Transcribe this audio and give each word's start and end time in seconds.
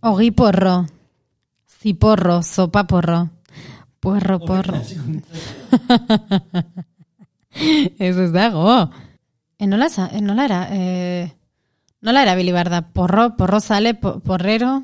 Ogi 0.00 0.30
porro. 0.32 0.86
Ziporro, 1.80 2.42
zopa 2.42 2.84
porro. 2.90 3.28
Porro, 4.00 4.38
porro. 4.38 4.78
ez 7.98 8.16
ez 8.16 8.32
dago. 8.32 8.90
E, 9.58 9.66
nola, 9.66 9.88
za- 9.90 10.10
e, 10.12 10.20
nola 10.22 10.44
era? 10.44 10.60
E, 10.70 11.32
nola 12.00 12.22
erabili 12.22 12.52
behar 12.54 12.70
da? 12.70 12.82
Porro, 12.82 13.34
porro 13.36 13.58
zale, 13.60 13.94
po- 13.94 14.20
porrero... 14.20 14.82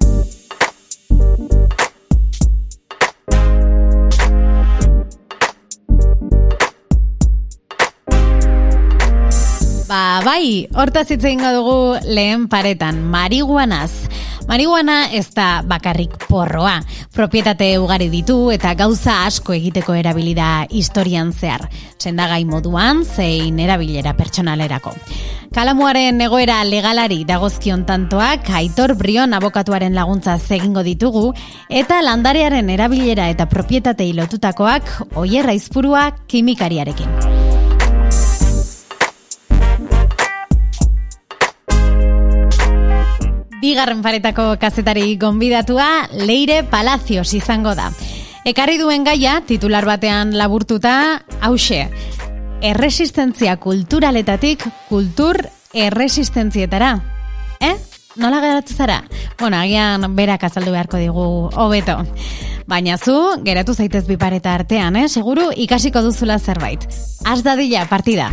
Ba, 9.95 10.19
bai, 10.27 10.67
hortaz 10.75 11.05
hitz 11.13 11.21
egingo 11.23 11.53
dugu 11.55 11.75
lehen 12.17 12.49
paretan, 12.51 12.97
marihuanaz. 13.13 14.09
Marihuana 14.49 14.97
ez 15.15 15.29
da 15.37 15.63
bakarrik 15.63 16.17
porroa. 16.27 16.81
Propietate 17.15 17.69
ugari 17.79 18.09
ditu 18.11 18.51
eta 18.51 18.73
gauza 18.75 19.21
asko 19.29 19.55
egiteko 19.55 19.95
erabilida 19.95 20.67
historian 20.67 21.31
zehar. 21.31 21.69
Sendagai 22.03 22.43
moduan, 22.49 23.05
zein 23.05 23.63
erabilera 23.63 24.17
pertsonalerako. 24.19 24.97
Kalamuaren 25.55 26.19
egoera 26.27 26.59
legalari 26.67 27.23
dagozkion 27.29 27.87
tantoak, 27.87 28.51
Aitor 28.51 28.97
Brion 28.99 29.39
abokatuaren 29.39 29.95
laguntza 29.95 30.41
egingo 30.59 30.83
ditugu, 30.83 31.29
eta 31.71 32.03
landarearen 32.03 32.75
erabilera 32.75 33.31
eta 33.31 33.47
propietatei 33.47 34.11
lotutakoak, 34.19 35.15
oierra 35.23 35.55
izpurua 35.55 36.09
kimikariarekin. 36.27 37.44
Bigarren 43.65 44.03
paretako 44.05 44.59
kazetari 44.61 45.15
gonbidatua 45.17 46.11
Leire 46.13 46.59
Palacios 46.69 47.31
izango 47.33 47.73
da. 47.73 47.87
Ekarri 48.45 48.77
duen 48.77 49.07
gaia, 49.09 49.39
titular 49.49 49.87
batean 49.89 50.35
laburtuta, 50.37 51.23
hause, 51.41 51.87
erresistentzia 52.61 53.57
kulturaletatik 53.57 54.67
kultur 54.91 55.41
erresistentzietara. 55.73 56.93
Eh? 57.65 57.73
Nola 58.21 58.45
geratu 58.45 58.77
zara? 58.77 59.01
Bueno, 59.41 59.57
agian 59.57 60.11
berak 60.13 60.45
azaldu 60.45 60.77
beharko 60.77 61.01
digu 61.01 61.27
hobeto. 61.57 61.97
Baina 62.69 63.01
zu, 63.01 63.17
geratu 63.49 63.73
zaitez 63.73 64.05
bipareta 64.05 64.53
artean, 64.61 65.01
eh? 65.01 65.09
Seguru 65.09 65.49
ikasiko 65.57 66.05
duzula 66.05 66.37
zerbait. 66.37 66.85
Az 67.25 67.41
dadila 67.41 67.89
partida. 67.89 68.29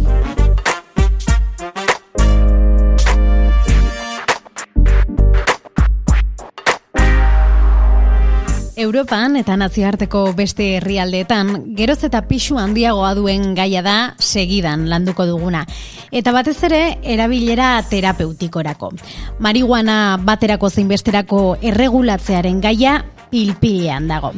Europan 8.82 9.36
eta 9.38 9.54
nazioarteko 9.60 10.24
beste 10.34 10.66
herrialdeetan 10.80 11.52
geroz 11.78 12.00
eta 12.08 12.24
pixu 12.26 12.58
handiagoa 12.58 13.14
duen 13.14 13.54
gaia 13.56 13.84
da 13.86 13.96
segidan 14.18 14.88
landuko 14.90 15.28
duguna. 15.30 15.66
Eta 16.12 16.34
batez 16.34 16.58
ere 16.66 16.82
erabilera 17.14 17.76
terapeutikorako. 17.90 18.92
Marihuana 19.40 20.18
baterako 20.26 20.70
zein 20.70 20.90
besterako 20.90 21.44
erregulatzearen 21.62 22.62
gaia 22.62 22.98
pilpilean 23.32 24.08
dago. 24.12 24.34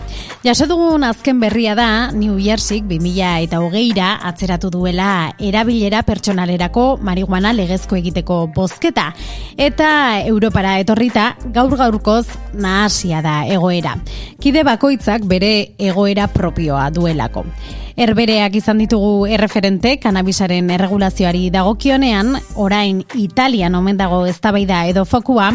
Jaso 0.45 0.67
dugun 0.69 1.03
azken 1.03 1.39
berria 1.41 1.75
da 1.75 2.11
New 2.11 2.38
Jersey 2.39 2.81
2000 2.86 3.44
eta 3.47 3.59
hogeira 3.59 4.13
atzeratu 4.30 4.69
duela 4.69 5.33
erabilera 5.39 6.03
pertsonalerako 6.08 6.97
marihuana 7.02 7.53
legezko 7.53 7.97
egiteko 7.97 8.47
bozketa. 8.55 9.09
Eta 9.58 10.21
Europara 10.21 10.77
etorrita 10.80 11.33
gaur 11.55 11.75
gaurkoz 11.77 12.27
nahasia 12.53 13.21
da 13.25 13.41
egoera. 13.47 13.97
Kide 14.39 14.64
bakoitzak 14.64 15.25
bere 15.25 15.73
egoera 15.77 16.27
propioa 16.31 16.89
duelako. 16.94 17.45
Erbereak 17.94 18.55
izan 18.58 18.80
ditugu 18.81 19.27
erreferente 19.30 19.99
kanabisaren 20.02 20.71
erregulazioari 20.73 21.49
dagokionean, 21.53 22.33
orain 22.58 23.03
Italian 23.21 23.76
omen 23.77 23.99
dago 23.99 24.23
eztabaida 24.26 24.87
edo 24.89 25.05
fokua, 25.05 25.52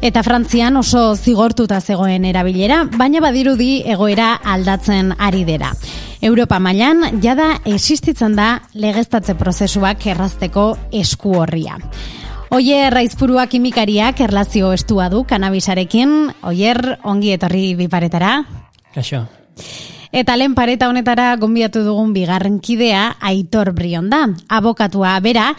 eta 0.00 0.22
Frantzian 0.22 0.76
oso 0.76 1.14
zigortuta 1.16 1.80
zegoen 1.80 2.24
erabilera, 2.24 2.84
baina 2.96 3.20
badirudi 3.24 3.82
egoera 3.86 4.34
aldatzen 4.44 5.14
ari 5.18 5.44
dera. 5.44 5.72
Europa 6.20 6.58
mailan 6.58 7.20
jada 7.22 7.60
existitzen 7.64 8.36
da 8.36 8.62
legeztatze 8.74 9.36
prozesuak 9.38 10.06
errazteko 10.06 10.70
esku 10.92 11.36
horria. 11.40 11.78
Oier 12.54 12.94
raizpurua 12.94 13.48
kimikariak 13.50 14.20
erlazio 14.22 14.70
estua 14.72 15.08
du 15.10 15.24
kanabisarekin, 15.28 16.32
oier 16.46 16.98
ongi 17.04 17.34
etorri 17.34 17.74
biparetara. 17.78 18.38
Kaixo. 18.94 19.26
Eta 20.12 20.36
lehen 20.36 20.54
pareta 20.54 20.88
honetara 20.88 21.34
gonbiatu 21.40 21.82
dugun 21.86 22.12
bigarren 22.14 22.58
kidea 22.60 23.16
Aitor 23.20 23.72
Brion 23.76 24.10
da, 24.10 24.24
abokatua 24.48 25.18
bera, 25.20 25.50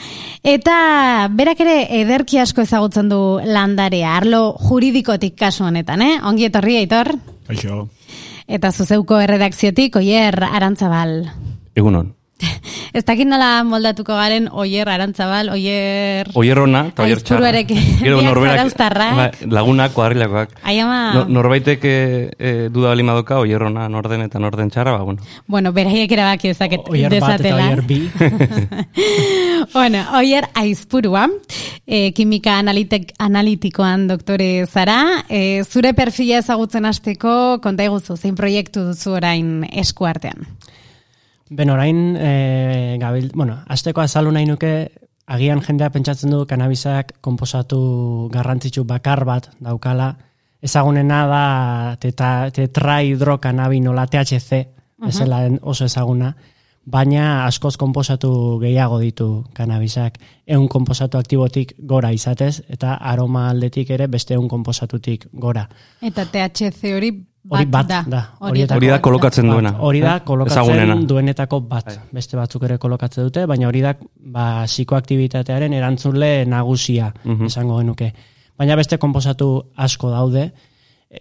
eta 0.43 1.27
berak 1.31 1.61
ere 1.65 1.77
ederki 2.01 2.39
asko 2.39 2.63
ezagutzen 2.63 3.09
du 3.09 3.39
landarea, 3.43 4.15
arlo 4.17 4.55
juridikotik 4.67 5.37
kasu 5.37 5.67
honetan, 5.67 6.01
eh? 6.01 6.13
Ongi 6.23 6.47
etorri 6.49 6.77
Aitor. 6.81 7.13
Kaixo. 7.47 7.87
Eta 8.47 8.71
zuzeuko 8.71 9.19
erredakziotik 9.19 9.99
Oier 9.99 10.39
Arantzabal. 10.47 11.19
Egunon. 11.75 12.16
Ez 12.97 13.03
dakit 13.05 13.27
nola 13.29 13.63
moldatuko 13.67 14.15
garen 14.17 14.47
Oier 14.51 14.89
Arantzabal, 14.89 15.49
Oier... 15.53 16.29
Oierrona 16.37 16.83
eta 16.91 17.05
oier 17.05 17.21
txarra. 17.21 17.51
Gero 17.67 18.19
Biak 18.19 18.27
norberak, 18.29 18.57
zarauztarrak. 18.57 19.17
ba, 19.17 19.27
lagunak, 19.53 19.93
kuadrilakoak. 19.93 20.55
Ai 20.63 20.77
ama... 20.81 20.99
No, 21.13 21.23
norbaitek 21.39 21.85
e, 21.85 21.95
e, 22.37 22.53
duda 22.73 22.93
bali 22.93 23.05
madoka, 23.07 23.39
oierrona 23.43 23.87
norden 23.91 24.23
eta 24.25 24.41
norden 24.41 24.71
txarra, 24.73 24.95
ba, 24.97 25.05
bueno. 25.07 25.25
Bueno, 25.47 25.73
beraiek 25.75 26.13
erabaki 26.17 26.53
dezaket 26.53 26.89
Oier 26.89 27.13
bat 27.19 27.35
eta 27.35 27.43
dezatela. 27.43 27.67
oier 27.67 27.83
bi. 27.85 27.99
bueno, 29.77 30.03
oier 30.17 30.49
aizpurua, 30.57 31.27
e, 31.85 32.11
kimika 32.17 32.57
analitek, 32.61 33.13
analitikoan 33.23 34.07
doktore 34.09 34.65
zara, 34.67 35.23
e, 35.29 35.63
zure 35.65 35.93
perfila 35.97 36.41
ezagutzen 36.41 36.85
hasteko 36.89 37.59
konta 37.63 37.85
iguzu, 37.87 38.17
zein 38.17 38.37
proiektu 38.37 38.89
duzu 38.91 39.17
orain 39.17 39.61
esku 39.73 40.09
artean. 40.09 40.47
Ben 41.49 41.69
orain, 41.69 42.15
e, 42.19 42.97
gabil, 42.99 43.31
bueno, 43.33 43.61
azteko 43.67 44.01
azaldu 44.01 44.31
nahi 44.35 44.45
nuke, 44.45 44.71
agian 45.27 45.61
jendea 45.63 45.89
pentsatzen 45.91 46.31
du 46.31 46.45
kanabisak 46.47 47.13
konposatu 47.21 48.29
garrantzitsu 48.33 48.83
bakar 48.87 49.23
bat 49.25 49.49
daukala, 49.63 50.15
ezagunena 50.61 51.21
da 51.27 51.45
teta, 52.01 52.49
tetrahidrokanabinola 52.51 54.07
THC, 54.07 54.63
bezala 55.03 55.43
den 55.45 55.59
oso 55.61 55.85
ezaguna, 55.85 56.33
baina 56.87 57.45
askoz 57.45 57.75
konposatu 57.77 58.31
gehiago 58.61 58.99
ditu 59.03 59.27
kanabisak. 59.53 60.17
Eun 60.47 60.67
konposatu 60.71 61.19
aktibotik 61.19 61.75
gora 61.77 62.13
izatez, 62.15 62.61
eta 62.67 62.95
aroma 62.95 63.49
aldetik 63.51 63.91
ere 63.91 64.07
beste 64.07 64.37
eun 64.37 64.47
konposatutik 64.47 65.27
gora. 65.33 65.67
Eta 66.01 66.25
THC 66.25 66.95
hori 66.95 67.11
bat, 67.49 67.59
Hori 67.61 67.65
bat 67.71 67.87
da. 67.87 67.99
da. 68.07 68.21
Horietako 68.39 68.77
Hori 68.77 68.87
da 68.87 68.93
bat 68.97 69.01
kolokatzen 69.07 69.47
duena. 69.49 69.71
Bat, 69.71 69.81
hori 69.87 69.99
da 70.03 70.15
eh? 70.17 70.21
kolokatzen 70.25 70.61
Ezagunena. 70.63 70.95
duenetako 71.07 71.59
bat. 71.61 71.85
Bai. 71.85 71.97
Beste 72.13 72.37
batzuk 72.37 72.63
ere 72.63 72.77
kolokatze 72.77 73.21
dute, 73.23 73.45
baina 73.47 73.67
hori 73.67 73.81
da 73.81 73.93
ba, 74.19 74.63
psikoaktibitatearen 74.65 75.73
erantzule 75.73 76.45
nagusia, 76.45 77.13
Mhm. 77.23 77.45
esango 77.45 77.77
genuke. 77.79 78.13
Baina 78.57 78.75
beste 78.75 78.97
konposatu 78.97 79.63
asko 79.75 80.09
daude. 80.11 80.51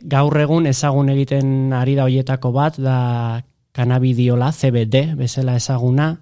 Gaur 0.02 0.36
egun 0.40 0.66
ezagun 0.66 1.08
egiten 1.12 1.72
ari 1.72 1.94
da 1.94 2.02
hoietako 2.08 2.50
bat, 2.52 2.78
da 2.78 3.42
kanabidiola, 3.72 4.50
CBD, 4.52 5.14
bezala 5.16 5.54
ezaguna, 5.56 6.16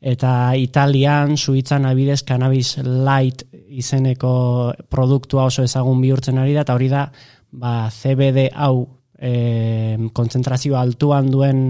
eta 0.00 0.54
Italian, 0.56 1.36
Suitzan 1.36 1.86
abidez, 1.86 2.22
cannabis 2.22 2.76
light 2.84 3.42
izeneko 3.68 4.72
produktua 4.88 5.44
oso 5.48 5.64
ezagun 5.64 6.00
bihurtzen 6.00 6.38
ari 6.38 6.54
da, 6.54 6.60
eta 6.60 6.74
hori 6.74 6.88
da, 6.88 7.10
ba, 7.50 7.88
CBD 7.90 8.50
hau 8.54 8.86
e, 9.18 10.10
kontzentrazio 10.12 10.78
altuan 10.78 11.30
duen 11.30 11.60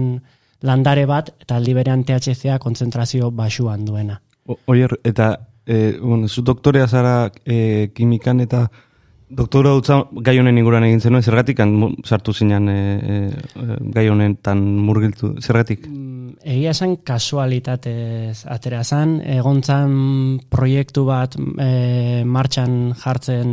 landare 0.61 1.05
bat, 1.09 1.31
eta 1.41 1.57
aldi 1.57 1.73
berean 1.73 2.03
THCa 2.03 2.59
kontzentrazio 2.59 3.31
basuan 3.31 3.85
duena. 3.85 4.19
O, 4.45 4.57
oier, 4.67 4.97
eta, 5.03 5.31
e, 5.65 5.97
bueno, 6.01 6.27
zu 6.27 6.43
doktorea 6.43 6.87
zara 6.87 7.31
e, 7.45 7.91
kimikan 7.95 8.41
eta 8.41 8.67
doktora 9.29 9.71
dutza 9.77 9.99
gai 10.25 10.37
honen 10.41 10.57
inguruan 10.57 10.87
egin 10.87 11.01
zenuen, 11.01 11.23
zergatik 11.23 11.61
sartu 12.05 12.33
zinan 12.33 12.69
e, 12.69 12.77
e, 12.97 13.17
gai 13.93 14.07
honetan 14.09 14.63
murgiltu, 14.85 15.35
zergatik? 15.41 15.85
Mm, 15.87 16.17
Egia 16.39 16.71
esan 16.71 16.95
kasualitatez 17.03 18.45
atera 18.47 18.83
zan, 18.83 19.19
egon 19.21 19.61
zan 19.63 20.39
proiektu 20.49 21.03
bat 21.05 21.35
e, 21.35 22.23
martxan 22.25 22.95
jartzen, 22.97 23.51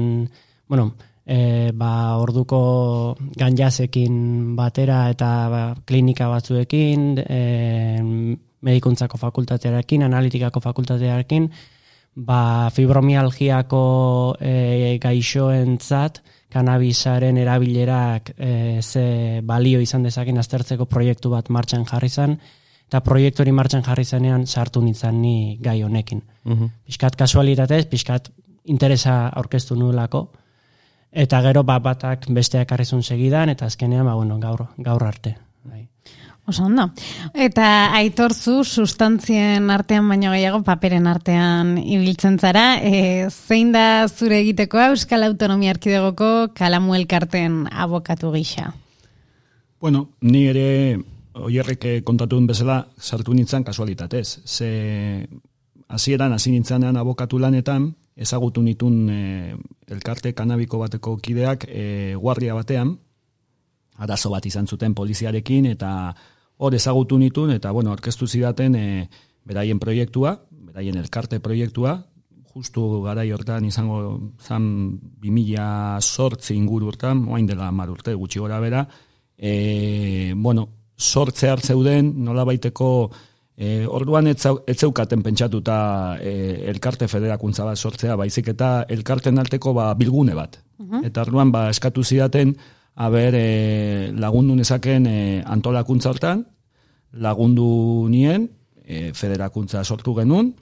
bueno, 0.69 0.93
e, 1.27 1.73
ba, 1.75 2.17
orduko 2.23 3.17
ganjazekin 3.37 4.55
batera 4.57 5.07
eta 5.11 5.31
ba, 5.51 5.63
klinika 5.85 6.29
batzuekin, 6.31 7.17
e, 7.27 7.41
medikuntzako 8.67 9.19
fakultatearekin, 9.19 10.07
analitikako 10.07 10.63
fakultatearekin, 10.63 11.51
ba, 12.17 12.71
fibromialgiako 12.75 13.83
e, 14.41 14.99
gaixoentzat 15.03 16.23
kanabisaren 16.53 17.37
erabilerak 17.43 18.31
e, 18.39 18.53
ze 18.81 19.41
balio 19.45 19.83
izan 19.83 20.07
dezaken 20.07 20.39
aztertzeko 20.39 20.87
proiektu 20.87 21.35
bat 21.35 21.51
martxan 21.51 21.85
jarri 21.91 22.09
zen, 22.09 22.39
eta 22.87 23.03
proiektu 23.03 23.43
hori 23.43 23.53
martxan 23.53 23.83
jarri 23.83 24.07
zenean 24.07 24.47
sartu 24.47 24.81
nintzen 24.81 25.21
ni 25.21 25.59
gai 25.61 25.83
honekin. 25.83 26.23
Mhm. 26.45 26.73
Piskat 26.87 27.17
kasualitatez, 27.19 27.85
piskat 27.91 28.31
interesa 28.65 29.27
aurkeztu 29.29 29.77
nulako, 29.77 30.29
eta 31.17 31.41
gero 31.49 31.65
bat 31.65 31.83
batak 31.83 32.29
besteak 32.37 32.73
arrizun 32.77 33.03
segidan, 33.03 33.49
eta 33.49 33.67
azkenean, 33.67 34.05
ba, 34.05 34.15
bueno, 34.15 34.39
gaur, 34.39 34.67
gaur 34.77 35.05
arte. 35.07 35.37
Bai. 35.65 35.87
Oso 36.47 36.67
ondo. 36.69 36.91
Eta 37.35 37.91
aitorzu 37.97 38.61
sustantzien 38.63 39.71
artean 39.73 40.07
baino 40.09 40.31
gehiago 40.31 40.61
paperen 40.63 41.09
artean 41.11 41.75
ibiltzen 41.81 42.39
zara. 42.39 42.77
E, 42.79 43.27
zein 43.31 43.73
da 43.75 44.07
zure 44.07 44.39
egitekoa 44.45 44.93
Euskal 44.93 45.27
Autonomia 45.27 45.73
Erkidegoko 45.75 46.53
kalamu 46.55 46.95
elkarten 46.95 47.65
abokatu 47.73 48.31
gisa? 48.37 48.71
Bueno, 49.81 50.11
ni 50.21 50.47
ere 50.53 50.69
oierrek 51.37 51.85
eh, 51.85 51.99
kontatu 52.05 52.39
bezala 52.47 52.79
sartu 53.01 53.35
nintzen 53.35 53.65
kasualitatez. 53.65 54.41
Ze 54.45 55.27
hasieran 55.89 56.33
hasi 56.33 56.53
nintzenean 56.53 56.97
abokatu 56.97 57.39
lanetan, 57.39 57.95
ezagutu 58.17 58.63
nitun 58.65 59.11
e, 59.13 59.21
elkarte 59.93 60.33
kanabiko 60.35 60.81
bateko 60.81 61.17
kideak 61.21 61.67
e, 61.69 62.15
guardia 62.17 62.57
batean, 62.57 62.97
arazo 63.97 64.33
bat 64.33 64.47
izan 64.49 64.67
zuten 64.67 64.95
poliziarekin, 64.97 65.69
eta 65.73 65.91
hor 66.57 66.75
ezagutu 66.75 67.19
nitun, 67.21 67.53
eta 67.53 67.73
bueno, 67.77 67.93
orkestu 67.93 68.27
zidaten 68.27 68.75
e, 68.75 68.87
beraien 69.45 69.81
proiektua, 69.81 70.37
beraien 70.51 70.97
elkarte 70.97 71.41
proiektua, 71.45 71.99
justu 72.57 73.03
garai 73.05 73.29
hortan 73.37 73.67
izango 73.69 73.99
zan 74.41 74.97
2000 75.21 76.01
sortzi 76.01 76.55
inguru 76.57 76.89
urtan, 76.95 77.27
oain 77.29 77.47
dela 77.47 77.69
mar 77.71 77.93
urte, 77.93 78.15
gutxi 78.17 78.41
gora 78.41 78.61
bera, 78.65 78.87
e, 79.37 80.33
bueno, 80.35 80.71
sortze 80.97 81.51
hartzeuden, 81.53 82.15
nola 82.25 82.47
baiteko, 82.49 83.11
e, 83.57 83.87
orduan 83.89 84.27
ez 84.27 84.37
zau- 84.45 84.63
ez 84.67 84.77
zeukaten 84.79 85.23
pentsatuta 85.25 86.19
e, 86.21 86.69
elkarte 86.71 87.09
federakuntza 87.09 87.65
bat 87.65 87.77
sortzea, 87.79 88.17
baizik 88.17 88.53
eta 88.53 88.85
elkarten 88.89 89.39
arteko 89.39 89.73
ba, 89.75 89.95
bilgune 89.95 90.35
bat. 90.37 90.61
Eta 91.05 91.23
orduan 91.25 91.51
ba, 91.53 91.71
eskatu 91.73 92.05
zidaten, 92.05 92.55
haber 92.95 93.35
e, 93.35 94.13
lagundu 94.13 94.55
nezaken 94.57 95.07
e, 95.09 95.17
antolakuntza 95.45 96.13
hortan, 96.13 96.45
lagundu 97.13 98.09
nien, 98.13 98.51
e, 98.85 99.13
federakuntza 99.17 99.85
sortu 99.85 100.15
genuen, 100.15 100.53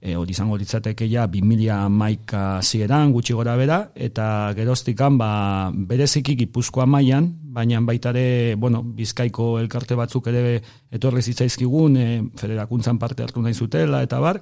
e, 0.00 0.14
hori 0.14 0.34
izango 0.36 0.56
litzateke 0.56 1.08
ja 1.10 1.26
2000 1.26 1.88
maika 1.90 2.60
zieran 2.62 3.12
gutxi 3.12 3.34
gora 3.34 3.56
bera, 3.58 3.90
eta 3.94 4.52
geroztikan 4.56 5.18
ba, 5.18 5.72
bereziki 5.74 6.36
gipuzkoa 6.44 6.86
mailan, 6.86 7.32
baina 7.56 7.80
baitare, 7.88 8.54
bueno, 8.60 8.82
bizkaiko 8.84 9.56
elkarte 9.62 9.96
batzuk 9.96 10.28
ere 10.32 10.60
etorri 10.92 11.22
zitzaizkigun, 11.24 11.96
e, 11.96 12.06
federakuntzan 12.36 12.98
parte 13.00 13.24
hartu 13.24 13.42
nahi 13.42 13.54
zutela, 13.56 14.02
eta 14.04 14.20
bar, 14.20 14.40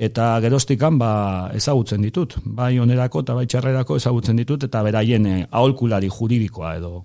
eta 0.00 0.32
geroztikan 0.44 0.98
ba, 1.00 1.12
ezagutzen 1.56 2.04
ditut, 2.04 2.36
bai 2.44 2.74
onerako 2.80 3.24
eta 3.24 3.36
bai 3.36 3.46
txarrerako 3.46 3.96
ezagutzen 4.00 4.36
ditut, 4.40 4.68
eta 4.68 4.82
beraien 4.86 5.26
e, 5.26 5.38
aholkulari 5.50 6.12
juridikoa 6.12 6.76
edo 6.80 7.00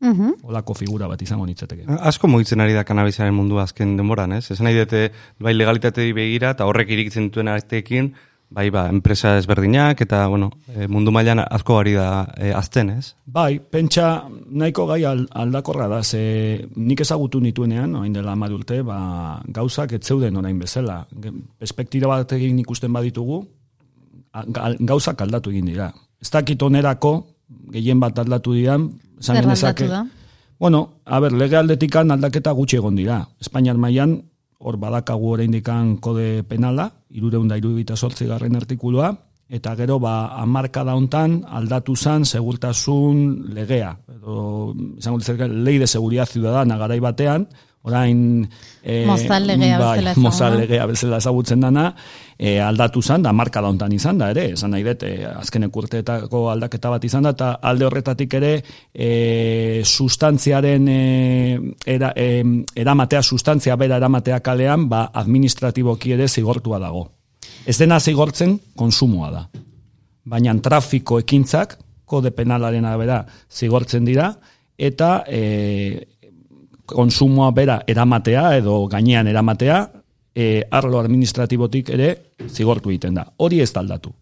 Mhm. 0.00 0.44
olako 0.46 0.74
figura 0.78 1.08
bat 1.10 1.22
izango 1.22 1.42
nitzateke. 1.46 1.82
Asko 2.06 2.28
mugitzen 2.30 2.60
ari 2.62 2.72
da 2.72 2.84
kanabisaren 2.86 3.34
mundu 3.34 3.58
azken 3.58 3.96
denboran, 3.98 4.36
ez? 4.36 4.44
Esan 4.54 4.68
nahi 4.68 4.76
dute, 4.78 5.08
bai 5.42 5.54
legalitate 5.56 6.04
begira, 6.14 6.52
eta 6.54 6.68
horrek 6.70 6.92
irikitzen 6.94 7.26
dituen 7.26 7.48
arteekin, 7.50 8.12
bai, 8.50 8.70
ba, 8.70 8.88
enpresa 8.88 9.36
ezberdinak, 9.38 10.00
eta, 10.00 10.26
bueno, 10.26 10.50
eh, 10.74 10.86
mundu 10.88 11.10
mailan 11.12 11.38
asko 11.44 11.78
ari 11.78 11.92
da 11.94 12.32
eh, 12.36 12.52
azten, 12.56 12.90
ez? 12.90 13.14
Bai, 13.26 13.58
pentsa 13.60 14.24
nahiko 14.50 14.86
gai 14.86 15.04
al- 15.04 15.28
aldakorra 15.30 15.88
da, 15.88 16.02
ze 16.02 16.66
nik 16.76 17.00
ezagutu 17.04 17.40
nituenean, 17.40 17.94
orain 17.94 18.12
dela 18.12 18.32
hamar 18.32 18.52
urte, 18.52 18.80
ba, 18.82 19.42
gauzak 19.46 19.92
ez 19.92 20.02
zeuden 20.06 20.36
orain 20.36 20.58
bezala. 20.58 21.06
Perspektiba 21.58 22.08
bat 22.08 22.32
egin 22.32 22.58
ikusten 22.58 22.92
baditugu, 22.92 23.42
gauzak 24.80 25.20
aldatu 25.24 25.50
egin 25.50 25.66
dira. 25.72 25.90
Ez 26.22 26.30
dakit 26.30 26.62
onerako, 26.62 27.12
gehien 27.72 28.00
bat 28.00 28.18
aldatu 28.18 28.52
diran, 28.56 28.88
esan 29.20 29.36
Zer 29.36 29.44
genezake- 29.44 29.88
da? 29.88 30.06
Bueno, 30.58 30.94
a 31.06 31.20
ber, 31.20 31.32
lege 31.32 31.56
aldetikan 31.56 32.10
aldaketa 32.10 32.50
gutxi 32.52 32.76
egon 32.76 32.96
dira. 32.96 33.20
Espainiar 33.40 33.76
mailan 33.78 34.22
hor 34.58 34.76
badakagu 34.76 35.34
oraindikan 35.38 35.96
kode 36.02 36.42
penala, 36.42 36.90
irureunda 37.10 37.56
irudita 37.56 37.96
sortzi 37.96 38.26
garren 38.26 38.56
artikulua, 38.58 39.12
eta 39.48 39.74
gero 39.76 39.98
ba 39.98 40.36
amarkada 40.42 40.94
hontan 40.94 41.40
aldatu 41.48 41.96
zan 41.96 42.24
segurtasun 42.24 43.54
legea. 43.54 43.94
Edo, 44.12 44.74
izango 44.98 45.18
lei 45.48 45.78
de 45.78 45.86
seguridad 45.86 46.26
ciudadana 46.26 46.76
garai 46.76 47.00
batean, 47.00 47.48
orain... 47.82 48.48
E, 48.82 49.04
Mozal 49.06 49.46
legea 49.46 49.78
bai, 49.78 50.00
bezala 50.14 50.56
legea 50.56 50.86
bezala 50.88 51.18
ezagutzen 51.22 51.60
dana, 51.60 51.90
e, 52.38 52.58
aldatu 52.60 53.02
zan, 53.02 53.22
da 53.22 53.32
marka 53.32 53.62
da 53.62 53.68
hontan 53.68 53.92
izan 53.92 54.18
da 54.18 54.30
ere, 54.32 54.48
esan 54.54 54.72
nahi 54.74 54.84
dut, 54.86 55.04
e, 55.06 55.26
azkenek 55.28 55.76
urteetako 55.82 56.44
aldaketa 56.52 56.92
bat 56.94 57.04
izan 57.04 57.28
da, 57.28 57.34
eta 57.36 57.50
alde 57.70 57.86
horretatik 57.88 58.34
ere 58.40 58.52
e, 58.92 59.82
sustantziaren 59.84 60.88
e, 60.88 61.00
era, 61.86 62.12
e, 62.16 62.42
eramatea, 62.76 63.22
sustantzia 63.22 63.76
bera 63.76 64.00
eramatea 64.00 64.40
kalean, 64.44 64.88
ba, 64.88 65.08
administratiboki 65.22 66.16
ere 66.18 66.28
zigortua 66.28 66.80
dago. 66.82 67.08
Ez 67.68 67.76
dena 67.78 68.00
zigortzen, 68.00 68.56
konsumoa 68.76 69.30
da. 69.32 69.44
Baina 70.28 70.54
trafiko 70.62 71.18
ekintzak, 71.20 71.76
kode 72.08 72.32
penalaren 72.32 72.86
arabera 72.88 73.22
zigortzen 73.52 74.06
dira, 74.08 74.32
eta 74.78 75.24
e, 75.26 76.17
konsumoa 76.88 77.50
bera 77.52 77.82
eramatea 77.86 78.56
edo 78.58 78.80
gainean 78.90 79.28
eramatea, 79.28 79.82
e, 80.38 80.62
arlo 80.70 81.00
administratibotik 81.02 81.90
ere 81.96 82.14
zigortu 82.48 82.92
egiten 82.92 83.18
da. 83.18 83.26
Hori 83.36 83.60
ez 83.64 83.72
da 83.72 83.82
aldatu. 83.82 84.14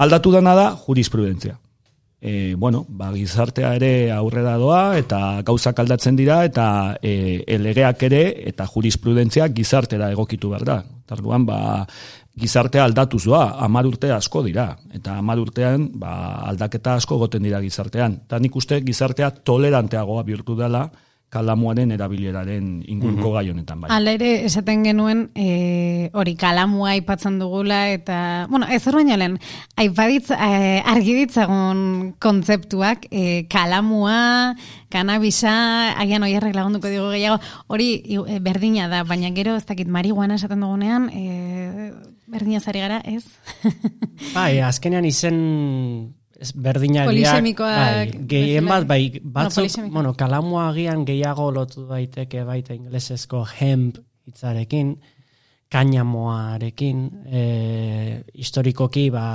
Aldatu 0.00 0.32
dana 0.32 0.54
da 0.56 0.70
jurisprudentzia. 0.86 1.56
E, 2.20 2.54
bueno, 2.54 2.84
ba, 2.88 3.08
gizartea 3.14 3.72
ere 3.78 4.12
aurrera 4.12 4.58
doa 4.60 4.98
eta 5.00 5.40
gauzak 5.46 5.78
aldatzen 5.80 6.18
dira 6.18 6.42
eta 6.44 6.64
e, 7.00 7.40
elegeak 7.48 8.02
ere 8.10 8.24
eta 8.50 8.66
jurisprudentzia 8.68 9.48
gizartera 9.56 10.10
egokitu 10.12 10.52
behar 10.52 10.66
da. 10.68 10.78
Tarduan, 11.08 11.46
ba, 11.48 11.86
gizartea 12.40 12.84
aldatuz 12.84 13.24
doa, 13.24 13.46
amar 13.64 13.88
urte 13.88 14.12
asko 14.12 14.44
dira. 14.44 14.74
Eta 14.92 15.16
amar 15.18 15.40
urtean 15.40 15.88
ba, 16.00 16.12
aldaketa 16.52 16.98
asko 17.00 17.16
goten 17.24 17.48
dira 17.48 17.62
gizartean. 17.64 18.20
Eta 18.28 18.38
nik 18.38 18.56
uste 18.56 18.82
gizartea 18.84 19.30
toleranteagoa 19.40 20.26
bihurtu 20.28 20.58
dela 20.60 20.90
kalamuaren 21.30 21.92
erabileraren 21.94 22.80
inguruko 22.90 23.30
gai 23.36 23.44
honetan 23.52 23.84
bai. 23.84 23.90
Hala 23.94 24.14
ere, 24.18 24.30
esaten 24.48 24.82
genuen, 24.82 25.22
e, 25.38 26.10
hori 26.18 26.34
kalamua 26.38 26.96
aipatzen 26.96 27.38
dugula, 27.38 27.84
eta, 27.94 28.48
bueno, 28.50 28.66
ez 28.66 28.82
hor 28.86 28.98
baino 28.98 29.16
lehen, 29.20 29.38
aipaditz, 29.78 30.32
e, 30.34 30.82
argi 30.90 31.14
ditzagun 31.20 31.82
kontzeptuak, 32.18 33.06
e, 33.14 33.46
kalamua, 33.52 34.56
kanabisa, 34.90 35.54
agian 36.02 36.26
oierrek 36.26 36.58
lagunduko 36.58 36.90
digo 36.90 37.08
gehiago, 37.14 37.38
hori 37.70 37.92
e, 38.02 38.40
berdina 38.42 38.90
da, 38.90 39.04
baina 39.06 39.30
gero, 39.36 39.54
ez 39.54 39.66
dakit, 39.70 39.86
marihuana 39.86 40.34
esaten 40.40 40.66
dugunean, 40.66 41.10
e, 41.14 41.92
berdina 42.30 42.58
zari 42.58 42.82
gara, 42.82 43.04
ez? 43.06 43.22
Bai, 44.34 44.58
azkenean 44.66 45.06
izen 45.06 45.38
ez 46.40 46.52
berdinak 46.56 47.08
Polisemikoak 47.10 48.14
bai, 48.14 48.26
gehien 48.28 48.68
bat, 48.68 48.86
bai, 48.88 49.20
batzuk, 49.20 49.60
polisemikoak. 49.60 49.92
bueno, 49.92 50.14
kalamua 50.16 50.68
agian 50.70 51.04
gehiago 51.04 51.50
lotu 51.52 51.84
daiteke 51.88 52.44
baita 52.48 52.74
inglesezko 52.74 53.44
hemp 53.60 54.00
hitzarekin, 54.30 54.94
kainamoarekin, 55.70 57.04
e, 57.26 57.42
historikoki, 58.34 59.10
ba, 59.10 59.26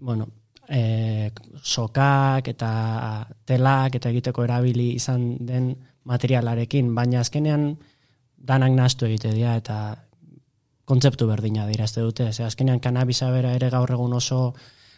bueno, 0.00 0.28
e, 0.68 1.30
sokak 1.62 2.48
eta 2.54 2.70
telak 3.46 3.98
eta 3.98 4.12
egiteko 4.14 4.44
erabili 4.44 4.92
izan 4.94 5.34
den 5.46 5.74
materialarekin, 6.04 6.94
baina 6.94 7.20
azkenean 7.24 7.74
danak 8.36 8.72
nahastu 8.76 9.08
egite 9.08 9.32
dira 9.34 9.56
eta 9.56 9.78
kontzeptu 10.84 11.26
berdina 11.26 11.66
dira 11.66 11.88
ez 11.88 11.94
dute. 11.96 12.30
Ze 12.32 12.44
azkenean 12.44 12.80
kanabisa 12.80 13.30
bera 13.32 13.54
ere 13.56 13.70
gaur 13.72 13.90
egun 13.90 14.12
oso 14.12 14.54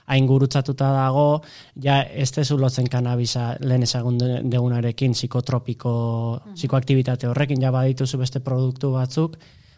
hain 0.06 0.26
gurutzatuta 0.26 0.92
dago, 0.94 1.42
ja 1.82 2.02
ez 2.02 2.30
tezu 2.32 2.58
lotzen 2.60 2.86
kanabisa 2.90 3.56
lehen 3.60 3.82
ezagun 3.82 4.18
de- 4.18 4.40
degunarekin 4.50 5.12
psikotropiko, 5.12 6.40
psikoaktibitate 6.54 7.26
horrekin, 7.28 7.62
ja 7.62 7.72
badituzu 7.72 8.18
beste 8.18 8.40
produktu 8.40 8.92
batzuk, 8.94 9.36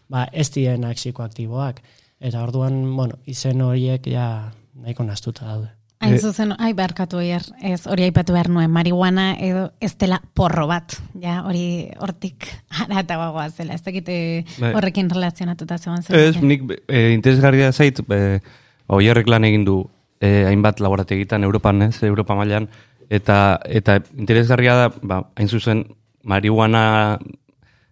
ba 0.09 0.27
ez 0.31 0.49
dienak 0.53 0.95
psikoaktiboak. 0.97 1.81
Eta 2.19 2.43
orduan, 2.43 2.81
bueno, 2.95 3.15
izen 3.25 3.61
horiek 3.61 4.07
ja 4.11 4.51
nahiko 4.75 5.03
nastuta 5.03 5.45
daude. 5.45 5.69
Hain 6.01 6.13
Eh, 6.15 6.19
zuzen, 6.23 6.53
ai, 6.63 6.71
barkatu 6.73 7.19
hier, 7.19 7.43
ez 7.61 7.81
hori 7.87 8.05
aipatu 8.05 8.31
behar 8.31 8.47
nuen, 8.49 8.69
marihuana 8.71 9.33
edo 9.35 9.65
ez 9.83 9.97
dela 9.99 10.21
porro 10.33 10.63
bat, 10.67 10.95
ja, 11.19 11.41
hori 11.43 11.89
hortik 11.99 12.47
aratagoa 12.85 13.49
zela, 13.49 13.73
ez 13.75 13.83
dakite 13.83 14.45
Bai. 14.59 14.73
horrekin 14.75 15.09
relazionatuta 15.11 15.77
zegoen 15.77 16.03
zen. 16.03 16.15
Ez, 16.15 16.37
nik 16.41 16.63
e, 16.87 17.09
interesgarria 17.13 17.71
zait, 17.73 17.99
e, 17.99 18.39
oierrek 18.87 19.27
lan 19.27 19.43
egin 19.43 19.65
du 19.67 19.81
e, 20.19 20.45
hainbat 20.45 20.79
laborategitan 20.79 21.43
Europan, 21.43 21.81
ez, 21.87 22.03
Europa 22.03 22.35
mailan 22.35 22.69
eta 23.09 23.59
eta 23.65 23.99
interesgarria 24.17 24.75
da, 24.75 24.89
ba, 25.01 25.21
hain 25.35 25.49
zuzen 25.49 25.83
marihuana 26.23 27.17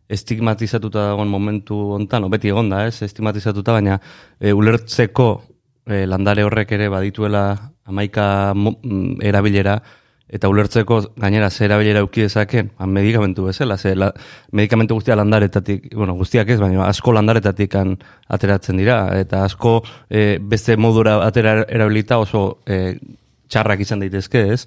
estigmatizatuta 0.08 1.10
dagoen 1.10 1.28
momentu 1.28 1.78
hontan, 1.98 2.30
beti 2.32 2.52
egonda, 2.54 2.86
ez, 2.88 3.02
estigmatizatuta, 3.04 3.76
baina 3.76 4.00
e, 4.40 4.54
ulertzeko 4.54 5.30
e, 5.86 6.06
landare 6.08 6.46
horrek 6.48 6.72
ere 6.78 6.88
badituela 6.92 7.44
amaika 7.88 8.54
mm, 8.54 9.20
erabilera, 9.24 9.78
eta 10.28 10.50
ulertzeko 10.52 11.00
gainera 11.16 11.50
zer 11.50 11.70
erabilera 11.70 12.04
uki 12.04 12.26
dezaken, 12.26 12.72
ba, 12.78 12.86
medikamentu 12.86 13.46
bezala, 13.48 13.78
ze 13.78 13.96
la, 13.96 14.12
medikamentu 14.52 14.98
guztia 14.98 15.16
landaretatik, 15.16 15.94
bueno, 15.96 16.16
guztiak 16.20 16.50
ez, 16.50 16.60
baina 16.60 16.86
asko 16.88 17.14
landaretatik 17.16 17.78
ateratzen 18.28 18.78
dira, 18.78 19.00
eta 19.20 19.46
asko 19.46 19.82
e, 20.10 20.38
beste 20.42 20.78
modura 20.78 21.18
atera 21.26 21.62
erabilita 21.64 22.20
oso 22.20 22.60
e, 22.66 22.98
txarrak 23.48 23.86
izan 23.86 24.04
daitezke, 24.04 24.44
ez? 24.54 24.66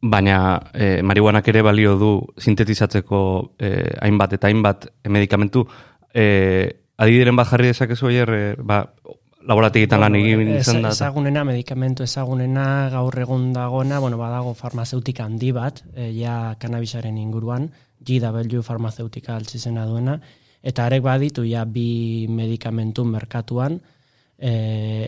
Baina 0.00 0.38
e, 0.72 1.02
marihuanak 1.02 1.48
ere 1.52 1.62
balio 1.66 1.96
du 2.00 2.12
sintetizatzeko 2.38 3.20
e, 3.58 3.72
hainbat 4.00 4.38
eta 4.38 4.48
hainbat 4.48 4.88
medikamentu, 5.04 5.66
e, 6.14 6.24
adidiren 6.96 7.36
bat 7.36 7.50
jarri 7.52 7.74
dezakezu, 7.74 8.08
e, 8.10 8.54
ba, 8.56 8.86
laborategitan 9.48 10.02
lan 10.02 10.16
egin 10.18 10.50
izan 10.58 10.82
da. 10.84 10.92
Ezagunena, 10.92 11.44
medikamentu 11.48 12.04
ezagunena, 12.04 12.66
gaur 12.92 13.16
egun 13.24 13.50
dagoena, 13.56 14.00
bueno, 14.04 14.18
badago 14.20 14.52
farmazeutika 14.54 15.24
handi 15.24 15.52
bat, 15.56 15.82
e, 15.94 16.10
ja 16.18 16.54
kanabisaren 16.60 17.16
inguruan, 17.18 17.70
GW 18.04 18.62
farmazeutika 18.64 19.36
altzizena 19.36 19.86
duena, 19.88 20.18
eta 20.62 20.84
arek 20.86 21.02
baditu 21.02 21.46
ja 21.48 21.64
bi 21.64 22.26
medikamentu 22.28 23.06
merkatuan, 23.08 23.80
e, 24.36 24.52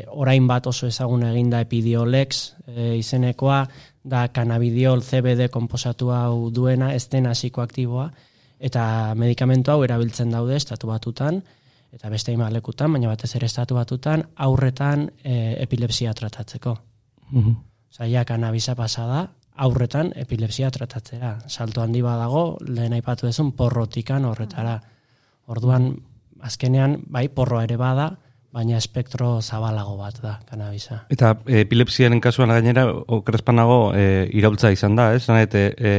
orain 0.09 0.49
bat 0.49 0.67
oso 0.67 0.89
ezagun 0.89 1.27
eginda 1.29 1.61
epidiolex 1.67 2.43
e, 2.67 2.97
izenekoa, 2.99 3.63
da 4.01 4.25
canabidiol 4.33 5.05
CBD 5.05 5.51
komposatu 5.53 6.09
hau 6.17 6.49
duena, 6.49 6.95
ez 6.97 7.05
den 7.13 7.29
psikoaktiboa, 7.29 8.09
eta 8.61 8.83
medikamentu 9.17 9.75
hau 9.75 9.83
erabiltzen 9.85 10.33
daude 10.33 10.57
estatu 10.57 10.89
batutan, 10.89 11.43
eta 11.93 12.09
beste 12.09 12.33
ima 12.33 12.51
lekutan, 12.51 12.93
baina 12.93 13.11
batez 13.11 13.35
ere 13.37 13.47
estatu 13.47 13.75
batutan, 13.75 14.25
aurretan 14.37 15.11
e, 15.25 15.57
epilepsia 15.63 16.15
tratatzeko. 16.15 16.79
Mm 17.31 17.43
-hmm. 17.43 17.57
Zaila 17.91 18.25
kanabisa 18.25 18.75
pasada, 18.75 19.31
aurretan 19.57 20.13
epilepsia 20.17 20.71
tratatzera. 20.71 21.39
Salto 21.47 21.83
handi 21.83 22.03
badago, 22.03 22.59
lehen 22.67 22.93
aipatu 22.93 23.27
ezun, 23.27 23.53
porrotikan 23.53 24.25
horretara. 24.25 24.81
Orduan, 25.47 25.97
azkenean, 26.41 27.01
bai, 27.07 27.29
porro 27.29 27.61
ere 27.61 27.77
bada, 27.77 28.17
baina 28.51 28.77
espektro 28.77 29.41
zabalago 29.43 29.97
bat 29.97 30.17
da, 30.23 30.33
kanabisa. 30.49 31.05
Eta 31.15 31.37
epilepsiaren 31.47 32.21
kasuan 32.21 32.51
gainera, 32.51 32.87
okrespanago 32.91 33.93
e, 33.95 34.29
iraultza 34.35 34.73
izan 34.75 34.97
da, 34.99 35.13
ez? 35.15 35.29
E, 35.29 35.67
e, 35.77 35.93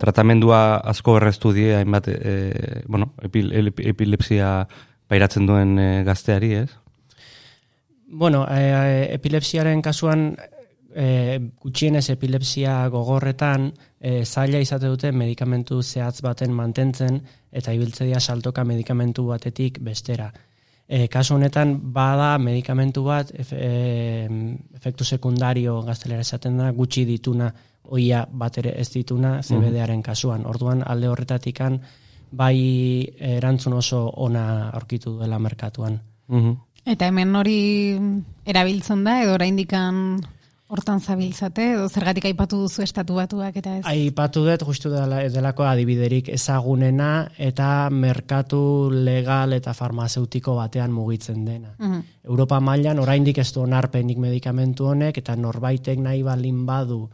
tratamendua 0.00 0.78
asko 0.92 1.18
errestudie, 1.18 1.74
hainbat, 1.76 2.08
e, 2.08 2.82
bueno, 2.86 3.12
epilepsia 3.28 4.68
pairatzen 5.08 5.48
duen 5.48 5.78
e, 5.78 5.88
gazteari, 6.06 6.52
ez? 6.62 6.68
Bueno, 8.08 8.46
e, 8.48 9.08
epilepsiaren 9.16 9.82
kasuan, 9.84 10.30
e, 10.94 11.38
gutxienez 11.60 12.08
epilepsia 12.14 12.80
gogorretan, 12.92 13.70
e, 14.00 14.24
zaila 14.24 14.60
izate 14.64 14.88
dute 14.88 15.12
medikamentu 15.12 15.82
zehatz 15.82 16.20
baten 16.24 16.52
mantentzen, 16.56 17.20
eta 17.52 17.72
ibiltzea 17.76 18.20
saltoka 18.20 18.64
medikamentu 18.64 19.26
batetik 19.28 19.80
bestera. 19.84 20.30
E, 20.88 21.06
kasu 21.12 21.36
honetan, 21.36 21.74
bada 21.92 22.38
medikamentu 22.40 23.04
bat, 23.04 23.32
e, 23.36 24.26
efektu 24.76 25.04
sekundario 25.04 25.82
gaztelera 25.84 26.24
esaten 26.24 26.56
da, 26.56 26.70
gutxi 26.72 27.04
dituna, 27.04 27.52
oia 27.92 28.24
bat 28.28 28.56
ere 28.60 28.72
ez 28.80 28.88
dituna, 28.92 29.38
CBDaren 29.44 30.02
kasuan. 30.02 30.46
Orduan, 30.48 30.82
alde 30.84 31.08
horretatikan, 31.08 31.78
bai 32.30 33.08
erantzun 33.18 33.72
oso 33.78 34.06
ona 34.16 34.70
aurkitu 34.70 35.18
duela 35.18 35.38
merkatuan. 35.38 36.00
Mm 36.28 36.56
Eta 36.88 37.04
hemen 37.10 37.34
hori 37.36 37.98
erabiltzen 38.48 39.02
da, 39.04 39.18
edo 39.20 39.34
oraindikan 39.34 40.22
hortan 40.68 41.00
zabiltzate, 41.00 41.66
edo 41.74 41.88
zergatik 41.88 42.28
aipatu 42.30 42.62
duzu 42.62 42.80
estatu 42.84 43.18
batuak 43.18 43.56
eta 43.60 43.74
ez? 43.78 43.82
Aipatu 43.88 44.44
dut, 44.46 44.64
justu 44.68 44.92
dela, 44.92 45.20
delako 45.32 45.66
adibiderik 45.68 46.28
ezagunena, 46.32 47.28
eta 47.36 47.88
merkatu 47.92 48.60
legal 48.92 49.52
eta 49.56 49.74
farmazeutiko 49.76 50.56
batean 50.60 50.94
mugitzen 50.94 51.44
dena. 51.44 51.74
Mm 51.78 52.06
Europa 52.28 52.58
mailan 52.60 52.98
oraindik 53.00 53.38
ez 53.40 53.50
du 53.54 53.62
onarpenik 53.62 54.18
medikamentu 54.20 54.90
honek, 54.90 55.16
eta 55.22 55.36
norbaitek 55.36 56.00
nahi 56.04 56.22
balin 56.22 56.66
badu 56.66 57.06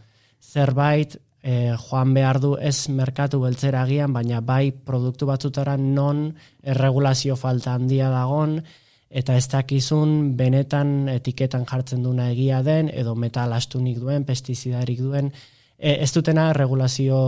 zerbait 0.43 1.15
e, 1.45 1.77
joan 1.77 2.15
behar 2.17 2.41
du 2.41 2.55
ez 2.57 2.89
merkatu 2.89 3.43
beltzera 3.43 3.83
agian, 3.85 4.13
baina 4.17 4.41
bai 4.41 4.73
produktu 4.73 5.29
batzutara 5.29 5.77
non 5.77 6.31
erregulazio 6.63 7.37
falta 7.37 7.75
handia 7.77 8.09
dagon, 8.09 8.63
eta 9.11 9.37
ez 9.37 9.45
dakizun 9.53 10.33
benetan 10.39 11.11
etiketan 11.13 11.67
jartzen 11.69 12.03
duna 12.03 12.31
egia 12.33 12.63
den, 12.65 12.89
edo 12.89 13.15
metal 13.15 13.53
astunik 13.53 14.01
duen, 14.01 14.25
pestizidarik 14.25 15.05
duen, 15.05 15.31
e, 15.79 15.99
ez 16.01 16.11
dutena 16.17 16.49
regulazio 16.57 17.21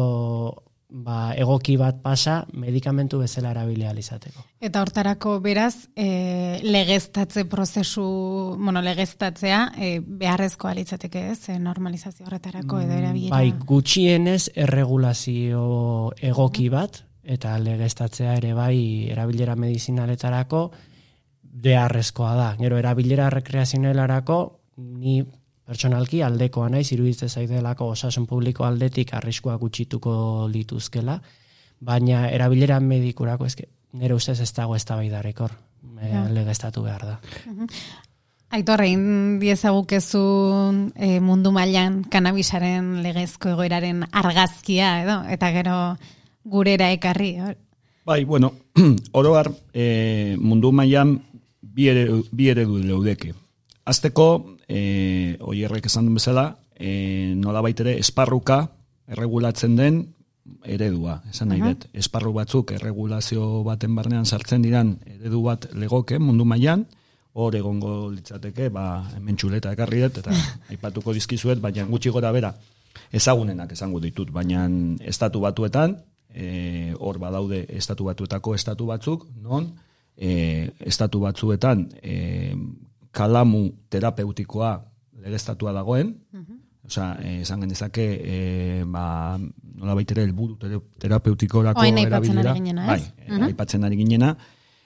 ba, 0.88 1.34
egoki 1.34 1.76
bat 1.76 1.98
pasa 2.02 2.44
medikamentu 2.54 3.18
bezala 3.18 3.50
erabilia 3.50 3.92
izateko. 3.98 4.44
Eta 4.60 4.82
hortarako 4.82 5.38
beraz, 5.40 5.88
e, 5.96 6.60
legeztatze 6.62 7.44
prozesu, 7.50 8.04
bueno, 8.58 8.82
legeztatzea 8.82 9.60
e, 9.76 9.90
beharrezkoa 10.00 10.74
litzateke 10.78 11.26
ez, 11.32 11.48
e, 11.50 11.58
normalizazio 11.58 12.26
horretarako 12.26 12.80
edo 12.80 12.92
mm, 12.92 12.98
erabilera. 12.98 13.36
Bai, 13.36 13.52
gutxienez 13.66 14.50
erregulazio 14.54 16.12
egoki 16.20 16.68
bat, 16.72 17.02
eta 17.26 17.56
legeztatzea 17.58 18.36
ere 18.38 18.52
bai 18.54 19.08
erabilera 19.10 19.56
medizinaletarako 19.58 20.70
beharrezkoa 21.66 22.34
da. 22.38 22.50
Gero 22.60 22.78
erabilera 22.78 23.28
rekreazionelarako 23.32 24.38
ni 24.76 25.22
pertsonalki 25.66 26.22
aldekoa 26.22 26.68
naiz 26.70 26.90
iruditzen 26.94 27.28
zaidelako 27.28 27.90
osasun 27.94 28.26
publiko 28.26 28.64
aldetik 28.64 29.14
arriskua 29.14 29.56
gutxituko 29.58 30.48
lituzkela, 30.52 31.18
baina 31.80 32.28
erabilera 32.30 32.78
medikurako 32.80 33.46
eske 33.46 33.68
nire 33.96 34.14
ustez 34.14 34.40
ez 34.40 34.52
dago 34.54 34.76
eztabaidarekor 34.76 35.52
ja. 36.02 36.26
legeztatu 36.32 36.82
behar 36.86 37.06
da. 37.06 37.20
Mhm. 37.46 37.70
Aitor, 38.56 38.80
egin 38.84 39.40
diezagukezu 39.42 40.20
e, 40.94 41.18
mundu 41.20 41.50
mailan 41.52 42.04
kanabisaren 42.06 43.00
legezko 43.02 43.50
egoeraren 43.56 44.04
argazkia, 44.14 44.92
edo? 45.02 45.16
Eta 45.34 45.50
gero 45.50 45.78
gurera 46.46 46.92
ekarri. 46.94 47.32
Bai, 48.06 48.22
bueno, 48.24 48.52
oroar 49.18 49.50
e, 49.74 50.36
mundu 50.38 50.70
mailan 50.70 51.16
bi 51.60 51.88
eredu, 51.90 52.20
bi 52.30 52.46
eredu 52.52 52.78
leudeke. 52.78 53.32
Azteko, 53.84 54.28
e, 54.68 55.36
oierrek 55.40 55.86
esan 55.86 56.06
duen 56.06 56.18
bezala, 56.18 56.46
e, 56.74 57.34
nola 57.38 57.62
baitere, 57.64 57.96
esparruka 57.98 58.66
erregulatzen 59.06 59.76
den 59.78 60.02
eredua, 60.66 61.20
esan 61.30 61.50
nahi 61.50 61.62
dut. 61.62 61.86
Esparru 61.96 62.32
batzuk 62.36 62.72
erregulazio 62.76 63.62
baten 63.66 63.94
barnean 63.96 64.26
sartzen 64.26 64.62
diran 64.62 64.96
eredu 65.06 65.42
bat 65.46 65.68
legoke 65.74 66.18
mundu 66.22 66.46
mailan 66.46 66.86
hor 67.36 67.54
egongo 67.58 68.08
litzateke, 68.14 68.70
ba, 68.72 69.04
hemen 69.16 69.36
txuleta 69.36 69.74
ekarri 69.76 70.02
dut, 70.06 70.22
eta 70.22 70.34
aipatuko 70.72 71.12
dizkizuet, 71.16 71.60
baina 71.60 71.84
gutxi 71.88 72.12
gora 72.14 72.32
bera, 72.32 72.52
ezagunenak 73.12 73.74
esango 73.76 74.00
ditut, 74.00 74.30
baina 74.32 74.64
estatu 75.04 75.42
batuetan, 75.44 75.98
e, 76.32 76.94
hor 76.98 77.18
badaude 77.20 77.66
estatu 77.76 78.08
batuetako 78.08 78.54
estatu 78.56 78.88
batzuk, 78.88 79.26
non, 79.42 79.68
e, 80.16 80.70
estatu 80.80 81.20
batzuetan 81.20 81.84
e, 82.00 82.54
kalamu 83.16 83.64
terapeutikoa 83.90 84.76
legeztatua 85.24 85.72
dagoen, 85.72 86.14
mm 86.32 86.62
Osa, 86.86 87.16
eh, 87.18 87.40
esan 87.42 87.64
genezake, 87.64 88.04
eh, 88.22 88.82
ba, 88.86 89.34
nola 89.74 89.94
baitere 89.98 90.22
helburu 90.22 90.54
terapeutikorako 91.02 91.82
erabilera. 91.82 92.52
Bai, 92.86 93.00
uh 93.26 93.40
aipatzen 93.48 93.82
ari 93.82 93.96
ginena. 93.98 94.36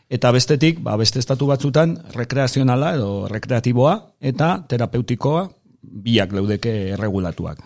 Eta 0.08 0.32
bestetik, 0.32 0.80
ba, 0.80 0.96
beste 0.96 1.20
estatu 1.20 1.46
batzutan, 1.46 1.98
rekreazionala 2.16 2.94
edo 2.96 3.28
rekreatiboa 3.28 3.92
eta 4.32 4.64
terapeutikoa 4.68 5.44
biak 5.82 6.32
leudeke 6.32 6.72
erregulatuak. 6.94 7.60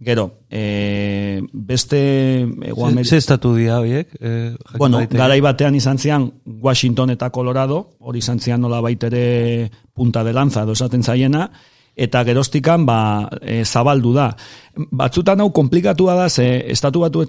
Gero, 0.00 0.40
e, 0.48 1.42
beste... 1.52 2.48
Ze 3.04 3.18
estatu 3.18 3.54
dia 3.54 3.78
horiek? 3.78 4.08
E, 4.16 4.56
bueno, 4.78 5.02
garai 5.10 5.42
batean 5.44 5.74
izan 5.76 5.98
zian 6.00 6.30
Washington 6.46 7.12
eta 7.12 7.28
Colorado, 7.28 7.98
hori 8.00 8.24
izan 8.24 8.40
zian 8.40 8.64
nola 8.64 8.80
baitere 8.80 9.70
punta 9.92 10.24
de 10.24 10.32
lanza 10.32 10.64
dosaten 10.64 11.04
zaiena, 11.04 11.50
eta 12.00 12.24
geroztikan 12.24 12.86
ba, 12.88 13.28
e, 13.42 13.60
zabaldu 13.66 14.14
da. 14.16 14.30
Batzutan 14.72 15.44
hau 15.44 15.50
komplikatua 15.52 16.14
da, 16.16 16.30
ze 16.30 16.48
estatu 16.72 17.04
batu 17.04 17.26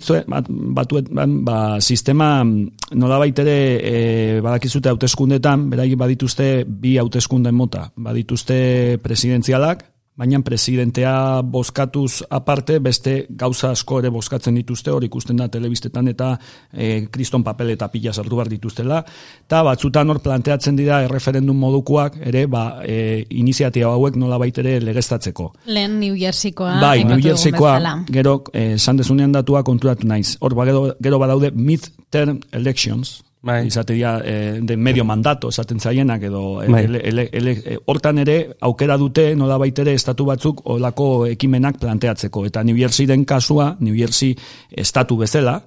batu 0.72 1.04
ba, 1.44 1.82
sistema 1.82 2.40
nola 2.46 3.18
baitere 3.20 3.58
e, 3.84 3.96
badakizute 4.40 4.88
hauteskundetan, 4.88 5.68
beraik 5.70 5.98
badituzte 6.00 6.63
bi 6.63 6.96
hauteskunden 7.04 7.56
mota, 7.56 7.90
badituzte 7.98 8.98
presidenzialak, 9.04 9.90
baina 10.15 10.39
presidentea 10.44 11.41
bozkatuz 11.41 12.22
aparte, 12.30 12.80
beste 12.84 13.13
gauza 13.30 13.72
asko 13.72 14.01
ere 14.01 14.12
bozkatzen 14.12 14.58
dituzte, 14.60 14.91
hor 14.91 15.06
ikusten 15.08 15.39
da 15.39 15.48
telebistetan 15.51 16.12
eta 16.12 16.34
e, 16.74 17.08
kriston 17.12 17.44
papel 17.44 17.74
eta 17.75 17.88
pila 17.94 18.13
sartu 18.13 18.38
bar 18.38 18.51
dituztela, 18.51 19.00
eta 19.48 19.62
batzutan 19.63 20.12
hor 20.12 20.20
planteatzen 20.22 20.75
dira 20.75 21.01
erreferendum 21.06 21.58
modukoak, 21.58 22.20
ere, 22.27 22.46
ba, 22.51 22.65
e, 22.84 23.24
iniziatia 23.39 23.88
hauek 23.88 24.20
nola 24.20 24.38
baitere 24.41 24.77
legestatzeko. 24.84 25.51
Lehen 25.72 26.00
New 26.03 26.20
Jerseykoa. 26.20 26.75
Bai, 26.82 27.06
New 27.08 27.24
Jerseykoa, 27.24 27.77
gero, 28.12 28.41
e, 28.53 28.77
sandezunean 28.77 29.32
datua 29.32 29.63
konturatu 29.63 30.08
naiz. 30.08 30.36
Hor, 30.41 30.56
ba, 30.60 30.68
gero, 30.68 30.89
gero 31.01 31.24
badaude 31.24 31.53
mid-term 31.56 32.41
elections, 32.51 33.22
Bai. 33.41 33.65
Izate 33.65 33.95
eh, 33.98 34.60
de 34.62 34.77
medio 34.77 35.03
mandato, 35.03 35.50
esaten 35.50 35.79
zaienak, 35.79 36.21
edo 36.24 36.62
eh, 36.62 36.67
bai. 36.69 36.83
Eh, 36.93 37.77
hortan 37.86 38.19
ere, 38.21 38.55
aukera 38.62 38.98
dute, 39.01 39.36
nola 39.36 39.57
baitere, 39.57 39.95
estatu 39.98 40.25
batzuk, 40.25 40.62
olako 40.69 41.25
ekimenak 41.25 41.79
planteatzeko. 41.81 42.45
Eta 42.45 42.63
New 42.63 42.77
Jersey 42.77 43.07
den 43.07 43.25
kasua, 43.25 43.77
New 43.79 43.98
Jersey 43.98 44.36
estatu 44.69 45.17
bezala, 45.17 45.63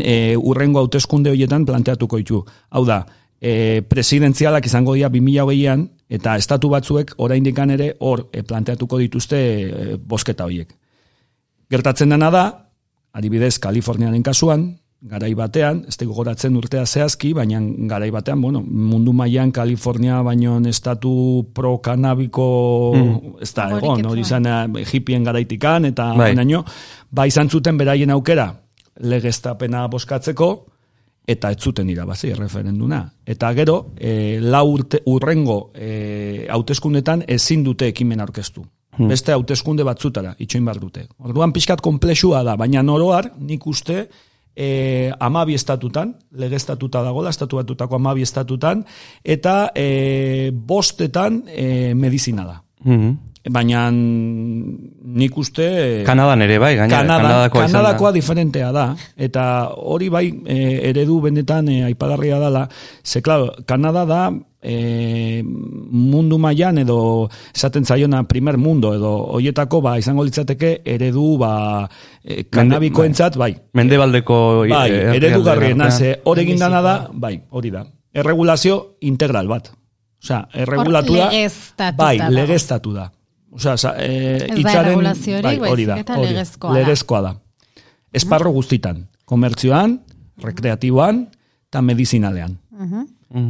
e, 0.00 0.34
urrengo 0.36 0.80
hauteskunde 0.80 1.30
horietan 1.30 1.66
planteatuko 1.68 2.16
ditu. 2.16 2.40
Hau 2.70 2.86
da, 2.88 3.04
e, 3.36 3.82
presidenzialak 3.82 4.64
izango 4.66 4.96
dira 4.96 5.12
2008an, 5.12 5.88
eta 6.08 6.38
estatu 6.40 6.72
batzuek, 6.72 7.14
oraindik 7.18 7.58
ere, 7.58 7.96
hor 8.00 8.30
planteatuko 8.30 8.96
dituzte 8.96 9.36
e, 9.36 9.96
bosketa 10.00 10.48
horiek. 10.48 10.72
Gertatzen 11.70 12.08
dena 12.08 12.30
da, 12.30 12.46
adibidez, 13.12 13.58
Kaliforniaren 13.58 14.22
kasuan, 14.22 14.79
garai 15.00 15.32
batean, 15.34 15.84
ez 15.88 15.96
gogoratzen 15.96 16.56
urtea 16.60 16.84
zehazki, 16.84 17.32
baina 17.32 17.60
garai 17.88 18.10
batean, 18.12 18.40
bueno, 18.40 18.60
mundu 18.60 19.14
mailan 19.16 19.52
Kalifornia 19.52 20.20
baino 20.22 20.58
estatu 20.68 21.12
pro-kanabiko 21.54 22.48
mm. 22.96 23.30
ez 23.40 23.52
da, 23.56 23.70
egon, 23.78 24.04
hori 24.06 24.20
izan 24.26 24.48
hippien 24.92 25.24
garaitikan, 25.24 25.88
eta 25.88 26.10
bai. 26.12 26.30
bainaino, 26.30 26.64
ba 27.10 27.26
izan 27.26 27.48
zuten 27.48 27.80
beraien 27.80 28.12
aukera 28.12 28.50
legeztapena 29.00 29.86
boskatzeko, 29.88 30.50
eta 31.30 31.50
ez 31.54 31.60
zuten 31.60 31.88
irabazi 31.88 32.34
referenduna. 32.34 33.04
Eta 33.24 33.52
gero, 33.56 33.92
e, 33.96 34.38
lau 34.42 34.66
urte, 34.74 35.00
urrengo 35.06 35.70
e, 35.74 36.46
hauteskundetan 36.50 37.24
ezin 37.28 37.64
dute 37.64 37.88
ekimen 37.88 38.20
aurkeztu. 38.20 38.66
Hmm. 38.98 39.08
Beste 39.08 39.32
hauteskunde 39.32 39.84
batzutara, 39.86 40.34
itxoin 40.42 40.66
bar 40.66 40.80
dute. 40.82 41.06
Orduan 41.24 41.54
pixkat 41.54 41.80
komplexua 41.80 42.42
da, 42.44 42.56
baina 42.60 42.82
noroar 42.82 43.30
nik 43.38 43.64
uste 43.70 44.08
e, 44.56 45.12
amabi 45.20 45.54
estatutan, 45.54 46.16
legestatuta 46.32 47.02
dagoela, 47.02 47.30
estatu 47.30 47.60
batutako 47.60 47.96
amabi 47.96 48.22
estatutan, 48.22 48.84
eta 49.24 49.72
e, 49.74 50.50
bostetan 50.52 51.44
e, 51.48 51.94
medizina 51.94 52.46
da. 52.46 52.62
Mm 52.84 53.29
Baina 53.48 53.86
nik 53.90 55.36
uste... 55.40 56.04
Kanadan 56.04 56.42
ere 56.44 56.58
bai, 56.60 56.74
gaina 56.76 56.92
Kanadakoa, 56.92 57.64
Kanadakoa 57.64 58.12
diferentea 58.12 58.68
da. 58.72 58.90
Eta 59.16 59.44
hori 59.80 60.10
bai 60.12 60.26
e, 60.44 60.58
eredu 60.90 61.22
benetan 61.24 61.70
e, 61.72 61.78
aipagarria 61.86 62.36
dela. 62.42 62.66
Ze, 63.00 63.22
klar, 63.24 63.46
Kanada 63.64 64.02
da 64.04 64.18
e, 64.60 65.40
mundu 65.40 66.36
mailan 66.36 66.82
edo 66.82 66.98
esaten 67.54 67.88
zaiona 67.88 68.26
primer 68.28 68.58
mundo 68.60 68.92
edo 68.94 69.12
hoietako 69.38 69.80
ba 69.80 69.94
izango 69.98 70.26
litzateke 70.28 70.82
eredu 70.84 71.38
ba 71.40 71.52
e, 72.22 72.44
kanabikoentzat 72.44 73.38
bai. 73.40 73.54
Mendebaldeko 73.72 74.66
bai 74.68 74.90
e, 74.90 75.00
eredu 75.16 75.40
garriena 75.46 75.88
ze 75.90 76.18
hor 76.24 76.42
egin 76.44 76.60
dana 76.60 76.82
da 76.84 76.94
bai 77.12 77.38
hori 77.48 77.72
da. 77.72 77.86
Erregulazio 78.12 78.98
integral 79.00 79.48
bat. 79.48 79.72
Osea 80.20 80.42
erregulatu 80.52 81.16
da 81.16 81.88
bai 81.96 82.18
legeztatu 82.28 82.92
da 82.92 83.08
osea 83.50 83.94
e, 83.98 84.48
itzaren 84.60 85.02
bai, 85.42 85.58
hori 85.70 85.86
da 85.86 85.98
legezkoa 86.74 87.22
da. 87.22 87.34
Esparro 88.12 88.50
guztitan 88.54 89.06
komertzioan 89.24 90.00
rekreatiboan 90.42 91.28
eta 91.68 91.82
medizinalean. 91.82 92.56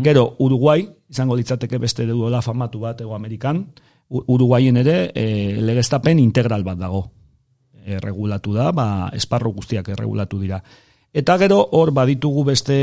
Gero, 0.04 0.34
Uruguay, 0.44 0.82
izango 1.08 1.36
litzateke 1.38 1.78
beste 1.80 2.04
duela 2.04 2.42
famatu 2.44 2.82
bat 2.82 3.00
ego 3.00 3.14
Amerikan, 3.16 3.64
Uruguayen 4.10 4.76
ere 4.76 5.12
e, 5.14 5.56
legeztapen 5.62 6.18
integral 6.18 6.64
bat 6.66 6.78
dago. 6.80 7.04
Erregulatu 7.86 8.52
da, 8.52 8.72
ba, 8.76 9.08
esparro 9.16 9.54
guztiak 9.54 9.88
erregulatu 9.94 10.40
dira. 10.42 10.58
Eta 11.14 11.36
gero, 11.38 11.62
hor 11.78 11.94
baditugu 11.94 12.44
beste 12.50 12.74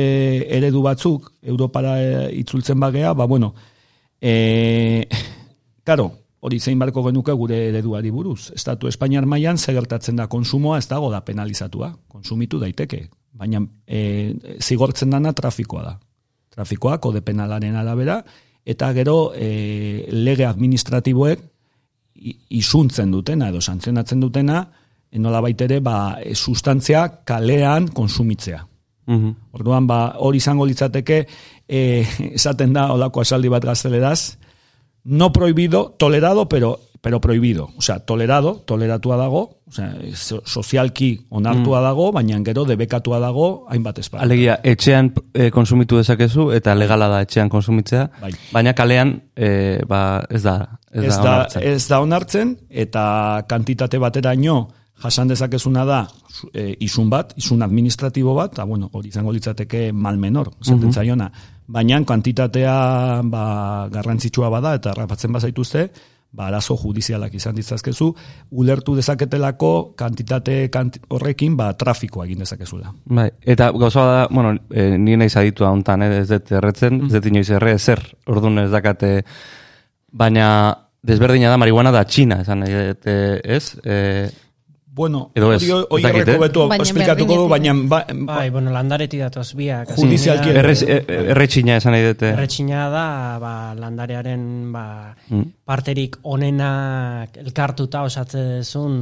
eredu 0.57 0.81
batzuk, 0.83 1.29
Europara 1.43 1.97
e, 2.01 2.13
itzultzen 2.39 2.79
bagea, 2.79 3.13
ba, 3.13 3.27
bueno, 3.27 3.53
e, 4.21 5.05
karo, 5.83 6.11
hori 6.39 6.59
zein 6.59 6.79
barko 6.79 7.03
genuke 7.03 7.33
gure 7.33 7.67
ereduari 7.69 8.11
buruz. 8.11 8.51
Estatu 8.55 8.87
Espainiar 8.87 9.25
mailan 9.25 9.57
segertatzen 9.57 10.15
da 10.15 10.27
konsumoa, 10.27 10.77
ez 10.77 10.87
dago 10.87 11.11
da 11.11 11.23
penalizatua, 11.25 11.93
konsumitu 12.07 12.59
daiteke. 12.59 13.07
Baina 13.37 13.61
e, 13.85 14.33
zigortzen 14.61 15.09
dana 15.13 15.33
trafikoa 15.33 15.83
da 15.83 15.97
trafikoa, 16.57 16.97
kode 16.97 17.21
penalaren 17.21 17.75
arabera, 17.77 18.17
eta 18.65 18.89
gero 18.97 19.31
e, 19.37 20.07
lege 20.11 20.47
administratiboek 20.47 21.43
isuntzen 22.57 23.13
dutena 23.13 23.51
edo 23.51 23.61
santzionatzen 23.61 24.23
dutena, 24.23 24.63
enola 25.13 25.41
baitere 25.45 25.79
ba, 25.85 26.17
e, 26.17 26.33
sustantzia 26.35 27.05
kalean 27.27 27.91
konsumitzea. 27.93 28.63
Mm 29.07 29.35
Orduan, 29.57 29.85
ba, 29.87 29.99
hori 30.25 30.41
izango 30.41 30.65
litzateke, 30.67 31.21
e, 31.69 31.79
esaten 32.33 32.73
da, 32.75 32.89
olako 32.93 33.23
esaldi 33.23 33.49
bat 33.53 33.63
gazteleraz, 33.65 34.37
no 35.07 35.31
prohibido, 35.31 35.95
tolerado, 35.97 36.47
pero 36.49 36.79
pero 37.01 37.21
prohibido. 37.21 37.69
O 37.77 37.81
sea, 37.81 37.99
tolerado, 37.99 38.63
toleratua 38.65 39.15
dago, 39.17 39.61
o 39.65 39.71
sea, 39.71 39.95
sozialki 40.43 41.27
onartua 41.29 41.79
mm. 41.79 41.83
dago, 41.83 42.11
baina 42.11 42.39
gero 42.43 42.65
debekatua 42.65 43.19
dago 43.19 43.67
hainbat 43.69 44.01
esparru. 44.01 44.25
Alegia, 44.25 44.57
etxean 44.63 45.13
e, 45.33 45.49
konsumitu 45.51 46.01
dezakezu 46.01 46.49
eta 46.57 46.75
legala 46.75 47.07
da 47.07 47.21
etxean 47.23 47.47
konsumitzea, 47.53 48.09
bai. 48.19 48.33
baina 48.51 48.73
kalean 48.75 49.13
e, 49.35 49.79
ba, 49.87 50.25
ez 50.29 50.43
da 50.43 50.57
ez, 50.91 51.05
ez 51.05 51.15
da, 51.15 51.21
onartzen. 51.21 51.63
Ez 51.63 51.87
da 51.87 52.01
onartzen 52.03 52.55
eta 52.69 53.05
kantitate 53.47 54.01
bateraino 54.03 54.57
jasan 55.03 55.29
dezakezuna 55.29 55.85
da 55.85 56.01
e, 56.53 56.73
isun 56.83 57.11
bat, 57.13 57.35
isun 57.37 57.61
administratibo 57.61 58.33
bat, 58.35 58.57
eta 58.57 58.65
bueno, 58.65 58.89
hori 58.91 59.13
izango 59.13 59.31
litzateke 59.31 59.91
mal 59.93 60.17
menor, 60.17 60.51
zaten 60.63 60.89
mm 60.89 61.55
baina 61.67 61.99
kantitatea 62.07 62.75
ba, 63.27 63.43
garrantzitsua 63.91 64.49
bada 64.49 64.75
eta 64.79 64.93
rapatzen 64.95 65.33
bazaituzte, 65.35 65.87
ba, 66.31 66.47
arazo 66.47 66.77
judizialak 66.79 67.33
izan 67.35 67.55
ditzazkezu, 67.57 68.07
ulertu 68.59 68.95
dezaketelako 68.97 69.71
kantitate 69.99 70.57
horrekin 71.09 71.57
ba, 71.59 71.71
trafikoa 71.77 72.25
egin 72.27 72.43
dezakezula. 72.43 72.91
Bai, 73.05 73.29
eta 73.41 73.69
gauza 73.75 74.07
da, 74.07 74.25
bueno, 74.31 74.55
e, 74.71 74.89
nire 74.97 75.23
nahi 75.23 75.29
zaditu 75.29 75.65
da 75.65 75.71
ontan, 75.75 76.07
eh, 76.07 76.23
ez 76.23 76.27
dut 76.31 76.51
erretzen, 76.59 77.05
ez 77.07 77.13
dut 77.15 77.31
inoiz 77.31 77.49
erre, 77.51 77.77
zer, 77.77 78.03
orduan 78.27 78.63
ez 78.65 78.71
dakate, 78.71 79.13
baina 80.11 80.49
desberdina 81.07 81.51
da 81.51 81.59
marihuana 81.59 81.91
da 81.91 82.03
txina, 82.03 82.41
esan 82.43 82.63
ez? 82.67 83.63
E, 83.83 83.97
Bueno, 84.97 85.19
edo 85.37 85.51
ez, 85.53 85.61
hori 85.69 86.05
erreko 86.09 86.41
betu 86.41 86.63
esplikatuko 86.81 87.35
du, 87.37 87.43
baina... 87.51 87.73
Ba, 87.77 87.99
ba, 88.09 88.39
bai, 88.39 88.47
bueno, 88.49 88.71
landareti 88.73 89.19
datoz 89.21 89.51
biak. 89.53 89.91
Judizialki. 89.93 90.55
Erretxina 90.57 91.75
esan 91.77 91.93
nahi 91.93 92.07
dute. 92.07 92.31
Erretxina 92.33 92.87
da, 92.89 93.05
ba, 93.41 93.53
landarearen 93.77 94.41
ba, 94.73 94.85
mm. 95.29 95.45
parterik 95.69 96.17
onenak 96.33 97.37
elkartuta 97.43 98.01
osatzezun 98.09 98.97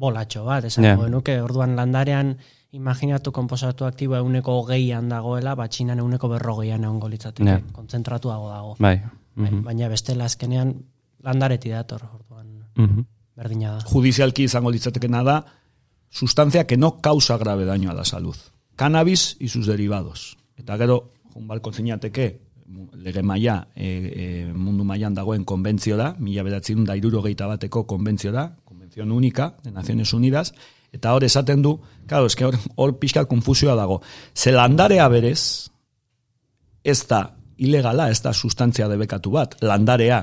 bolatxo 0.00 0.46
bat, 0.48 0.70
esan 0.72 0.88
yeah. 0.88 1.06
nuke, 1.12 1.36
orduan 1.44 1.76
landarean 1.76 2.32
imaginatu 2.74 3.30
komposatu 3.36 3.84
aktibo 3.84 4.16
euneko 4.16 4.62
geian 4.70 5.12
dagoela, 5.12 5.52
ba, 5.60 5.68
txinan 5.68 6.00
euneko 6.00 6.32
berrogeian 6.32 6.88
egon 6.88 7.02
golitzateke, 7.04 7.50
yeah. 7.52 7.66
konzentratuago 7.76 8.48
dago. 8.48 8.76
Bai. 8.80 8.96
Mm 9.34 9.44
-hmm. 9.44 9.64
Baina 9.68 9.92
bestela 9.92 10.24
azkenean 10.24 10.72
landareti 11.22 11.68
dator, 11.68 12.08
orduan. 12.14 12.64
Mm 12.80 13.04
berdina 13.36 13.76
da. 13.76 13.84
Judizialki 13.90 14.46
izango 14.48 14.70
litzatekena 14.70 15.22
da, 15.26 15.38
sustancia 16.10 16.66
que 16.66 16.76
no 16.76 17.00
causa 17.00 17.36
grave 17.38 17.64
daño 17.64 17.90
a 17.90 17.94
la 17.94 18.04
salud. 18.04 18.36
Cannabis 18.76 19.36
y 19.40 19.48
sus 19.48 19.66
derivados. 19.66 20.36
Eta 20.56 20.76
gero, 20.78 21.12
jun 21.34 21.48
balko 21.48 21.72
zinateke, 21.72 22.40
lege 22.94 23.22
maia, 23.22 23.68
e, 23.74 23.86
e, 23.86 24.52
mundu 24.54 24.84
maian 24.84 25.14
dagoen 25.14 25.44
konbentzio 25.44 25.96
da, 25.98 26.14
mila 26.18 26.44
bedatzen 26.46 26.84
da 26.86 26.96
iruro 26.96 27.22
geita 27.22 27.46
bateko 27.50 27.84
konbentzio 27.86 28.32
da, 28.32 28.48
konbentzio 28.64 29.04
unika, 29.04 29.54
de 29.62 29.70
Naciones 29.70 30.12
Unidas, 30.14 30.54
eta 30.94 31.12
hor 31.12 31.24
esaten 31.24 31.62
du, 31.62 31.80
claro, 32.06 32.26
eske 32.26 32.46
hor, 32.46 32.56
hor 32.76 32.96
pixka 32.98 33.26
konfusioa 33.26 33.74
dago. 33.74 34.00
Zelandarea 34.34 35.08
berez, 35.08 35.70
ez 36.84 37.00
da 37.10 37.34
ilegala, 37.58 38.08
ez 38.10 38.22
da 38.22 38.32
sustantzia 38.32 38.88
debekatu 38.88 39.34
bat, 39.34 39.58
landarea, 39.62 40.22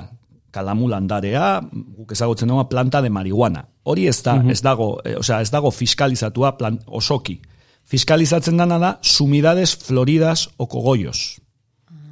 kalamulandarea, 0.52 1.60
guk 1.72 2.12
ezagutzen 2.12 2.52
dugu 2.52 2.66
planta 2.68 3.00
de 3.02 3.10
marihuana. 3.10 3.64
Hori 3.82 4.06
ez, 4.06 4.20
da, 4.22 4.36
ez 4.50 4.60
dago, 4.62 4.94
eh, 5.04 5.16
osea, 5.18 5.40
ez 5.40 5.50
dago 5.50 5.72
fiskalizatua 5.72 6.56
plan, 6.58 6.78
osoki. 6.86 7.40
Fiskalizatzen 7.88 8.60
dana 8.60 8.78
da 8.78 8.92
sumidades 9.02 9.74
floridas 9.76 10.50
o 10.56 10.68
cogollos. 10.68 11.40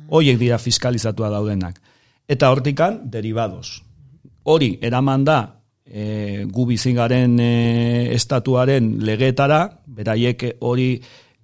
Hoiek 0.09 0.41
dira 0.41 0.59
fiskalizatua 0.59 1.31
daudenak. 1.31 1.79
Eta 2.29 2.51
hortikan, 2.51 3.03
derivados. 3.11 3.83
Hori, 4.43 4.79
eraman 4.83 5.25
da, 5.25 5.39
e, 5.85 6.47
gu 6.51 6.67
bizingaren 6.67 7.39
e, 7.43 7.53
estatuaren 8.15 8.97
legetara, 9.05 9.65
beraiek 9.87 10.47
hori 10.67 10.93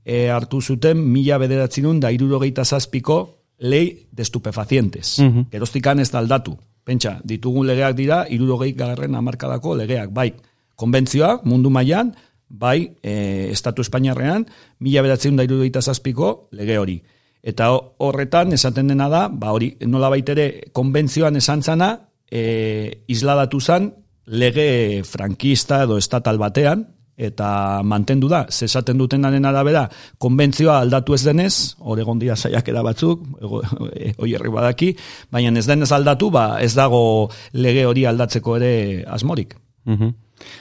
e, 0.07 0.29
hartu 0.31 0.63
zuten 0.63 1.03
mila 1.13 1.39
bederatzen 1.43 2.01
da 2.01 2.13
irurogeita 2.15 2.65
zazpiko 2.65 3.19
lei 3.59 4.07
de 4.11 4.23
estupefacientes. 4.23 5.19
Mm 5.19 5.29
-hmm. 5.29 5.47
Geroztikan 5.51 6.01
ez 6.01 6.11
da 6.11 6.19
aldatu. 6.19 6.57
Pentsa, 6.87 7.17
ditugun 7.27 7.67
legeak 7.67 7.97
dira, 7.99 8.21
irurogei 8.31 8.71
garren 8.79 9.19
amarkadako 9.19 9.75
legeak, 9.81 10.13
bai, 10.15 10.31
konbentzioa, 10.79 11.41
mundu 11.43 11.73
mailan 11.75 12.13
bai, 12.49 12.95
e, 13.03 13.51
Estatu 13.51 13.83
Espainiarrean, 13.83 14.47
mila 14.79 15.03
bederatzen 15.03 15.37
da 15.37 15.43
irurogeita 15.47 15.83
zazpiko 15.83 16.49
lege 16.55 16.79
hori. 16.79 17.01
Eta 17.43 17.71
horretan, 18.03 18.55
esaten 18.55 18.91
dena 18.91 19.09
da, 19.11 19.27
ba 19.29 19.53
hori, 19.55 19.73
nola 19.87 20.11
baitere, 20.15 20.71
konbentzioan 20.75 21.37
esan 21.43 21.63
zana, 21.63 21.91
e, 22.31 23.03
isladatu 23.11 23.61
zan, 23.61 23.91
lege 24.27 25.03
frankista 25.07 25.83
edo 25.87 25.99
estatal 25.99 26.39
batean, 26.39 26.87
eta 27.17 27.83
mantendu 27.83 28.29
da, 28.29 28.45
zesaten 28.51 28.99
duten 28.99 29.25
daren 29.25 29.49
arabera, 29.49 29.87
konbentzioa 30.19 30.81
aldatu 30.85 31.17
ez 31.17 31.23
denez, 31.25 31.55
oregon 31.81 32.19
dira 32.21 32.37
saiakera 32.37 32.83
batzuk, 32.85 33.25
hoi 34.21 34.31
herri 34.35 34.53
badaki, 34.53 34.93
baina 35.33 35.55
ez 35.59 35.67
denez 35.67 35.91
aldatu, 35.93 36.31
ba 36.31 36.61
ez 36.61 36.75
dago 36.77 37.01
lege 37.53 37.87
hori 37.87 38.05
aldatzeko 38.07 38.57
ere 38.61 38.77
asmorik. 39.09 39.57
Mm 39.87 40.15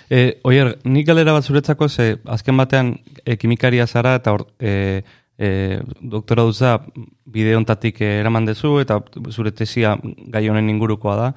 e, 0.10 0.39
oier, 0.44 0.78
nik 0.84 1.08
galera 1.08 1.34
bat 1.36 1.46
zuretzako, 1.46 1.89
ze 1.89 2.18
azken 2.26 2.58
batean 2.58 2.96
e, 3.24 3.38
kimikaria 3.38 3.88
zara, 3.88 4.15
eta 4.22 4.34
or, 4.34 4.46
e, 4.60 5.04
e, 5.38 5.50
doktora 6.02 6.46
duza 6.48 6.78
bide 7.26 7.56
ontatik 7.58 8.02
eraman 8.02 8.46
dezu, 8.46 8.78
eta 8.80 9.02
zure 9.32 9.52
tesia 9.52 9.96
gai 10.32 10.48
honen 10.50 10.70
ingurukoa 10.72 11.15
da, 11.20 11.34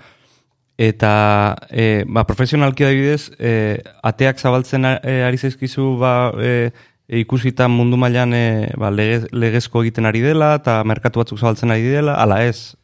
eta 0.78 1.56
e, 1.70 2.04
ba, 2.06 2.22
profesionalki 2.24 2.86
da 2.86 2.92
bidez, 2.94 3.32
e, 3.38 3.82
ateak 4.06 4.38
zabaltzen 4.38 4.86
e, 4.86 5.16
ari 5.26 5.36
zaizkizu 5.36 5.96
ba, 5.98 6.12
e, 6.38 6.70
ikusita 7.20 7.66
mundu 7.68 7.98
mailan 7.98 8.34
e, 8.36 8.44
ba, 8.78 8.92
legezko 8.94 9.82
egiten 9.82 10.06
ari 10.06 10.22
dela, 10.22 10.54
eta 10.60 10.78
merkatu 10.86 11.24
batzuk 11.24 11.42
zabaltzen 11.42 11.74
ari 11.74 11.90
dela, 11.90 12.14
ala 12.22 12.44
ez? 12.46 12.76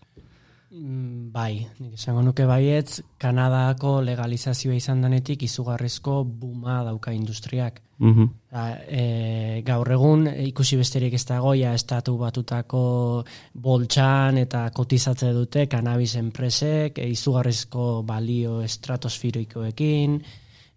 Mm, 0.74 1.30
bai, 1.30 1.60
nik 1.78 1.92
esango 1.94 2.24
nuke 2.26 2.48
baietz, 2.50 2.98
Kanadako 3.22 4.00
legalizazioa 4.02 4.74
izan 4.74 5.04
denetik 5.04 5.44
izugarrizko 5.46 6.24
buma 6.26 6.80
dauka 6.86 7.14
industriak. 7.14 7.80
Mm 8.02 8.30
gaur 9.64 9.90
egun 9.94 10.26
ikusi 10.26 10.76
besterik 10.76 11.14
ez 11.14 11.22
dagoia 11.26 11.72
estatu 11.74 12.16
batutako 12.18 12.80
boltxan 13.54 14.38
eta 14.38 14.64
kotizatze 14.74 15.30
dute 15.34 15.66
kanabis 15.70 16.16
enpresek, 16.18 16.98
e, 16.98 17.06
izugarrizko 17.10 18.02
balio 18.06 18.60
estratosfiroikoekin, 18.62 20.18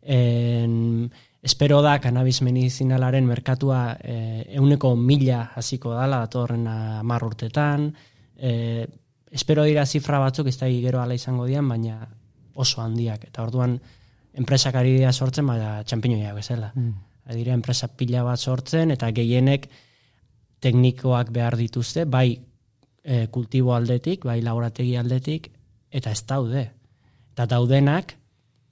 en, 0.04 1.10
espero 1.42 1.82
da 1.82 1.98
kanabis 2.02 2.42
medizinalaren 2.46 3.26
merkatua 3.26 3.82
e, 3.98 4.18
euneko 4.62 4.96
mila 4.96 5.44
hasiko 5.56 5.94
dala, 5.98 6.22
datorren 6.26 6.68
amar 6.68 7.26
urtetan, 7.26 7.92
e, 8.38 8.86
espero 9.32 9.63
dira 9.63 9.86
zifra 9.86 10.20
batzuk, 10.20 10.48
ez 10.48 10.58
da 10.60 10.70
gero 10.70 11.02
ala 11.02 11.16
izango 11.16 11.46
dian, 11.46 11.68
baina 11.68 12.00
oso 12.56 12.82
handiak. 12.82 13.28
Eta 13.30 13.44
orduan, 13.44 13.78
enpresak 14.34 14.76
ari 14.76 14.96
dira 14.98 15.13
sortzen, 15.13 15.48
baina 15.48 15.84
txampinoiak 15.84 16.36
bezala. 16.36 16.72
Mm. 16.76 16.94
Adira, 17.28 17.54
enpresa 17.54 17.90
pila 18.00 18.24
bat 18.24 18.40
sortzen, 18.40 18.92
eta 18.96 19.10
gehienek 19.12 19.68
teknikoak 20.63 21.32
behar 21.36 21.58
dituzte, 21.60 22.06
bai 22.06 22.30
e, 23.04 23.28
kultibo 23.34 23.74
aldetik, 23.76 24.24
bai 24.26 24.40
laborategi 24.42 24.96
aldetik, 24.98 25.52
eta 25.92 26.12
ez 26.12 26.24
daude. 26.26 26.63
Eta 27.34 27.46
daudenak, 27.52 28.16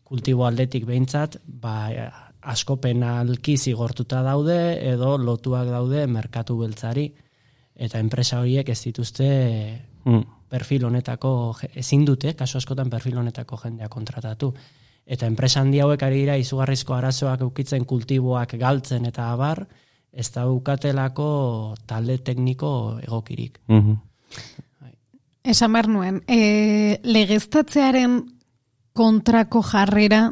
kultibo 0.06 0.46
aldetik 0.48 0.86
behintzat, 0.88 1.38
ba, 1.46 1.76
asko 2.46 2.78
penalki 2.82 3.58
zigortuta 3.58 4.22
daude, 4.26 4.58
edo 4.88 5.18
lotuak 5.18 5.68
daude 5.70 6.06
merkatu 6.08 6.58
beltzari. 6.62 7.10
Eta 7.76 8.00
enpresa 8.00 8.39
horiek 8.39 8.70
ez 8.72 8.80
dituzte 8.86 9.28
mm 10.06 10.35
perfil 10.56 10.88
honetako 10.88 11.32
ezin 11.76 12.06
dute, 12.08 12.34
kasu 12.39 12.60
askotan 12.62 12.89
perfil 12.89 13.20
honetako 13.20 13.60
jendea 13.65 13.89
kontratatu. 13.91 14.54
Eta 15.06 15.28
enpresa 15.30 15.62
handi 15.62 15.82
hauek 15.84 16.04
ari 16.06 16.24
dira 16.24 16.38
izugarrizko 16.41 16.96
arazoak 16.96 17.44
ukitzen 17.46 17.86
kultiboak 17.86 18.56
galtzen 18.62 19.06
eta 19.12 19.30
abar, 19.34 19.65
ez 20.15 20.30
da 20.32 20.48
ukatelako 20.50 21.28
talde 21.86 22.18
tekniko 22.24 23.00
egokirik. 23.04 23.60
Mm 23.68 23.82
-hmm. 23.82 23.98
Esan 25.44 25.74
behar 25.74 25.88
nuen, 25.88 26.24
e, 26.28 27.00
legeztatzearen 27.04 28.24
kontrako 28.94 29.62
jarrera, 29.62 30.32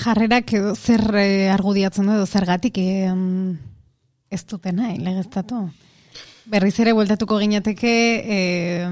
jarrerak 0.00 0.52
edo 0.52 0.74
zer 0.74 1.02
e, 1.14 1.50
argudiatzen 1.50 2.06
du 2.06 2.12
edo 2.12 2.26
zergatik 2.26 2.78
e, 2.78 3.12
ez 4.30 4.44
nahi 4.72 4.98
legeztatu? 4.98 5.68
Berriz 6.46 6.78
ere 6.80 6.92
bueltatuko 6.96 7.38
ginateke 7.38 7.92
eh, 8.24 8.88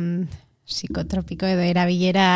psikotropiko 0.68 1.46
edo 1.48 1.64
erabilera 1.64 2.28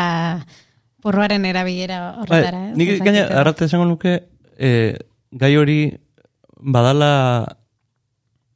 porroaren 1.03 1.45
erabilera 1.45 1.99
horretara. 2.23 2.69
Bai, 2.71 2.77
nik 2.79 3.03
gaina 3.03 3.27
arrate 3.41 3.67
esango 3.67 3.85
nuke 3.89 4.15
eh, 4.57 4.95
gai 5.31 5.55
hori 5.57 5.77
badala 6.63 7.11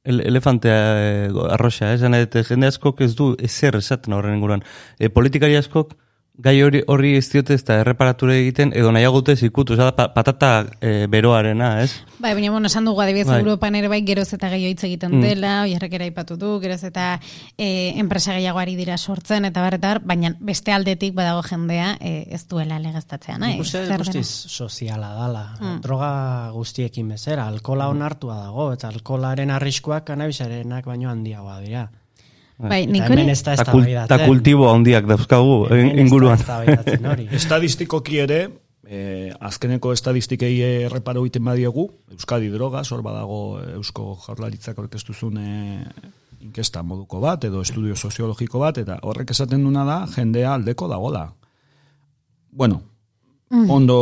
el, 0.08 0.22
elefantea 0.22 0.82
eh, 1.28 1.32
arroxa, 1.52 1.92
eh? 1.94 2.00
Zene, 2.00 2.24
jende 2.48 2.72
askok 2.72 3.02
ez 3.04 3.14
du 3.20 3.34
ezer 3.44 3.76
esaten 3.76 4.16
horren 4.16 4.38
inguruan. 4.38 4.64
Eh, 5.00 5.12
politikari 5.14 5.58
askok 5.60 5.98
gai 6.38 6.54
hori 6.62 6.84
horri 6.86 7.16
ez 7.18 7.26
diote 7.32 7.56
ez 7.58 7.64
da 7.66 7.80
erreparature 7.82 8.36
egiten, 8.38 8.72
edo 8.78 8.92
nahiagute 8.94 9.36
zikutu, 9.36 9.74
ez 9.74 9.80
da 9.82 10.08
patata 10.14 10.52
e, 10.80 11.08
beroarena, 11.10 11.72
ez? 11.82 11.90
Bai, 12.20 12.36
baina, 12.38 12.52
bueno, 12.54 12.70
esan 12.70 12.86
dugu 12.86 13.02
adibidez 13.02 13.28
bai. 13.30 13.40
Europan 13.42 13.78
ere 13.80 13.90
bai 13.90 14.04
geroz 14.06 14.28
eta 14.38 14.52
gehiago 14.54 14.76
hitz 14.76 14.86
egiten 14.86 15.16
mm. 15.18 15.26
dela, 15.26 15.54
oierrek 15.66 15.98
ere 15.98 16.10
ipatu 16.12 16.38
du, 16.38 16.54
geroz 16.62 16.80
eta 16.88 17.10
e, 17.58 17.70
enpresa 17.98 18.38
gehiagoari 18.38 18.78
dira 18.78 18.98
sortzen, 18.98 19.50
eta 19.50 19.66
bar, 19.66 19.80
eta 19.80 19.96
bar, 19.96 20.04
baina 20.14 20.34
beste 20.38 20.76
aldetik 20.76 21.18
badago 21.18 21.42
jendea 21.48 21.96
e, 21.98 22.16
ez 22.38 22.44
duela 22.50 22.78
legeztatzea, 22.84 23.40
nahi? 23.42 23.60
Uste 23.64 23.86
guztiz 23.98 24.28
soziala 24.30 25.14
dala, 25.18 25.46
mm. 25.58 25.78
droga 25.86 26.12
guztiekin 26.54 27.16
bezera, 27.18 27.48
alkola 27.50 27.90
onartua 27.90 28.44
dago, 28.46 28.72
eta 28.78 28.94
alkolaren 28.94 29.54
arriskuak 29.58 30.06
kanabisarenak 30.12 30.86
baino 30.86 31.10
handiagoa 31.10 31.62
dira. 31.66 31.88
Bai, 32.58 32.88
nik 32.90 33.06
hori... 33.06 33.26
Ta 34.10 34.18
kultibo 34.26 34.72
handiak 34.72 35.06
dauzkagu 35.06 35.68
inguruan. 36.02 36.42
Estadistikoki 37.40 38.18
ere, 38.24 38.40
eh, 38.90 39.30
azkeneko 39.50 39.92
estadistikei 39.94 40.54
erreparo 40.88 41.22
egiten 41.26 41.46
badiegu, 41.46 41.86
Euskadi 42.16 42.50
droga, 42.50 42.82
hor 42.82 43.04
badago 43.06 43.42
Eusko 43.76 44.16
Jaurlaritzak 44.26 44.80
orkestuzun 44.82 45.38
eh, 45.44 45.84
inkesta 46.42 46.82
moduko 46.82 47.22
bat, 47.22 47.46
edo 47.46 47.62
estudio 47.62 47.96
soziologiko 47.96 48.64
bat, 48.64 48.82
eta 48.82 48.98
horrek 49.04 49.36
esaten 49.36 49.62
duna 49.64 49.86
da, 49.86 50.00
jendea 50.16 50.56
aldeko 50.58 50.90
dagola. 50.90 51.28
Bueno, 52.50 52.82
mm. 53.52 53.70
ondo 53.70 54.00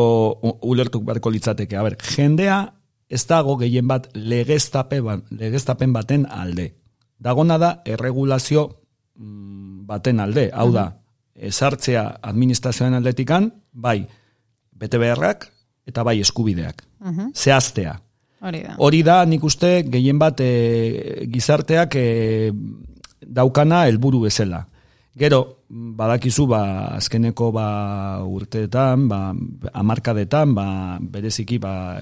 ulertuk 0.64 1.04
beharko 1.04 1.34
litzateke. 1.36 1.76
A 1.76 1.84
ber, 1.84 2.00
jendea 2.16 2.64
ez 3.12 3.26
dago 3.28 3.60
gehien 3.60 3.88
bat 3.88 4.08
legeztapen 4.16 5.94
baten 5.94 6.26
alde 6.32 6.72
dagona 7.20 7.58
da 7.58 7.72
erregulazio 7.86 8.68
mm, 9.16 9.86
baten 9.88 10.20
alde, 10.20 10.50
hau 10.54 10.72
da, 10.74 10.90
ezartzea 11.36 12.06
administrazioen 12.24 12.96
aldetikan, 12.98 13.52
bai, 13.72 14.06
bete 14.72 15.00
beharrak 15.02 15.50
eta 15.88 16.04
bai 16.04 16.20
eskubideak. 16.24 16.84
Zehaztea. 17.36 18.00
Hori 18.46 18.62
da. 18.64 18.76
Hori 18.78 19.02
da, 19.06 19.20
nik 19.26 19.44
uste, 19.44 19.84
gehien 19.90 20.20
bat 20.22 20.42
e, 20.44 21.26
gizarteak 21.32 21.96
e, 21.98 22.08
daukana 23.22 23.86
helburu 23.90 24.26
bezala. 24.26 24.66
Gero, 25.16 25.64
badakizu, 25.70 26.44
ba, 26.44 26.62
azkeneko 26.98 27.48
ba, 27.56 27.68
urteetan, 28.28 29.08
ba, 29.08 29.32
amarkadetan, 29.72 30.52
ba, 30.52 30.66
bereziki 31.00 31.56
ba, 31.56 32.02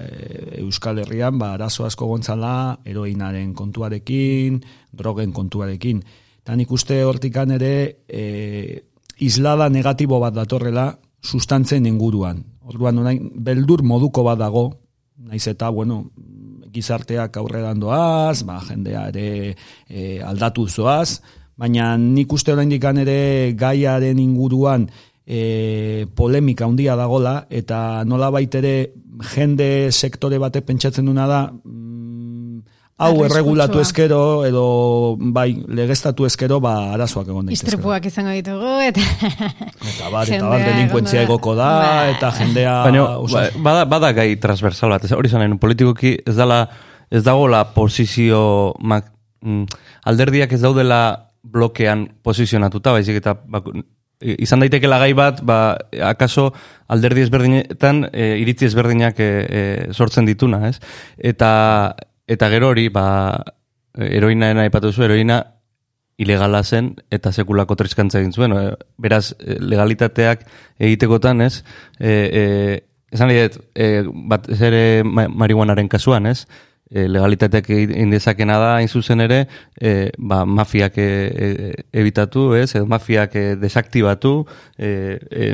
Euskal 0.58 0.98
Herrian, 0.98 1.38
ba, 1.38 1.52
arazo 1.54 1.86
asko 1.86 2.08
gontzala, 2.10 2.80
eroinaren 2.82 3.52
kontuarekin, 3.54 4.58
drogen 4.90 5.30
kontuarekin. 5.30 6.00
Eta 6.42 6.56
nik 6.58 6.74
uste 6.74 6.98
hortikan 7.06 7.54
ere, 7.54 8.02
e, 8.10 8.82
islada 9.22 9.70
negatibo 9.70 10.18
bat 10.18 10.34
datorrela, 10.34 10.88
sustantzen 11.22 11.86
inguruan. 11.86 12.42
Orduan, 12.66 12.98
orain, 12.98 13.30
beldur 13.30 13.86
moduko 13.86 14.26
bat 14.26 14.42
dago, 14.42 14.66
naiz 15.22 15.46
eta, 15.54 15.70
bueno, 15.70 16.08
gizarteak 16.74 17.38
aurreran 17.38 17.78
doaz, 17.78 18.42
ba, 18.42 18.58
jendea 18.66 19.06
ere 19.14 19.54
e, 19.86 20.18
aldatu 20.18 20.66
zoaz, 20.66 21.22
baina 21.56 21.96
nik 21.98 22.32
uste 22.32 22.52
oraindik 22.52 22.84
ere 22.84 23.54
gaiaren 23.56 24.18
inguruan 24.18 24.88
e, 25.26 26.06
polemika 26.14 26.64
handia 26.66 26.96
dagola, 26.96 27.46
eta 27.50 28.04
nola 28.04 28.30
ere 28.54 28.92
jende 29.34 29.90
sektore 29.92 30.38
bate 30.38 30.60
pentsatzen 30.62 31.06
duna 31.06 31.26
da, 31.26 31.40
mm, 31.52 32.62
hau 32.98 33.24
erregulatu 33.24 33.80
ezkero, 33.80 34.44
edo 34.46 35.16
bai, 35.18 35.54
legeztatu 35.66 36.26
ezkero, 36.26 36.60
ba, 36.60 36.92
arazoak 36.94 37.28
egon 37.28 37.46
daitezke. 37.46 37.66
Istripuak 37.70 38.06
izango 38.06 38.30
ditugu, 38.36 38.74
eta... 38.86 39.00
Eta 39.84 40.10
bar, 40.12 40.28
eta 40.30 40.48
bar, 40.48 40.62
delinkuentzia 40.62 41.22
egoko 41.26 41.54
da, 41.58 41.70
Ba. 41.82 42.08
eta 42.12 42.30
jendea... 42.38 42.74
Baina, 42.86 43.04
oso- 43.18 43.38
ba- 43.38 43.62
bada, 43.66 43.84
bada 43.90 44.12
gai 44.12 44.28
transversal 44.42 44.94
bat, 44.94 45.06
hori 45.10 45.28
zanen, 45.30 45.58
politikoki 45.58 46.16
ez 46.26 46.36
dala, 46.38 46.68
ez 47.10 47.22
dagoela 47.26 47.64
posizio, 47.74 48.74
mak, 48.80 49.10
mm, 49.42 49.64
alderdiak 50.10 50.52
ez 50.54 50.62
daudela 50.62 51.00
blokean 51.44 52.08
posizionatuta, 52.24 52.92
baizik 52.96 53.20
eta 53.20 53.36
bak, 53.46 53.68
izan 54.20 54.62
daitekeela 54.64 54.98
gai 55.02 55.12
bat, 55.12 55.42
ba, 55.44 55.76
akaso 56.08 56.48
alderdi 56.88 57.24
ezberdinetan 57.26 58.08
e, 58.12 58.38
iritzi 58.40 58.66
ezberdinak 58.70 59.20
e, 59.20 59.28
e, 59.28 59.62
sortzen 59.92 60.24
dituna, 60.26 60.62
ez? 60.70 60.78
Eta, 61.18 61.94
eta 62.26 62.48
gero 62.48 62.70
hori, 62.72 62.88
ba, 62.88 63.04
eroina 63.94 64.50
aipatu 64.64 64.92
zu, 64.92 65.04
eroina 65.04 65.42
ilegala 66.16 66.62
zen 66.62 66.92
eta 67.10 67.32
sekulako 67.34 67.76
triskantza 67.76 68.20
egin 68.20 68.32
zuen. 68.32 68.52
eh, 68.52 68.74
Beraz, 68.98 69.34
eh, 69.40 69.56
legalitateak 69.60 70.46
egitekotan, 70.78 71.40
ez? 71.42 71.64
E, 71.98 72.10
e, 72.10 72.44
esan 73.14 73.28
dut, 73.30 73.58
e, 73.74 74.04
bat 74.30 74.48
ere 74.48 75.02
ma- 75.04 75.28
marihuanaren 75.28 75.88
kasuan, 75.88 76.26
ez? 76.26 76.46
E, 76.94 77.08
legalitateak 77.10 77.70
egin 77.74 78.12
da, 78.14 78.76
hain 78.76 78.88
zuzen 78.88 79.20
ere, 79.20 79.40
e, 79.80 80.10
ba, 80.18 80.44
mafiak 80.46 80.98
e, 80.98 81.08
e, 81.46 81.72
ebitatu, 81.92 82.54
ez? 82.54 82.74
Edo 82.76 82.86
mafiak 82.86 83.34
e, 83.34 83.56
desaktibatu, 83.58 84.46
e, 84.78 85.18
e, 85.30 85.50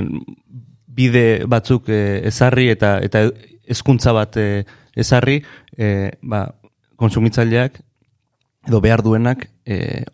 bide 0.86 1.46
batzuk 1.48 1.88
e, 1.88 2.20
ezarri 2.28 2.68
eta 2.68 2.98
eta 3.00 3.24
hezkuntza 3.70 4.12
bat 4.12 4.36
e, 4.36 4.64
ezarri, 4.96 5.40
e, 5.78 6.10
ba, 6.22 6.44
konsumitzaileak 7.00 7.80
edo 8.68 8.80
behar 8.84 9.02
duenak 9.02 9.46
e, 9.64 10.04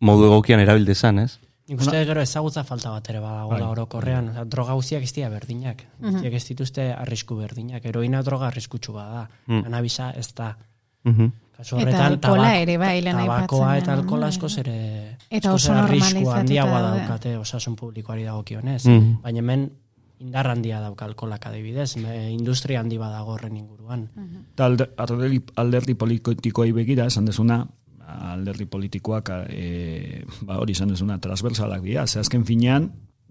modu 0.00 0.30
egokian 0.30 0.62
erabildezan, 0.62 1.20
ez? 1.26 1.36
Nik 1.68 1.80
uste 1.82 2.04
gero 2.06 2.20
ezagutza 2.22 2.62
falta 2.64 2.90
bat 2.94 3.08
ere 3.10 3.18
badagoela 3.20 3.64
Bai. 3.66 3.72
orokorrean. 3.72 4.28
Droga 4.48 4.74
guztiak 4.78 5.02
ez 5.02 5.12
dira 5.16 5.28
berdinak. 5.32 5.82
Guztiak 6.00 6.32
ez 6.38 6.44
dituzte 6.46 6.92
arrisku 6.94 7.34
berdinak. 7.36 7.84
Heroina 7.84 8.22
droga 8.22 8.46
arriskutsu 8.52 8.92
bada. 8.94 9.28
Mm. 9.46 9.62
Kanabisa 9.64 10.10
ez 10.12 10.28
da. 10.34 10.56
Mhm. 11.04 11.32
Kasu 11.56 11.76
Eta 11.76 11.82
horretan, 11.82 12.12
alkohola 12.12 12.42
tabak- 12.42 12.62
ere 12.62 12.76
bai, 12.78 13.00
lehen 13.00 13.16
tabakoa 13.16 13.76
eta 13.78 13.96
bai. 13.96 14.22
askoz 14.28 14.58
ere 14.58 15.16
Eta 15.30 15.54
oso 15.54 15.72
arrisku 15.72 16.04
normalizatuta 16.12 16.36
handiagoa 16.40 16.80
daukate 16.82 17.36
osasun 17.36 17.76
publikoari 17.76 18.24
dagokionez. 18.24 18.84
Mhm. 18.86 19.22
Baina 19.22 19.38
hemen 19.38 19.72
indar 20.18 20.46
handia 20.50 20.80
dauka 20.80 21.04
alkoholak 21.04 21.46
adibidez, 21.46 21.96
industria 22.30 22.80
handi 22.80 22.96
badago 22.98 23.32
horren 23.32 23.56
inguruan. 23.56 24.08
Eta 24.52 24.66
alde- 24.66 24.90
alderdi, 24.96 25.42
alderdi 25.56 25.94
politikoei 25.94 26.72
begira, 26.72 27.06
esan 27.06 27.24
dezuna, 27.24 27.66
alderdi 28.06 28.66
politikoak 28.70 29.30
e, 29.50 30.22
ba, 30.46 30.60
hori 30.62 30.76
esan 30.76 30.92
dezuna 30.94 31.18
transversalak 31.22 31.82
dira. 31.82 32.06
Ze 32.06 32.20
azken 32.20 32.44
finean, 32.46 32.90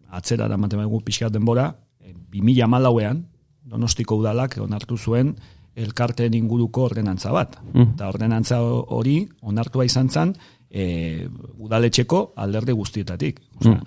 atzera 0.09 0.49
da 0.51 0.57
matematiku 0.57 1.01
pixkat 1.05 1.33
denbora, 1.33 1.69
e, 1.99 2.13
2000 2.33 2.67
malauean, 2.71 3.25
donostiko 3.65 4.19
udalak 4.21 4.57
onartu 4.61 4.97
zuen 4.97 5.35
elkarteen 5.75 6.35
inguruko 6.37 6.85
ordenantza 6.89 7.31
bat. 7.35 7.57
Mm. 7.73 7.95
Eta 7.95 8.09
ordenantza 8.11 8.61
hori 8.61 9.17
onartua 9.41 9.85
izan 9.87 10.09
zen 10.09 10.35
e, 10.69 11.27
udaletxeko 11.57 12.33
alderdi 12.39 12.75
guztietatik. 12.75 13.41
Osea, 13.59 13.81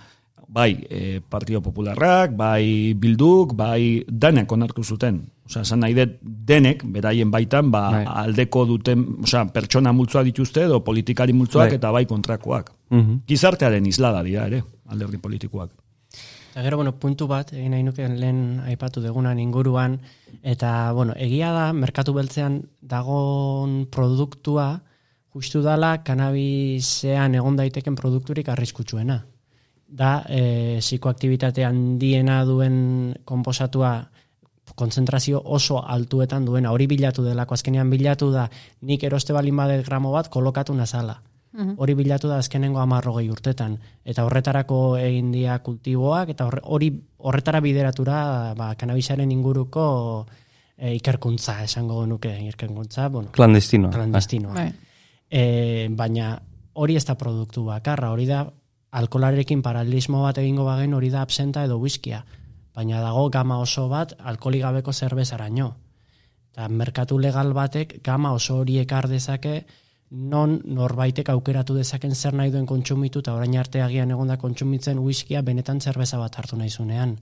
bai 0.49 0.87
e, 0.89 1.21
Partido 1.21 1.61
Popularrak, 1.61 2.33
bai 2.37 2.95
Bilduk, 2.97 3.53
bai 3.55 4.05
denek 4.09 4.51
onartu 4.53 4.83
zuten. 4.83 5.21
Osea, 5.49 5.63
esan 5.63 5.81
nahi 5.85 5.95
dut 5.97 6.17
denek, 6.23 6.83
beraien 6.93 7.31
baitan, 7.33 7.71
ba, 7.73 7.83
Bai. 7.93 8.05
aldeko 8.25 8.65
duten, 8.69 9.05
osea, 9.25 9.47
pertsona 9.53 9.93
multzoa 9.97 10.25
dituzte, 10.25 10.65
edo 10.65 10.83
politikari 10.85 11.37
multzoak, 11.37 11.71
Bai. 11.71 11.79
eta 11.81 11.93
bai 11.93 12.05
kontrakoak. 12.09 12.73
Mhm. 12.91 13.23
Gizartearen 13.29 13.87
islada 13.87 14.23
dira 14.23 14.47
ere, 14.47 14.63
alderdi 14.89 15.19
politikoak. 15.19 15.71
Eta 16.51 16.63
gero, 16.65 16.77
bueno, 16.81 16.95
puntu 16.99 17.29
bat, 17.29 17.53
egin 17.53 17.71
nahi 17.71 17.85
nuke 17.85 18.09
lehen 18.09 18.61
aipatu 18.67 19.01
degunan 19.01 19.39
inguruan, 19.39 20.01
eta, 20.43 20.93
bueno, 20.93 21.15
egia 21.17 21.53
da, 21.53 21.73
merkatu 21.73 22.13
beltzean 22.17 22.63
dagon 22.81 23.87
produktua, 23.93 24.83
justu 25.33 25.63
dala, 25.63 26.03
kanabisean 26.03 27.37
egon 27.37 27.57
daiteken 27.57 27.95
produkturik 27.95 28.49
arriskutsuena. 28.49 29.25
Da, 29.88 30.24
e, 30.29 30.79
psikoaktibitate 30.83 31.64
handiena 31.64 32.42
duen 32.44 33.14
konposatua 33.24 33.92
konzentrazio 34.77 35.40
oso 35.44 35.81
altuetan 35.81 36.44
duena, 36.44 36.72
hori 36.72 36.87
bilatu 36.87 37.24
delako, 37.24 37.57
azkenean 37.57 37.88
bilatu 37.90 38.29
da, 38.31 38.48
nik 38.85 39.03
eroste 39.09 39.33
balin 39.33 39.57
badet 39.57 39.87
gramo 39.87 40.12
bat 40.12 40.29
kolokatu 40.29 40.74
nazala. 40.77 41.16
Hori 41.59 41.94
bilatu 41.98 42.29
da 42.29 42.37
azkenengo 42.38 42.79
amarrogei 42.79 43.24
urtetan. 43.33 43.72
Eta 44.07 44.22
horretarako 44.29 44.98
egin 45.01 45.33
dia 45.33 45.57
kultiboak, 45.64 46.29
eta 46.31 46.46
hori 46.46 46.92
horretara 47.18 47.59
bideratura 47.64 48.18
ba, 48.55 48.68
kanabisaren 48.79 49.33
inguruko 49.33 49.87
e, 50.77 50.92
ikerkuntza, 50.94 51.57
esango 51.64 52.05
nuke 52.07 52.31
ikerkuntza, 52.53 53.09
bueno, 53.09 53.33
Clandestino. 53.33 53.90
clandestinoa. 53.90 54.55
Bai. 54.55 54.68
E, 55.31 55.42
baina 55.90 56.37
hori 56.74 56.96
ez 57.01 57.05
da 57.09 57.16
produktu 57.18 57.64
bakarra, 57.66 58.12
hori 58.14 58.29
da 58.29 58.44
alkolarekin 58.90 59.62
paralelismo 59.62 60.22
bat 60.22 60.38
egingo 60.38 60.64
bagen 60.64 60.94
hori 60.94 61.11
da 61.11 61.22
absenta 61.22 61.64
edo 61.64 61.79
whiskia. 61.79 62.24
Baina 62.74 63.01
dago 63.03 63.29
gama 63.31 63.59
oso 63.59 63.88
bat 63.88 64.14
alkoholik 64.18 64.62
gabeko 64.62 64.92
zerbezaraino. 64.92 65.74
Eta 66.53 66.68
merkatu 66.68 67.18
legal 67.18 67.53
batek 67.53 68.01
gama 68.05 68.33
oso 68.33 68.59
hori 68.62 68.79
ekar 68.79 69.09
dezake 69.09 69.64
non 70.11 70.61
norbaitek 70.64 71.29
aukeratu 71.29 71.74
dezaken 71.77 72.14
zer 72.14 72.35
nahi 72.35 72.51
duen 72.51 72.66
kontsumitu 72.66 73.20
eta 73.20 73.35
orain 73.35 73.57
arte 73.61 73.83
agian 73.83 74.11
egonda 74.11 74.38
kontsumitzen 74.40 74.98
whiskia 74.98 75.42
benetan 75.42 75.81
zerbeza 75.81 76.18
bat 76.18 76.38
hartu 76.38 76.57
nahi 76.57 76.70
zunean. 76.70 77.18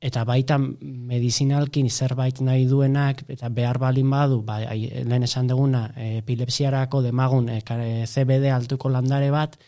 Eta 0.00 0.24
baita 0.24 0.56
medizinalkin 0.58 1.90
zerbait 1.90 2.38
nahi 2.40 2.64
duenak, 2.64 3.20
eta 3.28 3.50
behar 3.52 3.76
balin 3.78 4.08
badu, 4.08 4.40
ba, 4.42 4.56
lehen 4.72 5.26
esan 5.26 5.50
duguna, 5.50 5.90
epilepsiarako 6.22 7.02
demagun 7.04 7.50
e, 7.52 7.58
e, 7.60 8.06
CBD 8.06 8.48
altuko 8.48 8.88
landare 8.88 9.28
bat, 9.30 9.58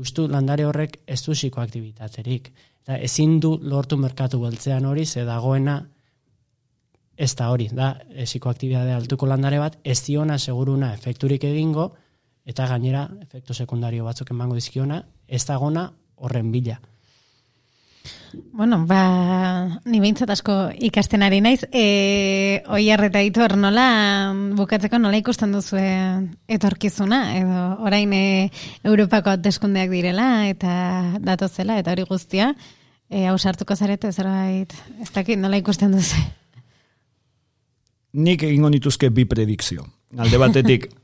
justu 0.00 0.26
landare 0.28 0.66
horrek 0.66 0.98
ez 1.06 1.20
du 1.24 1.36
psikoaktibitaterik. 1.36 2.50
Eta 2.82 2.98
ezin 3.04 3.38
du 3.40 3.54
lortu 3.62 3.98
merkatu 4.00 4.40
beltzean 4.40 4.86
hori, 4.88 5.06
ze 5.06 5.24
dagoena 5.28 5.80
ez 7.20 7.34
da 7.36 7.50
hori, 7.52 7.68
da 7.76 7.92
e, 8.08 8.24
psikoaktibitate 8.24 8.94
altuko 8.96 9.28
landare 9.28 9.58
bat, 9.60 9.76
ez 9.84 9.98
diona 10.06 10.38
seguruna 10.38 10.94
efekturik 10.96 11.44
egingo, 11.44 11.90
eta 12.48 12.66
gainera 12.70 13.04
efektu 13.20 13.54
sekundario 13.54 14.06
batzuk 14.08 14.32
emango 14.32 14.56
dizkiona, 14.56 15.02
ez 15.28 15.44
dagona 15.44 15.90
horren 16.16 16.48
bila. 16.52 16.78
Bueno, 18.52 18.84
ba, 18.86 19.80
ni 19.84 19.98
behintzat 19.98 20.30
asko 20.30 20.54
ikasten 20.78 21.24
ari 21.26 21.40
naiz. 21.42 21.64
E, 21.72 22.62
Oiar 22.70 23.02
eta 23.08 23.22
Itor, 23.26 23.56
nola 23.58 23.86
bukatzeko 24.58 25.00
nola 25.02 25.18
ikusten 25.18 25.54
duzu 25.54 25.80
etorkizuna? 26.48 27.20
Edo 27.40 27.64
orain 27.86 28.12
e, 28.14 28.50
Europako 28.86 29.34
hauteskundeak 29.34 29.90
direla 29.90 30.46
eta 30.50 31.18
datozela 31.26 31.80
eta 31.82 31.96
hori 31.96 32.06
guztia. 32.06 32.52
E, 33.10 33.26
hau 33.26 33.36
sartuko 33.38 33.74
zarete 33.74 34.12
zerbait, 34.12 34.74
ez 35.02 35.10
dakit 35.10 35.40
nola 35.40 35.58
ikusten 35.58 35.90
duzu. 35.96 36.22
Nik 38.14 38.42
egingo 38.46 38.70
nituzke 38.70 39.10
bi 39.14 39.26
predikzio. 39.26 39.86
Alde 40.18 40.38
batetik, 40.38 40.88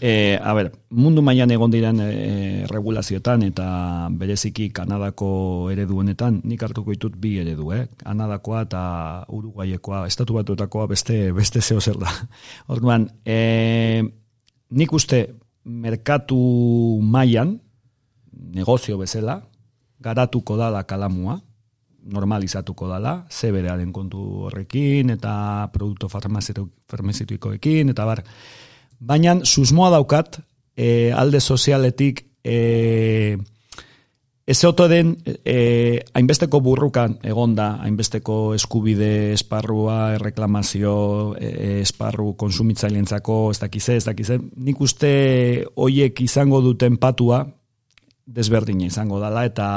e, 0.00 0.38
a 0.40 0.54
ber, 0.56 0.70
mundu 0.90 1.22
mailan 1.22 1.52
egon 1.52 1.70
diren 1.70 2.00
e, 2.00 2.64
regulazioetan 2.70 3.44
eta 3.46 3.66
bereziki 4.16 4.70
Kanadako 4.74 5.68
eredu 5.72 6.00
honetan, 6.00 6.40
nik 6.48 6.62
hartuko 6.64 6.94
ditut 6.94 7.18
bi 7.20 7.36
eredu, 7.42 7.68
eh? 7.76 7.84
Kanadakoa 8.00 8.64
eta 8.64 8.82
Uruguayekoa, 9.28 10.06
estatu 10.08 10.38
batuetakoa 10.38 10.88
beste, 10.90 11.30
beste 11.36 11.60
zeo 11.60 11.80
zer 11.80 12.00
da. 12.00 12.10
Orduan, 12.72 13.10
e, 13.24 14.02
nik 14.70 14.96
uste 14.96 15.26
merkatu 15.64 16.40
mailan, 17.04 17.58
negozio 18.56 18.96
bezala, 18.98 19.42
garatuko 20.00 20.56
dala 20.56 20.86
kalamua, 20.88 21.36
normalizatuko 22.10 22.88
dala, 22.88 23.26
CBD-aren 23.28 23.92
kontu 23.92 24.46
horrekin, 24.48 25.12
eta 25.12 25.68
produktu 25.74 26.08
farmazitikoekin, 26.08 27.92
eta 27.92 28.08
bar. 28.08 28.24
Baina, 29.00 29.38
susmoa 29.44 29.90
daukat, 29.90 30.42
e, 30.76 31.10
alde 31.16 31.40
sozialetik, 31.40 32.26
e, 32.44 33.38
Ez 34.50 34.64
oto 34.66 34.88
den, 34.90 35.12
e, 35.46 36.00
hainbesteko 36.10 36.58
burrukan 36.58 37.12
egonda, 37.22 37.76
hainbesteko 37.84 38.56
eskubide 38.56 39.30
esparrua, 39.36 40.16
erreklamazio 40.16 40.94
e, 41.38 41.50
esparru 41.84 42.32
konsumitzailentzako, 42.40 43.36
ez 43.52 43.60
dakize, 43.62 43.94
ez 44.00 44.04
dakize. 44.08 44.40
Nik 44.40 44.80
uste 44.82 45.12
hoiek 45.78 46.18
izango 46.24 46.58
duten 46.66 46.98
patua, 46.98 47.44
desberdina 48.26 48.88
izango 48.88 49.20
dala, 49.22 49.44
eta 49.46 49.68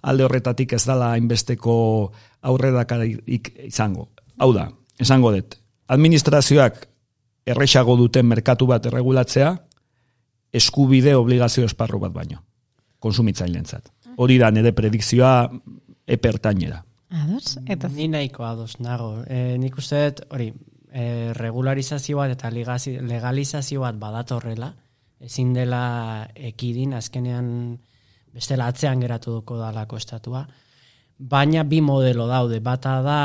alde 0.00 0.24
horretatik 0.24 0.72
ez 0.78 0.84
dala 0.88 1.10
hainbesteko 1.18 1.76
aurredakarik 2.48 3.52
izango. 3.68 4.08
Hau 4.40 4.54
da, 4.56 4.70
esango 4.96 5.34
dut, 5.36 5.58
administrazioak 5.92 6.86
erresago 7.46 7.96
duten 7.96 8.26
merkatu 8.26 8.66
bat 8.66 8.86
erregulatzea, 8.86 9.56
eskubide 10.52 11.16
obligazio 11.16 11.64
esparru 11.64 11.98
bat 12.02 12.12
baino, 12.12 12.42
konsumitzaileentzat 13.00 13.92
hori 14.16 14.38
da 14.38 14.50
nire 14.50 14.72
predikzioa 14.76 15.50
epertainera. 16.06 16.82
Ados, 17.12 17.58
eta 17.68 17.88
Ni 17.92 18.08
nahiko 18.08 18.44
ados 18.44 18.78
nago. 18.80 19.22
E, 19.28 19.58
nik 19.60 19.76
uste 19.78 20.00
dut, 20.06 20.22
hori, 20.32 20.48
e, 20.88 21.32
regularizazio 21.36 22.16
bat 22.20 22.32
eta 22.32 22.50
legalizazio 22.50 23.84
bat 23.84 23.98
badatorrela, 24.00 24.72
ezin 25.20 25.52
dela 25.54 26.26
ekidin, 26.34 26.94
azkenean 26.98 27.78
bestela 28.32 28.70
atzean 28.72 29.00
geratu 29.04 29.38
duko 29.38 29.58
dalako 29.60 30.00
estatua, 30.00 30.46
baina 31.22 31.62
bi 31.62 31.80
modelo 31.80 32.26
daude, 32.26 32.58
bata 32.60 32.96
da 33.02 33.20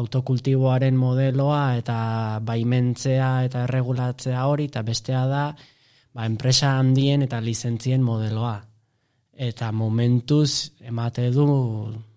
autokultiboaren 0.00 0.96
modeloa 0.96 1.76
eta 1.76 1.96
baimentzea 2.40 3.30
eta 3.44 3.64
erregulatzea 3.66 4.46
hori, 4.48 4.70
eta 4.70 4.82
bestea 4.82 5.26
da 5.28 5.42
ba, 6.14 6.24
enpresa 6.24 6.78
handien 6.78 7.26
eta 7.26 7.40
lizentzien 7.44 8.02
modeloa. 8.02 8.56
Eta 9.36 9.68
momentuz 9.72 10.72
emate 10.80 11.28
du 11.30 11.46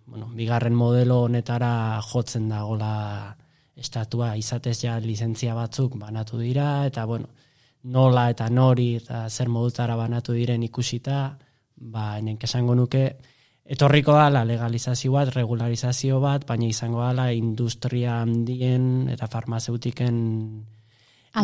bueno, 0.05 0.29
bigarren 0.33 0.73
modelo 0.73 1.23
honetara 1.25 1.99
jotzen 2.01 2.47
dagola 2.49 3.35
estatua. 3.75 4.37
Izatez 4.39 4.77
ja 4.85 4.95
lizentzia 5.03 5.55
batzuk 5.55 5.97
banatu 5.99 6.39
dira 6.39 6.85
eta 6.87 7.03
bueno, 7.05 7.27
nola 7.83 8.29
eta 8.31 8.47
nori 8.49 8.93
eta 9.01 9.27
zer 9.29 9.51
modutara 9.51 9.97
banatu 9.99 10.33
diren 10.33 10.63
ikusita, 10.63 11.19
ba 11.75 12.05
enenk 12.19 12.47
esango 12.47 12.75
nuke 12.75 13.03
etorriko 13.69 14.15
da 14.17 14.43
legalizazio 14.45 15.13
bat, 15.13 15.29
regularizazio 15.35 16.19
bat, 16.23 16.45
baina 16.47 16.65
izango 16.65 17.05
da 17.13 17.29
industria 17.31 18.19
handien 18.23 19.09
eta 19.13 19.27
farmazeutiken 19.29 20.19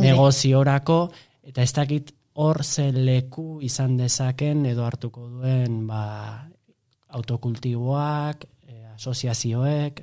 negoziorako 0.02 1.00
eta 1.46 1.62
ez 1.62 1.74
dakit 1.74 2.12
hor 2.42 2.64
ze 2.64 2.92
leku 2.92 3.60
izan 3.62 3.96
dezaken 3.98 4.66
edo 4.66 4.84
hartuko 4.84 5.28
duen 5.30 5.86
ba, 5.88 6.50
autokultiboak, 7.16 8.44
e, 8.68 8.82
asoziazioek, 8.96 10.02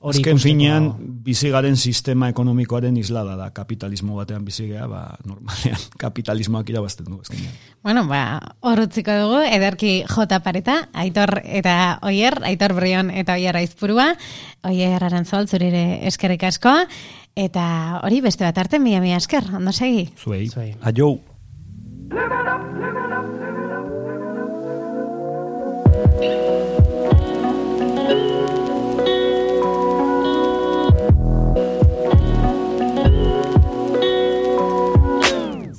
hori 0.00 0.20
Azken 0.20 0.40
finean, 0.40 0.88
bizigaren 1.24 1.76
sistema 1.76 2.28
ekonomikoaren 2.32 2.96
islada 3.00 3.36
da, 3.38 3.50
kapitalismo 3.54 4.16
batean 4.18 4.44
bizigea, 4.44 4.86
ba, 4.90 5.02
normalean, 5.26 5.80
kapitalismoak 6.04 6.72
irabazten 6.72 7.08
du, 7.10 7.20
azkenean. 7.20 7.54
Bueno, 7.84 8.04
ba, 8.10 8.22
horretziko 8.60 9.16
dugu, 9.22 9.40
ederki 9.46 9.94
jota 10.10 10.40
pareta, 10.44 10.82
aitor 10.92 11.40
eta 11.44 11.98
oier, 12.06 12.40
aitor 12.48 12.76
brion 12.76 13.10
eta 13.10 13.38
oier 13.40 13.60
aizpurua, 13.60 14.12
oier 14.68 15.04
arantzol, 15.10 15.48
zurire 15.48 16.00
eskerrik 16.08 16.44
asko, 16.50 16.74
eta 17.36 17.64
hori 18.04 18.20
beste 18.24 18.46
bat 18.46 18.58
arte, 18.64 18.78
mila 18.82 19.00
mila 19.04 19.20
esker, 19.20 19.48
ondo 19.56 19.72
segi? 19.72 20.08
Zuei. 20.20 20.46
Zuei. 20.48 20.74
Aio. 20.80 21.18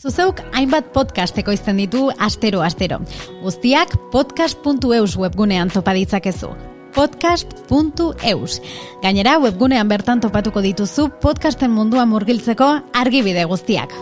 Zuzeuk 0.01 0.39
hainbat 0.57 0.87
podcast 0.95 1.35
ekoizten 1.37 1.77
ditu 1.77 2.07
astero 2.17 2.63
astero. 2.65 2.97
Guztiak 3.43 3.91
podcast.eus 4.09 5.13
webgunean 5.21 5.69
topa 5.69 5.93
ditzakezu. 5.93 6.49
podcast.eus. 6.95 8.55
Gainera 9.03 9.37
webgunean 9.39 9.87
bertan 9.87 10.19
topatuko 10.19 10.61
dituzu 10.65 11.07
podcasten 11.21 11.71
mundua 11.71 12.07
murgiltzeko 12.09 12.71
argibide 12.93 13.45
guztiak. 13.45 13.93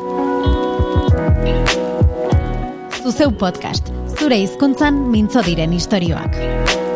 Zuzeu 3.03 3.31
podcast. 3.37 3.91
Zure 4.15 4.39
hizkuntzan 4.39 5.03
mintzo 5.11 5.43
diren 5.43 5.73
istorioak. 5.73 6.88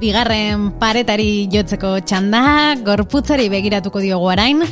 Bigarren 0.00 0.70
paretari 0.80 1.44
jotzeko 1.52 1.98
txanda, 2.08 2.40
gorputzari 2.86 3.50
begiratuko 3.52 4.00
diogu 4.00 4.30
arain, 4.32 4.62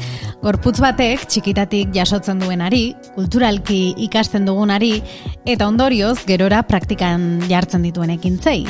gorputz 0.40 0.78
batek 0.80 1.26
txikitatik 1.28 1.90
jasotzen 1.92 2.40
duenari, 2.40 2.94
kulturalki 3.12 3.92
ikasten 4.06 4.48
dugunari, 4.48 5.02
eta 5.44 5.68
ondorioz 5.68 6.22
gerora 6.24 6.62
praktikan 6.64 7.42
jartzen 7.50 7.84
dituen 7.84 8.14
ekintzei. 8.14 8.62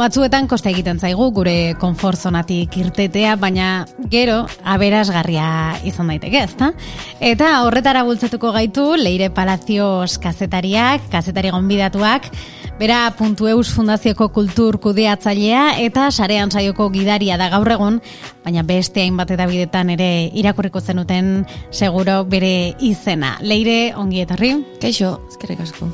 Batzuetan 0.00 0.50
kosta 0.50 0.72
egiten 0.74 0.98
zaigu 0.98 1.28
gure 1.36 1.76
konfortzonatik 1.78 2.74
irtetea, 2.82 3.36
baina 3.38 3.86
gero 4.10 4.40
aberasgarria 4.66 5.76
izan 5.86 6.10
daiteke, 6.10 6.42
ezta? 6.42 6.72
Eta 7.20 7.60
horretara 7.68 8.02
bultzatuko 8.08 8.50
gaitu 8.58 8.96
Leire 8.98 9.30
Palacios 9.30 10.18
kazetariak, 10.18 11.06
kazetari 11.14 11.54
gonbidatuak, 11.54 12.32
Bera 12.80 13.10
puntu 13.12 13.44
eus 13.44 13.68
fundazioko 13.76 14.30
kultur 14.32 14.78
kudeatzailea 14.80 15.82
eta 15.84 16.06
sarean 16.08 16.48
saioko 16.48 16.86
gidaria 16.94 17.36
da 17.36 17.50
gaur 17.52 17.68
egon, 17.74 17.98
baina 18.40 18.62
beste 18.64 19.02
hainbat 19.02 19.34
eta 19.34 19.44
bidetan 19.50 19.90
ere 19.92 20.30
irakurriko 20.32 20.80
zenuten 20.80 21.44
seguro 21.76 22.22
bere 22.24 22.72
izena. 22.80 23.34
Leire, 23.44 23.92
ongi 24.00 24.24
etorri? 24.24 24.54
Kaixo, 24.80 25.12
eskerrik 25.28 25.60
asko. 25.66 25.90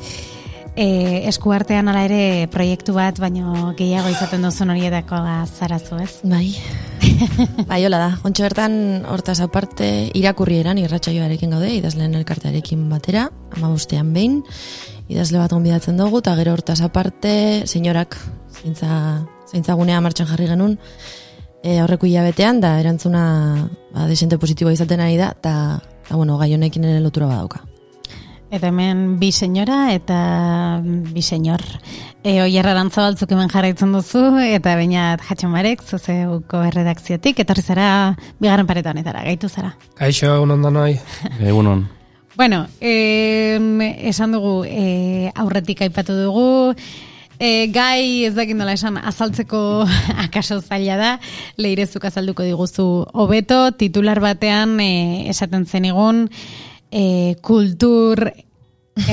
E, 0.77 0.87
esku 1.27 1.51
artean 1.51 1.91
ala 1.91 2.05
ere 2.07 2.47
proiektu 2.53 2.95
bat, 2.95 3.19
baino 3.19 3.73
gehiago 3.75 4.07
izaten 4.13 4.47
duzun 4.47 4.71
horietako 4.71 5.19
zarazu, 5.59 5.99
ez? 5.99 6.21
Bai. 6.23 6.53
bai, 7.67 7.81
hola 7.83 7.99
da. 7.99 8.11
Ontxo 8.23 8.47
bertan, 8.47 9.03
hortaz 9.11 9.41
aparte, 9.43 9.89
irakurri 10.15 10.61
eran, 10.61 10.79
irratxaioarekin 10.79 11.51
gaude, 11.51 11.73
idazleen 11.81 12.15
elkartearekin 12.15 12.87
batera, 12.87 13.27
ama 13.57 13.73
bostean 13.73 14.13
behin, 14.15 14.45
idazle 15.07 15.39
bat 15.39 15.53
onbidatzen 15.55 15.97
dugu, 15.99 16.21
eta 16.23 16.35
gero 16.39 16.53
hortaz 16.57 16.81
aparte, 16.85 17.31
senyorak, 17.65 18.17
zeintza, 18.51 19.23
zeintza 19.47 19.77
gunea 19.79 20.01
martxan 20.03 20.27
jarri 20.29 20.49
genuen, 20.51 20.77
e, 21.63 21.79
aurreko 21.79 22.07
hilabetean, 22.09 22.61
da 22.63 22.77
erantzuna 22.81 23.23
ba, 23.93 24.07
desente 24.11 24.39
positiboa 24.41 24.75
izaten 24.75 25.03
ari 25.03 25.17
da, 25.19 25.31
eta, 25.37 25.55
bueno, 26.11 26.37
gai 26.37 26.53
honekin 26.55 26.87
ere 26.87 27.01
lotura 27.03 27.29
badauka. 27.31 27.63
Eta 28.47 28.69
hemen 28.69 29.17
bi 29.19 29.33
senyora 29.35 29.89
eta 29.91 30.17
bi 30.83 31.19
senyor. 31.21 31.59
E, 32.23 32.37
oierra 32.45 32.71
dantza 32.77 33.03
baltzuk 33.03 33.33
hemen 33.35 33.51
jarraitzen 33.51 33.91
duzu, 33.91 34.23
eta 34.39 34.77
bainat 34.79 35.23
jatxon 35.27 35.51
barek, 35.55 35.83
zuzeuko 35.83 36.63
erredakziotik, 36.69 37.43
etorri 37.43 37.65
zara, 37.65 37.89
bigarren 38.39 38.69
paretan 38.69 38.95
honetara, 38.95 39.25
gaitu 39.27 39.51
zara. 39.51 39.75
Kaixo, 39.99 40.31
egun 40.37 40.55
ondo 40.55 40.71
noi. 40.71 40.93
Egunon. 41.43 41.87
Bueno, 42.37 42.67
eh, 42.81 43.57
esan 44.05 44.31
dugu 44.31 44.61
eh, 44.69 45.31
aurretik 45.33 45.81
aipatu 45.81 46.13
dugu, 46.13 46.75
eh, 47.39 47.65
gai 47.73 48.25
ez 48.27 48.35
dakit 48.35 48.53
nola 48.53 48.75
esan 48.77 48.99
azaltzeko 49.01 49.59
akaso 50.25 50.59
zaila 50.61 50.99
da, 51.01 51.11
leirezuk 51.57 52.05
azalduko 52.05 52.45
diguzu 52.45 52.85
hobeto, 53.17 53.71
titular 53.73 54.21
batean 54.21 54.77
eh, 54.85 55.25
esaten 55.33 55.65
zen 55.65 55.89
egun, 55.89 56.27
eh, 56.91 57.33
kultur 57.41 58.21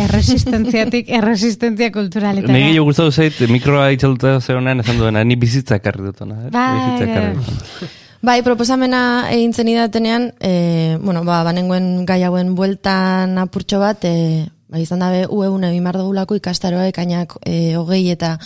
erresistentziatik 0.05 1.09
erresistentzia 1.23 1.89
kulturalitara. 1.97 2.53
Negi 2.53 2.77
jo 2.77 2.85
gustatu 2.85 3.09
zait, 3.09 3.41
mikroa 3.49 3.89
itxaluta 3.97 4.37
zegoenan 4.43 4.85
esan 4.85 5.01
duena, 5.01 5.25
ni 5.25 5.41
bizitza 5.41 5.81
ekarri 5.81 6.11
dutona. 6.11 6.43
Eh? 6.45 6.53
Bai, 6.53 6.73
bizitza 6.77 7.09
ekarri 7.09 7.37
bai. 7.41 7.45
dutona. 7.49 8.04
Bai, 8.25 8.41
proposamena 8.41 9.29
egin 9.29 9.51
zen 9.53 9.69
idatenean, 9.69 10.31
e, 10.41 10.97
bueno, 11.03 11.27
ba, 11.29 11.43
banengoen 11.45 12.07
gai 12.09 12.23
hauen 12.25 12.55
bueltan 12.57 13.37
apurtxo 13.37 13.83
bat, 13.83 14.07
e, 14.09 14.47
ba, 14.73 14.79
izan 14.81 15.03
dabe 15.05 15.27
ueun 15.29 15.67
egin 15.69 15.85
behar 15.85 15.99
dugulako 16.01 16.39
ikastaroa 16.39 16.87
ekainak 16.89 17.35
e, 17.45 17.75
hogei 17.77 18.07
eta 18.15 18.39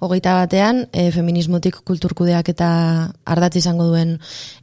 hogeita 0.00 0.38
batean, 0.38 0.86
e, 0.88 1.10
feminismotik 1.12 1.82
kulturkudeak 1.84 2.48
eta 2.54 2.68
ardatz 3.28 3.58
izango 3.60 3.90
duen 3.90 4.14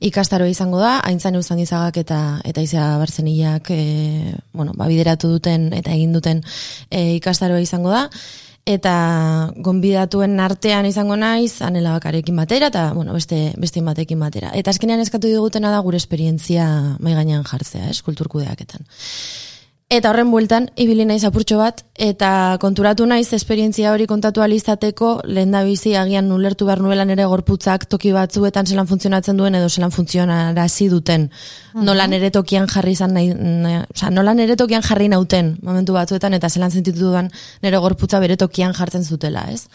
ikastaroa 0.10 0.50
izango 0.50 0.82
da, 0.82 0.96
haintzan 1.06 1.38
euzan 1.38 1.62
izagak 1.62 2.00
eta 2.02 2.22
eta 2.42 2.66
izea 2.66 2.88
barzeniak, 3.04 3.70
e, 3.70 4.34
bueno, 4.58 4.74
ba, 4.74 4.90
bideratu 4.90 5.36
duten 5.36 5.70
eta 5.78 5.94
egin 5.94 6.18
duten 6.18 6.42
e, 6.90 7.12
ikastaroa 7.20 7.62
izango 7.62 7.94
da, 7.94 8.08
eta 8.66 9.52
gonbidatuen 9.60 10.40
artean 10.40 10.86
izango 10.88 11.18
naiz, 11.20 11.62
anela 11.62 11.98
bakarekin 11.98 12.38
batera, 12.40 12.70
eta 12.72 12.92
bueno, 12.96 13.14
beste, 13.14 13.52
beste 13.60 13.82
batekin 13.84 14.20
batera. 14.20 14.54
Eta 14.56 14.72
azkenean 14.72 15.04
eskatu 15.04 15.28
digutena 15.28 15.72
da 15.72 15.82
gure 15.84 16.00
esperientzia 16.00 16.68
mai 17.00 17.14
gainean 17.14 17.44
jartzea, 17.44 17.90
ez, 17.92 18.02
kulturkudeaketan. 18.02 18.88
Eta 19.94 20.10
horren 20.10 20.32
bueltan, 20.34 20.72
ibili 20.82 21.04
naiz 21.06 21.22
apurtxo 21.28 21.60
bat, 21.60 21.84
eta 22.02 22.58
konturatu 22.62 23.06
naiz 23.06 23.28
esperientzia 23.38 23.92
hori 23.94 24.08
kontatu 24.10 24.42
alizateko, 24.42 25.10
lehen 25.30 25.52
da 25.54 25.60
bizi 25.68 25.92
agian 26.00 26.32
ulertu 26.34 26.66
behar 26.66 26.80
nuelan 26.82 27.12
ere 27.14 27.28
gorputzak 27.30 27.86
toki 27.92 28.10
batzuetan 28.16 28.66
zelan 28.66 28.90
funtzionatzen 28.90 29.38
duen 29.38 29.54
edo 29.60 29.68
zelan 29.70 29.94
funtzionarazi 29.94 30.88
duten. 30.90 31.28
Nola 31.78 32.08
nere 32.10 32.32
tokian 32.34 32.66
jarri 32.74 32.96
izan 32.98 33.14
nahi, 33.14 33.36
nahi 33.38 33.84
oza, 33.84 34.10
nola 34.10 34.34
nere 34.34 34.56
tokian 34.58 34.82
jarri 34.82 35.12
nauten 35.14 35.54
momentu 35.62 35.94
batzuetan, 35.94 36.34
eta 36.40 36.50
zelan 36.50 36.74
sentitu 36.74 37.04
dudan 37.04 37.30
nere 37.62 37.78
gorputza 37.86 38.22
bere 38.24 38.38
tokian 38.38 38.74
jartzen 38.74 39.06
zutela, 39.06 39.46
ez? 39.54 39.68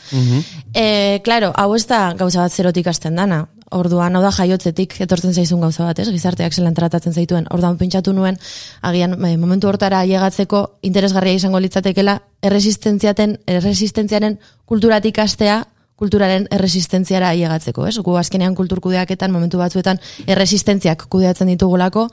E, 0.74 1.20
claro, 1.22 1.52
hau 1.54 1.70
ez 1.78 1.86
da 1.86 2.08
gauza 2.18 2.42
bat 2.42 2.58
zerotik 2.58 2.90
hasten 2.90 3.14
dana. 3.22 3.44
Orduan, 3.74 4.16
hau 4.16 4.22
da 4.24 4.30
jaiotzetik 4.32 4.94
etortzen 5.04 5.34
zaizun 5.34 5.60
gauza 5.60 5.84
bat, 5.84 5.98
ez? 6.00 6.08
Gizarteak 6.08 6.54
zelan 6.56 6.76
tratatzen 6.76 7.12
zaituen. 7.12 7.48
Orduan, 7.52 7.76
pentsatu 7.80 8.14
nuen, 8.16 8.38
agian 8.82 9.16
eh, 9.18 9.36
momentu 9.36 9.68
hortara 9.68 10.04
llegatzeko 10.08 10.62
interesgarria 10.88 11.36
izango 11.36 11.60
litzatekela 11.60 12.18
erresistentziaten, 12.42 13.38
erresistentziaren 13.58 14.38
kulturatik 14.64 15.18
astea 15.20 15.64
kulturaren 15.98 16.46
erresistentziara 16.54 17.32
ailegatzeko, 17.34 17.86
ez? 17.90 17.96
Gu 18.06 18.14
azkenean 18.20 18.54
kulturkudeaketan 18.58 19.34
momentu 19.34 19.58
batzuetan 19.58 19.98
erresistentziak 20.30 21.08
kudeatzen 21.10 21.50
ditugulako, 21.50 22.06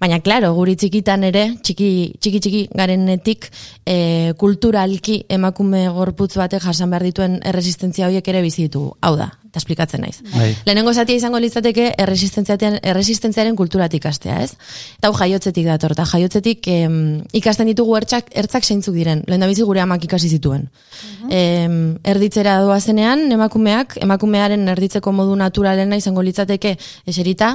baina 0.00 0.20
claro, 0.22 0.52
guri 0.54 0.76
txikitan 0.78 1.26
ere, 1.26 1.48
txiki 1.58 1.88
txiki, 2.20 2.40
txiki 2.46 2.62
garenetik 2.78 3.48
e, 3.82 3.96
kulturalki 4.38 5.24
emakume 5.28 5.88
gorputz 5.96 6.36
batek 6.38 6.62
jasan 6.68 6.94
behar 6.94 7.08
dituen 7.10 7.40
erresistentzia 7.42 8.06
horiek 8.06 8.30
ere 8.30 8.44
bizi 8.46 8.68
ditugu. 8.68 8.94
Hau 9.02 9.16
da, 9.18 9.32
eta 9.54 9.62
esplikatzen 9.62 10.02
naiz. 10.02 10.18
Bai. 10.32 10.48
Lehenengo 10.66 10.92
zatia 10.92 11.14
izango 11.14 11.38
litzateke 11.38 11.92
erresistentziaten 12.02 12.80
erresistentziaren 12.82 13.54
kulturatik 13.54 14.08
astea, 14.10 14.40
ez? 14.42 14.56
Eta 14.98 15.08
hau 15.08 15.14
jaiotzetik 15.14 15.68
dator, 15.70 15.94
eta 15.94 16.06
jaiotzetik 16.10 16.66
em, 16.72 16.96
ikasten 17.38 17.70
ditugu 17.70 17.94
ertzak, 18.00 18.32
ertzak 18.34 18.66
zeintzuk 18.66 18.98
diren. 18.98 19.22
Lehen 19.30 19.54
gure 19.64 19.80
amak 19.80 20.04
ikasi 20.04 20.28
zituen. 20.28 20.66
Em, 21.30 21.96
erditzera 22.02 22.58
doazenean, 22.66 23.30
emakumeak, 23.32 23.98
emakumearen 24.02 24.66
erditzeko 24.74 25.12
modu 25.12 25.36
naturalena 25.38 25.96
izango 25.96 26.22
litzateke 26.22 26.76
eserita, 27.06 27.54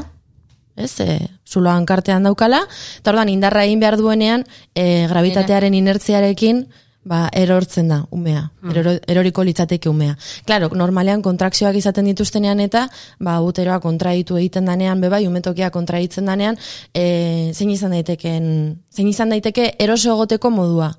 ez, 0.79 0.93
e, 1.03 1.19
zuloan 1.43 1.85
kartean 1.85 2.23
daukala, 2.23 2.63
eta 3.01 3.11
ordan 3.11 3.29
indarra 3.29 3.65
egin 3.67 3.83
behar 3.83 3.97
duenean, 3.99 4.45
e, 4.73 5.07
gravitatearen 5.11 5.75
inertziarekin, 5.75 6.69
ba, 7.03 7.27
erortzen 7.33 7.87
da, 7.87 7.99
umea, 8.11 8.49
Eroro, 8.69 8.93
eroriko 9.07 9.43
litzateke 9.43 9.89
umea. 9.89 10.15
Claro, 10.45 10.69
normalean 10.75 11.21
kontrakzioak 11.25 11.77
izaten 11.79 12.09
dituztenean 12.11 12.59
eta, 12.63 12.85
ba, 13.23 13.39
uteroa 13.45 13.79
kontraitu 13.83 14.37
egiten 14.37 14.67
danean, 14.69 15.01
bebai, 15.01 15.25
umetokia 15.27 15.71
kontraitzen 15.71 16.27
danean, 16.29 16.59
e, 16.93 17.51
zein 17.55 17.71
izan 17.73 17.95
daiteken, 17.95 18.49
zein 18.93 19.07
izan 19.11 19.31
daiteke 19.33 19.73
eroso 19.79 20.11
egoteko 20.13 20.51
modua. 20.53 20.91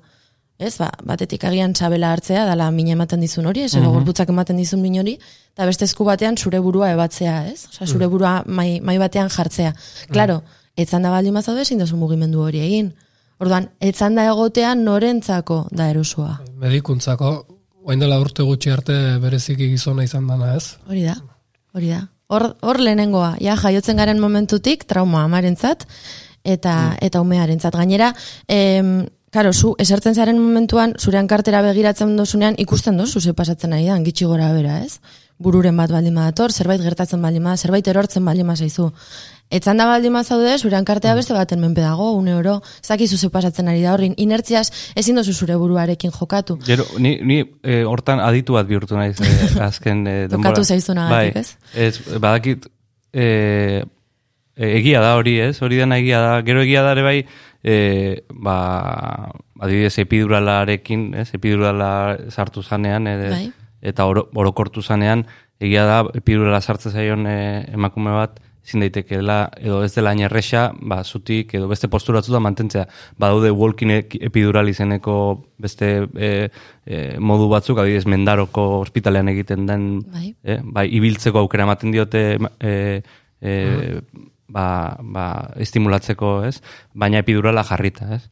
Ez, 0.61 0.75
ba, 0.77 0.91
batetik 1.05 1.43
agian 1.49 1.73
txabela 1.73 2.11
hartzea, 2.13 2.43
dala 2.45 2.67
mina 2.73 2.93
ematen 2.93 3.21
dizun 3.23 3.47
hori, 3.49 3.63
ez, 3.65 3.73
edo 3.77 3.89
gorputzak 3.95 4.29
ematen 4.29 4.59
dizun 4.61 4.81
min 4.83 4.99
hori, 5.01 5.15
eta 5.55 5.65
beste 5.65 5.87
esku 5.89 6.05
batean 6.05 6.37
zure 6.37 6.59
burua 6.61 6.91
ebatzea, 6.93 7.37
ez? 7.49 7.65
Osea, 7.71 7.87
zure 7.87 8.09
burua 8.11 8.41
mai, 8.45 8.75
mai 8.77 8.99
batean 9.01 9.31
jartzea. 9.33 9.73
Claro, 10.11 10.41
etzan 10.77 11.01
da 11.01 11.09
baldin 11.09 11.33
mazaude, 11.33 11.65
ezin 11.65 11.81
mugimendu 11.97 12.45
hori 12.45 12.61
egin. 12.61 12.91
Orduan, 13.41 13.71
etzan 13.81 14.17
da 14.17 14.27
egotean 14.29 14.83
norentzako 14.85 15.63
da 15.73 15.89
erosoa. 15.89 16.35
Medikuntzako, 16.61 17.31
oain 17.87 18.01
dela 18.03 18.19
urte 18.21 18.45
gutxi 18.45 18.69
arte 18.69 18.97
bereziki 19.23 19.71
gizona 19.71 20.05
izan 20.05 20.27
dana, 20.29 20.53
ez? 20.59 20.77
Hori 20.87 21.07
da, 21.07 21.15
hori 21.73 21.89
da. 21.89 22.03
Hor, 22.31 22.51
hor 22.61 22.79
lehenengoa, 22.79 23.33
ja, 23.43 23.57
jaiotzen 23.59 23.97
garen 23.97 24.21
momentutik, 24.21 24.85
trauma 24.87 25.25
amarentzat, 25.25 25.87
eta, 26.47 26.75
eta 27.01 27.23
umearentzat. 27.25 27.75
Gainera, 27.81 28.13
em, 28.47 29.01
Karo, 29.31 29.53
zu, 29.55 29.69
esertzen 29.79 30.11
zaren 30.11 30.35
momentuan, 30.35 30.91
zure 30.99 31.15
hankartera 31.15 31.61
begiratzen 31.63 32.17
dozunean, 32.19 32.57
ikusten 32.59 32.97
dozu, 32.99 33.21
ze 33.23 33.31
pasatzen 33.33 33.71
ari 33.71 33.85
da, 33.87 33.95
gitxi 34.03 34.25
gora 34.27 34.49
bera, 34.51 34.81
ez? 34.83 34.99
Bururen 35.41 35.77
bat 35.77 35.91
baldin 35.91 36.15
badator, 36.15 36.51
zerbait 36.51 36.81
gertatzen 36.81 37.21
baldin 37.21 37.43
bada, 37.43 37.57
zerbait 37.57 37.87
erortzen 37.87 38.25
baldin 38.25 38.55
zaizu. 38.55 38.91
Etzan 39.51 39.81
da 39.81 39.85
baldin 39.89 40.15
zaude, 40.23 40.57
zure 40.57 40.77
hankartea 40.77 41.13
beste 41.15 41.33
baten 41.35 41.59
menpe 41.59 41.81
dago, 41.81 42.13
une 42.15 42.33
oro, 42.33 42.61
ez 42.81 42.87
dakizu 42.87 43.17
ze 43.17 43.29
pasatzen 43.29 43.67
ari 43.67 43.81
da 43.83 43.93
horrin, 43.93 44.13
inertziaz 44.17 44.69
ezin 44.95 45.15
dozu 45.19 45.33
zure 45.33 45.57
buruarekin 45.59 46.11
jokatu. 46.11 46.57
Gero, 46.65 46.85
ni, 46.99 47.17
ni 47.21 47.41
eh, 47.63 47.83
hortan 47.83 48.21
aditu 48.23 48.55
bat 48.55 48.67
bihurtu 48.67 48.95
naiz 48.95 49.17
eh, 49.19 49.59
azken 49.69 50.05
eh, 50.07 50.27
denbora. 50.31 50.53
Tokatu 50.53 50.63
zaizunagatik, 50.63 51.33
bai, 51.35 51.41
ez? 51.43 51.57
Ez, 51.75 52.19
badakit, 52.19 52.69
eh, 53.11 53.83
egia 54.55 55.01
da 55.03 55.15
hori, 55.19 55.39
ez? 55.43 55.57
Hori 55.61 55.83
dena 55.83 55.99
egia 55.99 56.21
da. 56.23 56.35
Gero 56.47 56.63
egia 56.63 56.85
da 56.87 56.95
ere 56.95 57.03
bai, 57.03 57.17
eh, 57.63 58.21
ba, 58.31 58.57
adibidez 59.59 59.97
epiduralarekin, 60.05 61.09
ez? 61.25 61.27
Epidurala 61.35 61.91
sartu 62.29 62.63
zanean, 62.63 63.07
ere, 63.11 63.33
Bai. 63.35 63.49
Eta 63.81 64.05
oro, 64.05 64.27
orokortu 64.35 64.81
zanean, 64.81 65.25
egia 65.59 65.85
da, 65.85 65.99
epidurala 66.17 66.61
sartzen 66.61 66.93
zaion 66.93 67.27
eh, 67.29 67.65
emakume 67.73 68.13
bat, 68.15 68.39
ezin 68.61 68.83
daitekeela 68.83 69.37
edo 69.57 69.79
ez 69.83 69.91
dela 69.95 70.13
erresa, 70.13 70.69
ba, 70.77 71.01
zutik 71.03 71.55
edo 71.57 71.67
beste 71.67 71.87
postura 71.89 72.19
batzuta 72.19 72.39
mantentzea. 72.39 72.85
Badaude 73.17 73.49
walking 73.51 73.91
e- 73.91 74.19
epidural 74.27 74.69
izeneko 74.69 75.15
beste 75.57 75.89
e, 76.13 76.49
e, 76.85 76.99
modu 77.17 77.49
batzuk, 77.49 77.81
adibidez 77.81 78.05
mendaroko 78.05 78.67
ospitalean 78.83 79.33
egiten 79.33 79.65
den, 79.65 79.87
Bai. 80.13 80.35
e, 80.43 80.59
bai, 80.61 80.87
ibiltzeko 80.93 81.41
aukera 81.41 81.65
ematen 81.65 81.91
diote 81.91 82.23
e, 82.59 83.01
e, 83.41 83.55
ba, 84.47 84.67
ba, 85.01 85.27
estimulatzeko, 85.57 86.43
ez? 86.45 86.59
Baina 86.93 87.23
epidurala 87.25 87.65
jarrita, 87.65 88.13
ez? 88.19 88.23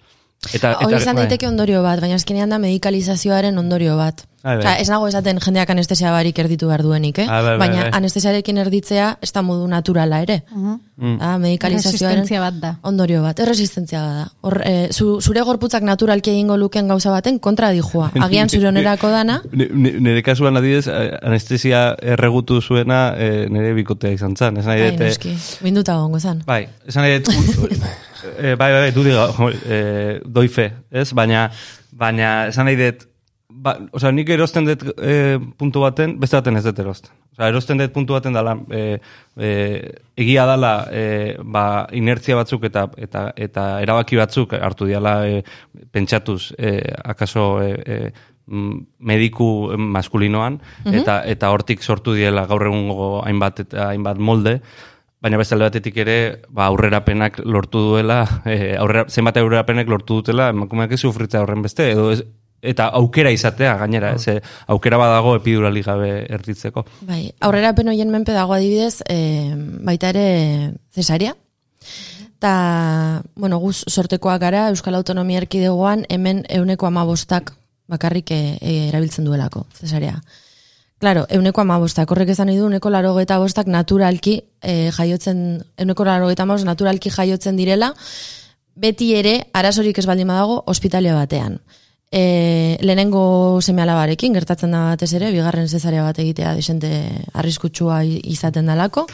Eta, 0.53 0.77
Hori 0.85 1.01
izan 1.01 1.17
bai. 1.17 1.25
daiteke 1.25 1.49
ondorio 1.49 1.81
bat, 1.83 1.99
baina 2.03 2.19
azkenean 2.19 2.53
da 2.53 2.61
medikalizazioaren 2.61 3.57
ondorio 3.57 3.97
bat. 3.97 4.28
Bai, 4.43 4.53
bai. 4.55 4.59
Osea, 4.63 4.75
ez 4.79 4.87
nago 4.89 5.07
esaten 5.09 5.39
jendeak 5.43 5.69
anestesia 5.73 6.11
barik 6.15 6.37
erditu 6.39 6.67
behar 6.69 6.81
duenik, 6.85 7.17
eh? 7.19 7.25
Ah, 7.27 7.41
bai, 7.43 7.57
bai, 7.57 7.57
baina 7.67 7.81
bai. 7.83 7.89
anestesiarekin 7.97 8.57
erditzea 8.61 9.17
ez 9.21 9.31
da 9.35 9.41
modu 9.43 9.65
naturala 9.67 10.21
ere. 10.23 10.37
Mm. 10.55 11.17
Da, 11.19 11.33
medikalizazioaren 11.39 12.19
Erresistentzia 12.21 12.39
bat 12.43 12.53
da. 12.61 12.71
ondorio 12.83 13.21
bat, 13.23 13.39
erresistentzia 13.39 13.99
bat 14.05 14.15
da. 14.15 14.25
Hor, 14.47 14.61
e, 14.65 14.73
zu, 14.93 15.19
zure 15.21 15.41
gorputzak 15.47 15.83
naturalki 15.83 16.31
egingo 16.31 16.55
luken 16.57 16.87
gauza 16.87 17.11
baten 17.11 17.39
kontra 17.39 17.71
dijua. 17.75 18.11
Agian 18.25 18.49
zure 18.49 18.67
onerako 18.71 19.09
dana, 19.11 19.41
Ni- 19.51 19.67
ni- 19.73 19.93
Nire 19.99 20.23
kasuan 20.23 20.55
adidez, 20.57 20.87
anestesia 21.21 21.95
erregutu 22.01 22.61
zuena 22.61 23.13
eh, 23.17 23.47
nire 23.51 23.73
bikotea 23.73 24.11
izan 24.15 24.35
zen. 24.39 24.57
Ez 24.57 24.65
nahi 24.65 24.81
bai, 24.85 24.91
dut, 24.91 25.01
eh, 25.01 25.11
noski, 25.11 25.35
binduta 25.63 25.97
gongo 25.99 26.19
zan. 26.19 26.43
Bai, 26.47 26.61
esan 26.87 27.03
nahi 27.03 27.19
dut, 27.19 27.33
eh, 28.39 28.55
bai, 28.55 28.71
bai, 28.71 28.91
du 28.95 29.03
diga, 29.03 29.27
eh, 29.67 30.19
doife, 30.25 30.71
ez? 30.91 31.11
Baina, 31.13 31.49
baina, 31.91 32.47
esan 32.53 32.65
nahi 32.69 32.79
dut, 32.79 33.08
ba, 33.63 33.75
osea, 33.95 34.11
nik 34.15 34.29
erosten 34.33 34.67
dut 34.67 34.85
eh, 35.03 35.37
puntu 35.59 35.83
baten, 35.83 36.15
beste 36.21 36.39
baten 36.39 36.59
ez 36.59 36.63
dut 36.65 36.79
erosten. 36.83 37.11
Osea, 37.35 37.49
erosten 37.51 37.81
dut 37.81 37.93
puntu 37.95 38.15
baten 38.15 38.35
dala, 38.35 38.55
eh, 38.75 38.97
eh, 39.37 39.91
egia 40.19 40.45
dala, 40.49 40.73
eh, 40.91 41.35
ba, 41.43 41.63
inertzia 41.95 42.37
batzuk 42.39 42.65
eta, 42.69 42.87
eta, 42.97 43.29
eta 43.35 43.67
erabaki 43.85 44.19
batzuk 44.19 44.55
hartu 44.59 44.89
diala 44.89 45.15
eh, 45.27 45.41
pentsatuz, 45.91 46.53
eh, 46.57 46.81
akaso 47.03 47.47
eh, 47.63 48.11
mm, 48.47 48.77
mediku 49.11 49.49
maskulinoan, 49.77 50.59
eta, 50.85 51.21
eta 51.25 51.51
hortik 51.55 51.83
sortu 51.83 52.15
diela 52.17 52.47
gaur 52.49 52.69
egungo 52.69 53.19
hainbat 53.25 53.65
eta 53.67 53.89
hainbat 53.91 54.23
molde, 54.31 54.59
Baina 55.19 55.35
beste 55.35 55.51
alde 55.51 55.65
batetik 55.67 55.97
ere, 55.99 56.13
ba, 56.47 56.69
aurrerapenak 56.71 57.41
lortu 57.43 57.81
duela, 57.89 58.21
e, 58.47 58.77
aurrera, 58.79 59.03
zenbat 59.11 59.35
aurrerapenek 59.41 59.89
lortu 59.91 60.21
dutela, 60.21 60.45
emakumeak 60.53 60.93
ez 60.95 61.01
sufritzea 61.01 61.41
horren 61.43 61.65
beste, 61.65 61.89
edo 61.91 62.05
ez, 62.13 62.21
eta 62.61 62.89
aukera 62.99 63.31
izatea 63.31 63.75
gainera, 63.77 64.13
ez, 64.15 64.27
e, 64.27 64.41
aukera 64.67 64.97
badago 64.97 65.35
epidurali 65.39 65.83
gabe 65.83 66.25
erditzeko. 66.29 66.85
Bai, 67.07 67.31
aurrera 67.39 67.73
hoien 67.73 68.11
menpe 68.11 68.33
dago 68.33 68.53
adibidez, 68.53 69.01
e, 69.07 69.53
baita 69.83 70.09
ere 70.09 70.73
cesaria. 70.91 71.35
Ta, 72.39 73.21
bueno, 73.35 73.57
guz 73.59 73.83
sortekoak 73.87 74.39
gara 74.39 74.69
Euskal 74.69 74.95
Autonomia 74.95 75.39
Erkidegoan 75.39 76.05
hemen 76.09 76.45
euneko 76.47 76.87
amabostak 76.87 77.51
bakarrik 77.89 78.31
e, 78.31 78.57
e, 78.61 78.75
erabiltzen 78.89 79.25
duelako, 79.25 79.65
cesarea. 79.73 80.21
Claro, 80.99 81.25
euneko 81.31 81.63
amabostak, 81.63 82.11
horrek 82.11 82.33
esan 82.33 82.49
nahi 82.49 82.57
du, 82.59 82.65
euneko 82.67 82.89
laro 82.91 83.13
bostak 83.15 83.67
naturalki 83.67 84.41
e, 84.61 84.91
jaiotzen, 84.91 85.63
euneko 85.77 86.05
laro 86.05 86.27
bost 86.27 86.65
naturalki 86.65 87.09
jaiotzen 87.09 87.55
direla, 87.55 87.93
beti 88.75 89.13
ere, 89.15 89.49
arazorik 89.53 89.97
ez 89.97 90.05
baldin 90.05 90.27
badago, 90.27 90.63
ospitalia 90.67 91.15
batean. 91.15 91.59
E, 92.11 92.77
lehenengo 92.81 93.61
seme 93.61 93.83
alabarekin, 93.83 94.33
gertatzen 94.33 94.71
da 94.73 94.87
batez 94.89 95.11
ere, 95.13 95.29
bigarren 95.31 95.67
zezarea 95.69 96.03
bat 96.03 96.17
egitea 96.19 96.55
desente 96.57 96.89
arriskutsua 97.33 98.01
izaten 98.03 98.69
dalako. 98.71 99.05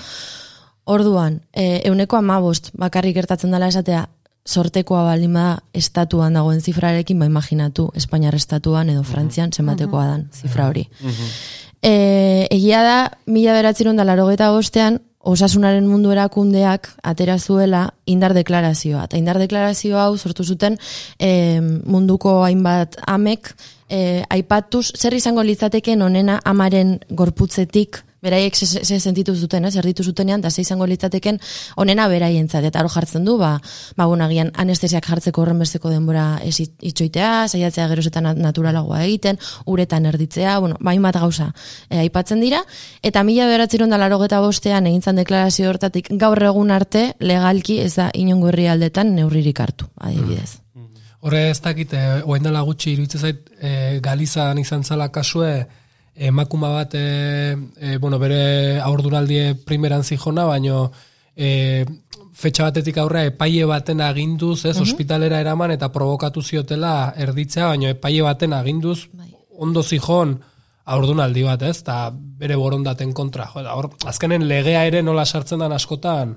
Orduan, 0.85 1.41
e, 1.51 1.81
euneko 1.89 2.17
amabost 2.17 2.71
bakarrik 2.77 3.17
gertatzen 3.17 3.51
dela 3.51 3.67
esatea, 3.67 4.05
sortekoa 4.45 5.03
baldin 5.07 5.33
bada 5.33 5.57
estatuan 5.73 6.37
dagoen 6.37 6.61
zifrarekin, 6.61 7.19
ba 7.19 7.25
imaginatu 7.25 7.89
Espainiar 7.97 8.35
estatuan 8.37 8.89
edo 8.93 9.03
Frantzian 9.03 9.51
zenbatekoa 9.51 10.05
dan 10.05 10.27
zifra 10.31 10.69
hori. 10.69 10.85
E, 11.81 12.47
egia 12.53 12.83
da, 12.85 12.97
mila 13.25 13.57
beratzerun 13.57 13.97
da 13.97 14.05
larogeta 14.05 14.51
bostean, 14.53 15.01
osasunaren 15.25 15.87
mundu 15.89 16.13
erakundeak 16.13 16.91
atera 17.03 17.37
zuela 17.39 17.89
indar 18.05 18.35
deklarazioa. 18.37 19.05
Eta 19.09 19.17
indar 19.17 19.39
deklarazio 19.41 19.97
hau 19.99 20.17
sortu 20.17 20.45
zuten 20.45 20.77
e, 21.19 21.59
munduko 21.61 22.43
hainbat 22.45 22.99
amek 23.09 23.51
e, 23.89 24.23
aipatuz 24.29 24.91
zer 24.95 25.17
izango 25.17 25.43
litzateken 25.43 26.05
onena 26.05 26.39
amaren 26.45 26.99
gorputzetik 27.09 28.04
beraiek 28.25 28.55
ze, 28.57 28.65
ze 28.83 28.99
sentitu 28.99 29.35
zuten, 29.35 29.65
ez, 29.69 29.75
erditu 29.77 30.03
zutenean, 30.03 30.41
da 30.41 30.49
ze 30.51 30.63
izango 30.65 30.87
litzateken 30.89 31.39
onena 31.81 32.07
beraientzat, 32.11 32.65
eta 32.65 32.81
hor 32.83 32.89
jartzen 32.91 33.25
du, 33.25 33.37
ba, 33.37 33.59
ba 33.95 34.07
bueno, 34.09 34.25
agian 34.25 34.51
anestesiak 34.53 35.05
jartzeko 35.05 35.43
horren 35.43 35.61
besteko 35.61 35.91
denbora 35.93 36.25
ez 36.43 36.59
it- 36.63 36.83
itxoitea, 36.91 37.47
saiatzea 37.47 37.87
gerozetan 37.91 38.31
naturalagoa 38.41 39.03
egiten, 39.05 39.39
uretan 39.65 40.05
erditzea, 40.09 40.57
bueno, 40.59 40.79
bain 40.79 41.01
bat 41.05 41.19
gauza 41.21 41.51
e, 41.89 41.99
aipatzen 42.05 42.41
dira, 42.41 42.63
eta 43.03 43.23
mila 43.23 43.47
beratzeron 43.51 43.89
da 43.89 44.01
laro 44.01 44.19
bostean 44.25 44.87
egintzan 44.87 45.15
deklarazio 45.15 45.69
hortatik 45.69 46.09
gaur 46.11 46.41
egun 46.43 46.71
arte 46.71 47.13
legalki 47.19 47.79
ez 47.79 47.95
da 47.95 48.09
inongo 48.13 48.49
herrialdetan 48.49 49.15
neurririk 49.15 49.59
hartu, 49.59 49.85
adibidez. 49.99 50.59
Horre 51.25 51.49
ez 51.49 51.61
dakit, 51.61 51.93
e, 51.93 52.21
oain 52.23 52.43
dela 52.43 52.61
gutxi 52.61 52.91
iruditzen 52.93 53.21
zait, 53.21 53.49
e, 53.59 53.99
Galizan 54.01 54.59
izan 54.61 54.83
zala 54.83 55.09
kasue, 55.11 55.65
emakuma 56.15 56.69
bat, 56.69 56.95
e, 56.95 57.57
e, 57.77 57.97
bueno, 57.97 58.19
bere 58.19 58.79
aurduraldie 58.79 59.55
primeran 59.55 60.03
zijona, 60.03 60.45
baino 60.45 60.91
e, 61.35 61.85
fetxa 62.35 62.69
batetik 62.69 62.97
aurrea 62.97 63.31
epaile 63.31 63.67
baten 63.67 64.01
aginduz, 64.01 64.65
ez, 64.65 64.77
ospitalera 64.81 65.39
eraman 65.43 65.75
eta 65.75 65.91
provokatu 65.91 66.41
ziotela 66.41 67.13
erditzea, 67.17 67.67
baino 67.73 67.91
epaile 67.91 68.23
baten 68.27 68.55
aginduz 68.55 69.07
ondo 69.59 69.83
zijon 69.83 70.37
aurdunaldi 70.85 71.43
bat, 71.43 71.61
ez, 71.67 71.79
eta 71.81 72.11
bere 72.13 72.55
borondaten 72.59 73.13
kontra. 73.13 73.49
Jo, 73.53 73.65
hor, 73.75 73.91
azkenen 74.07 74.47
legea 74.47 74.85
ere 74.87 75.01
nola 75.03 75.25
sartzen 75.25 75.63
dan 75.63 75.75
askotan, 75.75 76.35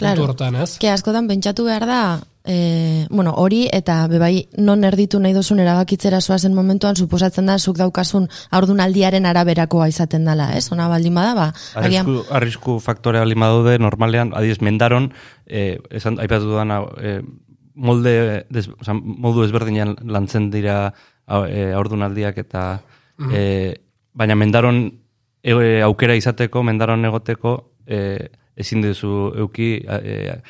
puntu 0.00 0.24
hortan, 0.24 0.56
ez? 0.64 0.78
Ke 0.80 0.90
askotan 0.90 1.28
pentsatu 1.28 1.66
behar 1.68 1.86
da, 1.86 2.02
e, 2.44 3.06
bueno, 3.10 3.34
hori 3.36 3.68
eta 3.72 4.06
bebai 4.08 4.48
non 4.58 4.84
erditu 4.84 5.20
nahi 5.20 5.34
dozun 5.36 5.60
erabakitzera 5.60 6.20
zoazen 6.20 6.54
momentuan 6.54 6.96
suposatzen 6.96 7.46
da 7.46 7.58
zuk 7.58 7.76
daukasun 7.78 8.28
aurdunaldiaren 8.50 9.26
araberakoa 9.26 9.88
izaten 9.88 10.24
dela, 10.24 10.50
ez? 10.56 10.70
Ona 10.72 10.88
baldin 10.88 11.14
bada, 11.14 11.34
ba, 11.34 11.46
agian 11.74 12.06
Arrisku, 12.06 12.34
arrisku 12.34 12.78
faktore 12.80 13.20
baldin 13.20 13.40
badaude, 13.40 13.78
normalean, 13.78 14.32
adiez, 14.34 14.60
mendaron, 14.60 15.12
eh, 15.46 15.78
esan, 15.90 16.18
aipatu 16.20 16.48
dudana, 16.52 16.82
eh, 17.02 17.20
molde, 17.74 18.46
des, 18.50 18.68
oza, 18.68 18.94
modu 18.94 19.44
ezberdinean 19.44 19.96
lantzen 20.04 20.50
dira 20.50 20.94
eh, 21.48 21.72
aurdunaldiak 21.76 22.38
eta 22.42 22.64
eh, 23.32 23.76
baina 24.12 24.34
mendaron 24.34 24.82
e, 25.42 25.80
aukera 25.84 26.16
izateko, 26.18 26.62
mendaron 26.66 27.04
egoteko 27.08 27.54
eh, 27.86 28.28
ezin 28.60 28.82
duzu 28.84 29.32
euki 29.40 29.72
eh, 29.86 30.40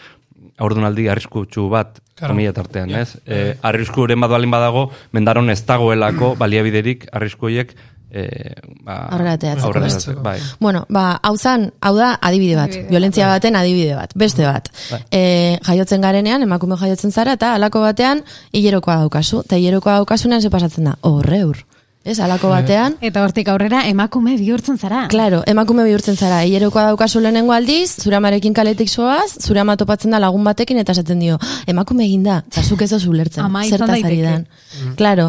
aurdunaldi 0.61 1.08
arriskutsu 1.08 1.68
bat 1.72 1.98
Claro. 2.20 2.34
komila 2.34 2.52
tartean, 2.52 2.90
ez? 3.00 3.14
Eh, 3.24 3.54
arriskuren 3.64 4.20
bat 4.20 4.28
balin 4.30 4.50
badago, 4.52 4.90
mendaron 5.16 5.48
ez 5.48 5.62
dagoelako 5.64 6.34
baliabiderik 6.36 7.06
arrisku 7.16 7.46
horiek 7.48 7.72
eh, 8.11 8.52
ba, 8.84 9.06
Aurrera 9.08 9.38
bai. 10.22 10.38
Bueno, 10.58 10.84
ba, 10.90 11.18
hau 11.22 11.36
zan, 11.38 11.70
hau 11.80 11.94
da 11.96 12.18
adibide 12.20 12.56
bat, 12.56 12.68
Adibide 12.68 12.82
bat. 12.84 12.90
violentzia 12.90 13.28
baten 13.30 13.56
adibide 13.56 13.94
bat, 13.94 14.12
beste 14.14 14.44
bat. 14.44 14.68
E, 15.11 15.58
jaiotzen 15.64 16.02
garenean, 16.02 16.42
emakume 16.42 16.76
jaiotzen 16.76 17.12
zara, 17.12 17.38
eta 17.38 17.54
alako 17.54 17.80
batean, 17.86 18.24
hilerokoa 18.52 18.96
daukazu. 19.04 19.44
Eta 19.46 19.56
hilerokoa 19.56 19.94
daukasunean 20.02 20.42
ze 20.42 20.50
pasatzen 20.50 20.84
da, 20.90 20.96
horreur. 21.00 21.64
Ez, 22.03 22.16
alako 22.18 22.48
batean, 22.48 22.94
Eta 23.05 23.20
hortik 23.26 23.48
aurrera 23.53 23.82
emakume 23.88 24.32
bihurtzen 24.40 24.78
zara. 24.80 25.03
Claro, 25.12 25.42
emakume 25.46 25.84
bihurtzen 25.84 26.16
zara, 26.16 26.38
hilerokoa 26.48 26.86
daukazu 26.88 27.20
lehenengo 27.20 27.53
aldiz, 27.53 27.90
zure 28.01 28.16
amarekin 28.16 28.55
kaletik 28.57 28.88
zoaz, 28.88 29.36
zure 29.38 29.61
ama 29.61 29.76
topatzen 29.76 30.16
da 30.16 30.20
lagun 30.22 30.44
batekin 30.44 30.80
eta 30.80 30.96
esaten 30.96 31.20
dio, 31.20 31.36
emakume 31.68 32.07
egin 32.07 32.24
da, 32.24 32.38
eta 32.48 32.64
zuk 32.64 32.86
ez 32.86 32.90
dozu 32.94 33.11
ulertzen, 33.12 33.44
Ama 33.44 33.66
izan 33.68 33.84
daiteke. 33.86 34.22
dan. 34.22 34.46
Claro, 34.96 35.28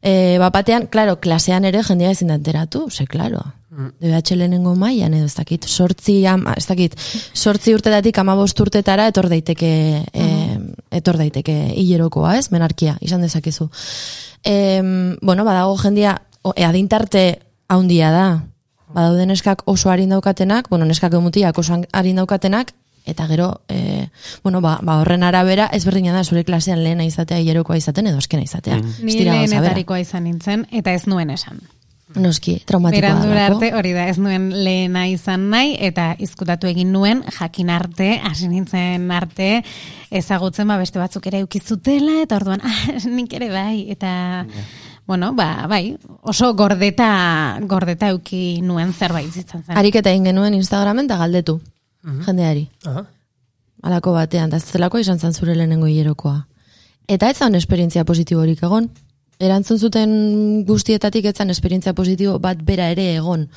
e, 0.00 0.38
bapatean, 0.38 0.86
claro, 0.86 1.18
klasean 1.18 1.64
ere 1.64 1.82
jendea 1.82 2.14
ezin 2.14 2.30
da 2.30 2.38
enteratu, 2.38 2.86
ze, 2.90 3.06
claro. 3.06 3.42
DBH 3.72 4.36
lehenengo 4.36 4.74
mailan 4.76 5.14
edo 5.16 5.24
ez 5.24 5.34
dakit, 5.34 5.64
sortzi, 5.64 6.26
ama, 6.26 6.52
ez 6.60 6.66
dakit, 6.68 6.94
sortzi 7.32 7.72
urtetatik 7.74 8.18
amabost 8.20 8.60
urtetara 8.60 9.06
etor 9.08 9.30
daiteke, 9.32 9.70
e, 10.12 10.26
etor 10.90 11.16
daiteke 11.16 11.72
hilerokoa, 11.80 12.36
ez, 12.36 12.50
menarkia, 12.52 12.98
izan 13.00 13.24
dezakezu. 13.24 13.70
E, 14.44 14.82
bueno, 15.20 15.44
badago 15.44 15.76
jendia, 15.78 16.22
o, 16.42 16.54
e, 16.56 16.64
adintarte 16.64 17.40
haundia 17.68 18.10
da, 18.10 18.44
badaude 18.92 19.26
neskak 19.26 19.62
oso 19.66 19.90
harin 19.90 20.10
daukatenak, 20.10 20.68
bueno, 20.68 20.84
neskak 20.84 21.14
emutiak 21.14 21.58
oso 21.58 21.80
harin 21.92 22.16
daukatenak, 22.16 22.74
eta 23.04 23.26
gero, 23.26 23.62
e, 23.68 24.08
bueno, 24.42 24.60
ba, 24.60 24.78
ba 24.82 25.00
horren 25.00 25.22
arabera, 25.22 25.68
ezberdina 25.72 26.12
da 26.12 26.24
zure 26.24 26.44
klasean 26.44 26.82
lehena 26.84 27.04
izatea, 27.04 27.40
hilerokoa 27.40 27.76
izaten, 27.76 28.06
edo 28.06 28.18
azkena 28.18 28.42
izatea. 28.42 28.78
Ni 28.78 29.14
gauza 29.14 29.24
bera. 29.24 29.38
lehenetarikoa 29.46 30.02
izan 30.02 30.24
nintzen, 30.24 30.66
eta 30.70 30.92
ez 30.92 31.06
nuen 31.06 31.30
esan. 31.30 31.62
Noski, 32.20 32.58
traumatikoa 32.66 33.00
Berandura 33.00 33.46
arte, 33.46 33.70
hori 33.76 33.92
da, 33.96 34.06
ez 34.10 34.18
nuen 34.20 34.50
lehena 34.64 35.06
izan 35.10 35.48
nahi, 35.52 35.74
eta 35.80 36.12
izkutatu 36.22 36.68
egin 36.70 36.92
nuen, 36.92 37.22
jakin 37.38 37.70
arte, 37.72 38.08
hasi 38.24 38.48
nintzen 38.50 39.10
arte, 39.14 39.50
ezagutzen 40.10 40.68
ba 40.68 40.78
beste 40.80 41.00
batzuk 41.00 41.26
ere 41.30 41.42
eukizutela, 41.44 42.20
eta 42.26 42.38
orduan, 42.40 42.62
ah, 42.68 42.98
nik 43.08 43.32
ere 43.38 43.48
bai, 43.52 43.86
eta, 43.94 44.12
bueno, 45.06 45.32
ba, 45.38 45.66
bai, 45.70 45.96
oso 46.22 46.52
gordeta, 46.58 47.08
gordeta 47.70 48.12
euki 48.12 48.60
nuen 48.62 48.92
zerbait 48.92 49.32
zitzen 49.32 49.64
zen. 49.64 49.76
Ariketa 49.76 50.12
egin 50.12 50.30
genuen 50.32 50.54
Instagramen 50.58 51.08
eta 51.10 51.18
galdetu, 51.22 51.60
jendeari. 52.26 52.68
Aha. 52.86 53.06
Alako 53.82 54.12
batean, 54.14 54.50
da 54.50 54.60
zelako 54.60 55.00
izan 55.02 55.18
zen 55.18 55.34
zure 55.34 55.56
lehenengo 55.56 55.88
hilerokoa. 55.90 56.44
Eta 57.10 57.30
ez 57.30 57.38
zan 57.38 57.56
esperientzia 57.58 58.04
positiborik 58.06 58.62
egon. 58.62 58.90
Erantzun 59.42 59.78
zuten 59.82 60.12
guztietatik 60.68 61.26
etzan 61.32 61.50
esperientzia 61.50 61.92
positibo 61.98 62.36
bat 62.42 62.60
bera 62.62 62.86
ere 62.94 63.08
egon. 63.16 63.48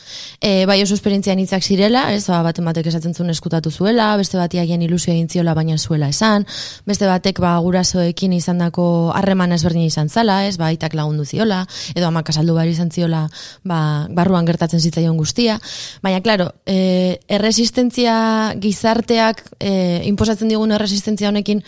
E, 0.42 0.66
bai 0.66 0.80
oso 0.82 0.96
esperientzia 0.98 1.36
nitzak 1.38 1.62
zirela, 1.62 2.08
ez 2.16 2.24
ba, 2.32 2.40
baten 2.48 2.66
batek 2.66 2.90
esatzen 2.90 3.14
zuen 3.14 3.30
eskutatu 3.30 3.70
zuela, 3.70 4.08
beste 4.18 4.40
bati 4.40 4.58
agian 4.62 4.82
ilusio 4.82 5.14
egin 5.14 5.30
ziola 5.30 5.54
baina 5.54 5.78
zuela 5.78 6.10
esan, 6.10 6.48
beste 6.90 7.06
batek 7.06 7.42
ba 7.44 7.54
gurasoekin 7.62 8.34
izandako 8.34 8.88
harreman 9.14 9.54
ezberdin 9.54 9.86
izan 9.86 10.10
zala, 10.10 10.40
ez 10.48 10.58
ba 10.58 10.72
aitak 10.72 10.98
lagundu 10.98 11.26
ziola, 11.26 11.62
edo 11.94 12.10
amak 12.10 12.34
asaldu 12.34 12.58
bari 12.58 12.74
izan 12.74 12.90
ziola, 12.90 13.28
ba, 13.64 13.80
barruan 14.10 14.50
gertatzen 14.50 14.82
zitzaion 14.82 15.22
guztia. 15.22 15.60
Baina, 16.02 16.24
claro, 16.26 16.50
e, 16.66 17.20
erresistentzia 17.30 18.18
gizarteak, 18.58 19.46
e, 19.60 20.02
inposatzen 20.10 20.50
digun 20.50 20.74
erresistentzia 20.74 21.30
honekin, 21.30 21.62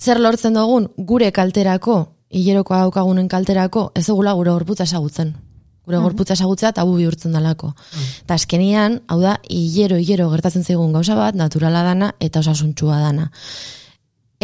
zer 0.00 0.20
lortzen 0.20 0.56
dugun 0.56 0.88
gure 0.96 1.30
kalterako, 1.32 2.13
hilerokoa 2.34 2.82
daukagunen 2.84 3.28
kalterako, 3.30 3.90
ez 3.94 4.06
dugula 4.08 4.34
gure 4.34 4.52
gorputza 4.54 4.84
esagutzen. 4.88 5.34
Gure 5.84 6.00
gorputza 6.00 6.34
esagutzea 6.34 6.72
tabu 6.72 6.96
bihurtzen 6.96 7.34
dalako. 7.36 7.74
Eta 8.24 8.38
azkenian, 8.38 9.02
hau 9.08 9.20
da, 9.20 9.36
hilero, 9.52 9.98
hilero 10.00 10.30
gertatzen 10.32 10.64
zaigun 10.64 10.94
gauza 10.96 11.16
bat, 11.18 11.36
naturala 11.36 11.84
dana 11.84 12.12
eta 12.24 12.40
osasuntsua 12.40 13.00
dana. 13.02 13.30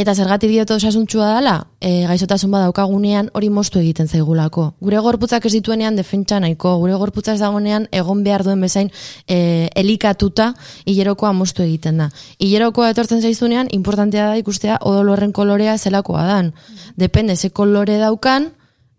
Eta 0.01 0.15
zergatik 0.17 0.49
diote 0.49 0.73
osasuntsua 0.73 1.27
dela, 1.35 1.55
e, 1.77 2.07
gaizotasun 2.09 2.49
badaukagunean 2.55 3.27
hori 3.37 3.51
moztu 3.53 3.83
egiten 3.83 4.07
zaigulako. 4.09 4.71
Gure 4.81 5.01
gorputzak 5.05 5.45
ez 5.45 5.51
dituenean 5.53 5.99
defentsa 5.99 6.39
nahiko, 6.41 6.73
gure 6.81 6.95
gorputza 6.97 7.35
ez 7.35 7.41
dagoenean 7.43 7.85
egon 7.93 8.23
behar 8.25 8.45
duen 8.47 8.63
bezain 8.65 8.89
e, 9.29 9.69
elikatuta 9.77 10.55
hilerokoa 10.89 11.35
moztu 11.37 11.67
egiten 11.67 12.01
da. 12.01 12.07
Hilerokoa 12.39 12.89
etortzen 12.95 13.21
zaizunean, 13.21 13.69
importantea 13.77 14.31
da 14.31 14.39
ikustea 14.41 14.79
odol 14.89 15.13
horren 15.13 15.37
kolorea 15.37 15.77
zelakoa 15.77 16.25
dan. 16.31 16.55
Depende, 16.97 17.37
ze 17.37 17.51
kolore 17.51 17.99
daukan, 18.01 18.49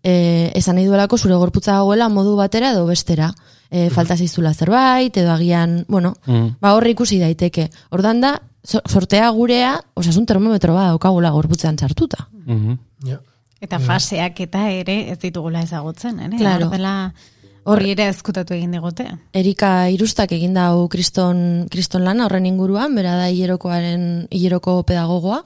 e, 0.04 0.52
esan 0.54 0.78
nahi 0.78 0.86
duelako 0.86 1.18
zure 1.18 1.34
gorputza 1.34 1.80
dagoela 1.80 2.08
modu 2.14 2.36
batera 2.38 2.70
edo 2.76 2.86
bestera. 2.86 3.32
E, 3.72 3.88
falta 3.90 4.14
zaizula 4.14 4.54
zerbait, 4.54 5.16
edo 5.16 5.32
agian, 5.32 5.84
bueno, 5.88 6.14
ba 6.60 6.74
horri 6.76 6.92
ikusi 6.92 7.18
daiteke. 7.18 7.70
Ordan 7.90 8.20
da, 8.20 8.34
sortea 8.64 9.28
gurea, 9.34 9.74
osasun 9.94 10.26
termometro 10.26 10.74
bat 10.74 10.92
daukagula 10.92 11.30
gorputzean 11.30 11.78
sartuta. 11.78 12.28
Mhm. 12.44 12.78
Ja. 13.06 13.20
Eta 13.62 13.78
faseak 13.78 14.40
eta 14.42 14.68
ere 14.74 15.12
ez 15.12 15.18
ditugula 15.22 15.60
ezagutzen, 15.62 16.18
ere? 16.18 16.36
Claro. 16.36 16.66
Hor 16.66 16.72
dela, 16.72 17.14
hori 17.62 17.92
ere 17.94 18.08
ezkutatu 18.10 18.56
egin 18.56 18.72
digute. 18.74 19.06
Erika 19.38 19.88
Irustak 19.94 20.32
egin 20.34 20.54
dau 20.54 20.88
kriston, 20.90 21.68
kriston 21.70 22.02
lana 22.02 22.26
horren 22.26 22.46
inguruan, 22.46 22.94
bera 22.98 23.14
da 23.20 23.28
hilerokoaren, 23.30 24.26
hileroko 24.34 24.80
pedagogoa. 24.88 25.42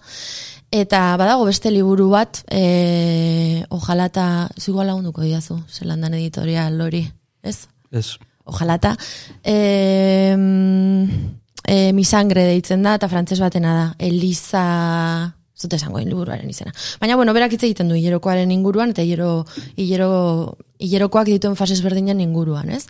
Eta 0.72 1.02
badago 1.20 1.44
beste 1.44 1.70
liburu 1.70 2.08
bat, 2.10 2.40
e, 2.50 3.64
ojalá 3.70 4.08
eta, 4.08 4.48
zigua 4.58 4.84
lagunduko 4.88 5.22
diazu, 5.22 5.60
zelandan 5.68 6.16
editorial 6.16 6.80
hori, 6.80 7.04
ez? 7.42 7.68
Ez. 7.92 8.16
Ojalá 8.44 8.80
eta, 8.80 8.96
e, 9.44 10.32
e, 11.66 11.92
misangre 11.92 12.46
deitzen 12.48 12.86
da, 12.86 12.94
eta 12.96 13.10
frantses 13.12 13.40
batena 13.42 13.74
da, 13.74 13.88
Elisa, 13.98 14.66
Ez 15.56 15.64
dut 15.64 15.72
esango 15.72 16.02
liburuaren 16.04 16.48
izena. 16.52 16.74
Baina, 17.00 17.14
bueno, 17.16 17.32
berak 17.32 17.54
hitz 17.56 17.62
egiten 17.62 17.88
du 17.88 17.96
hilerokoaren 17.96 18.50
inguruan, 18.52 18.90
eta 18.92 19.00
hilero, 19.00 19.46
hilero, 19.80 20.10
hilerokoak 20.84 21.30
dituen 21.30 21.56
fases 21.56 21.78
berdinen 21.80 22.20
inguruan, 22.20 22.68
ez? 22.76 22.82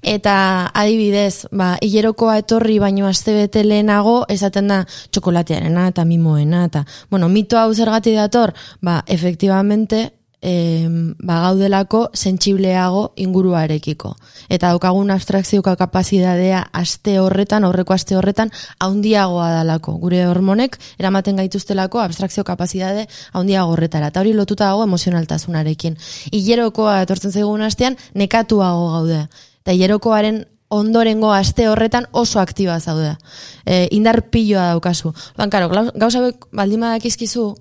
Eta 0.00 0.70
adibidez, 0.72 1.50
ba, 1.52 1.74
hilerokoa 1.84 2.38
etorri 2.40 2.78
baino 2.80 3.10
aste 3.10 3.36
bete 3.36 3.60
lehenago, 3.66 4.22
esaten 4.32 4.72
da 4.72 4.80
txokolatearena 4.88 5.90
eta 5.92 6.08
mimoena, 6.08 6.64
eta, 6.70 6.86
bueno, 7.12 7.28
mito 7.28 7.60
hau 7.60 7.68
zergati 7.76 8.16
dator, 8.16 8.56
ba, 8.80 9.02
efektibamente, 9.04 10.06
e, 10.44 10.84
ba, 11.24 11.40
gaudelako 11.46 12.10
sentsibleago 12.12 13.14
inguruarekiko. 13.16 14.12
Eta 14.52 14.74
daukagun 14.74 15.10
abstrakzioka 15.14 15.74
kapazitatea 15.80 16.60
aste 16.76 17.16
horretan, 17.22 17.64
aurreko 17.64 17.96
aste 17.96 18.18
horretan, 18.20 18.52
haundiagoa 18.84 19.48
dalako. 19.56 19.96
Gure 20.04 20.26
hormonek 20.28 20.76
eramaten 21.00 21.40
gaituztelako 21.40 22.02
abstrakzio 22.04 22.44
kapazitate 22.44 23.08
haundiago 23.32 23.72
horretara. 23.72 24.12
Eta 24.12 24.20
hori 24.20 24.36
lotuta 24.36 24.68
dago 24.68 24.84
emozionaltasunarekin. 24.84 25.96
Hilerokoa 26.30 27.00
etortzen 27.06 27.32
zaigun 27.32 27.64
astean, 27.64 27.96
nekatuago 28.14 28.90
gaude. 28.98 29.24
Eta 29.64 29.72
hilerokoaren 29.72 30.44
ondorengo 30.74 31.30
aste 31.32 31.68
horretan 31.70 32.08
oso 32.12 32.40
aktiba 32.40 32.76
zaude. 32.80 33.14
E, 33.64 33.88
indar 33.96 34.26
piloa 34.28 34.74
daukazu. 34.74 35.14
Ban, 35.38 35.50
karo, 35.50 35.70
gauza 35.94 36.20
baldin 36.52 36.84
badakizkizu, 36.84 37.54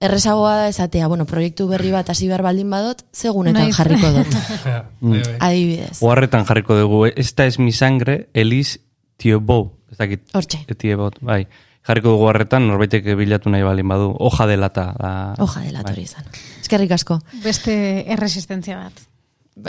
errezagoa 0.00 0.54
da 0.56 0.68
esatea, 0.68 1.06
bueno, 1.08 1.26
proiektu 1.28 1.66
berri 1.68 1.90
bat 1.92 2.08
hasi 2.10 2.26
behar 2.28 2.42
baldin 2.42 2.70
badot, 2.72 3.02
segunetan 3.12 3.66
Naiz. 3.68 3.76
jarriko 3.76 4.10
dut. 4.14 4.36
Bai, 5.00 5.20
bai. 5.22 5.34
Adibidez. 5.40 5.98
Oharretan 6.02 6.44
jarriko 6.48 6.76
dugu, 6.76 7.06
esta 7.14 7.46
es 7.46 7.58
mi 7.58 7.72
sangre, 7.72 8.28
Elis 8.34 8.78
Tiebo. 9.16 9.76
Ez 9.92 9.98
dakit. 9.98 10.22
Hortxe. 10.32 10.62
Tiebot, 10.78 11.18
bai. 11.20 11.46
Jarriko 11.86 12.12
dugu 12.14 12.28
harretan, 12.28 12.66
norbaitek 12.68 13.04
bilatu 13.18 13.50
nahi 13.50 13.62
balin 13.64 13.88
badu. 13.88 14.10
Hoja 14.20 14.46
de 14.46 14.56
lata. 14.56 14.84
Da, 14.98 15.10
Hoja 15.38 15.60
dela 15.64 15.82
bai. 15.82 15.92
tori 15.94 16.04
izan. 16.08 16.24
Eskerrik 16.60 16.92
asko. 16.96 17.18
Beste 17.44 17.74
erresistentzia 18.12 18.76
bat. 18.78 19.00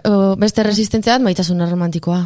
O, 0.07 0.36
beste 0.39 0.63
resistentzia 0.63 1.15
bat 1.17 1.23
maitasun 1.25 1.63
romantikoa. 1.67 2.21